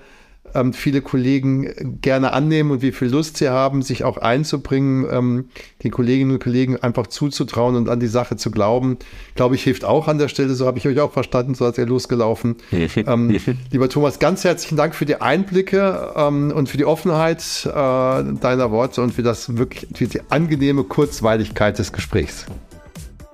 ähm, 0.54 0.72
viele 0.72 1.02
Kollegen 1.02 2.00
gerne 2.00 2.32
annehmen 2.32 2.70
und 2.70 2.82
wie 2.82 2.92
viel 2.92 3.08
Lust 3.08 3.36
sie 3.36 3.48
haben, 3.48 3.82
sich 3.82 4.04
auch 4.04 4.18
einzubringen, 4.18 5.06
ähm, 5.10 5.48
den 5.82 5.90
Kolleginnen 5.90 6.32
und 6.32 6.42
Kollegen 6.42 6.76
einfach 6.76 7.06
zuzutrauen 7.06 7.76
und 7.76 7.88
an 7.88 8.00
die 8.00 8.06
Sache 8.06 8.36
zu 8.36 8.50
glauben, 8.50 8.98
glaube 9.34 9.54
ich, 9.54 9.62
hilft 9.64 9.84
auch 9.84 10.08
an 10.08 10.18
der 10.18 10.28
Stelle. 10.28 10.54
So 10.54 10.66
habe 10.66 10.78
ich 10.78 10.86
euch 10.86 11.00
auch 11.00 11.12
verstanden, 11.12 11.54
so 11.54 11.66
hat 11.66 11.78
er 11.78 11.86
losgelaufen. 11.86 12.56
ähm, 12.72 13.38
lieber 13.70 13.88
Thomas, 13.88 14.18
ganz 14.18 14.44
herzlichen 14.44 14.76
Dank 14.76 14.94
für 14.94 15.06
die 15.06 15.20
Einblicke 15.20 16.12
ähm, 16.16 16.52
und 16.54 16.68
für 16.68 16.76
die 16.76 16.84
Offenheit 16.84 17.42
äh, 17.66 17.70
deiner 17.70 18.70
Worte 18.70 19.02
und 19.02 19.12
für 19.12 19.22
das 19.22 19.56
wirklich 19.56 19.88
für 19.94 20.06
die 20.06 20.20
angenehme 20.30 20.84
Kurzweiligkeit 20.84 21.78
des 21.78 21.92
Gesprächs. 21.92 22.46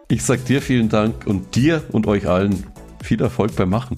Ich 0.09 0.25
sage 0.25 0.43
dir 0.43 0.61
vielen 0.61 0.89
Dank 0.89 1.27
und 1.27 1.55
dir 1.55 1.85
und 1.93 2.07
euch 2.07 2.27
allen 2.27 2.67
viel 3.03 3.21
Erfolg 3.21 3.55
beim 3.55 3.71
Machen. 3.71 3.97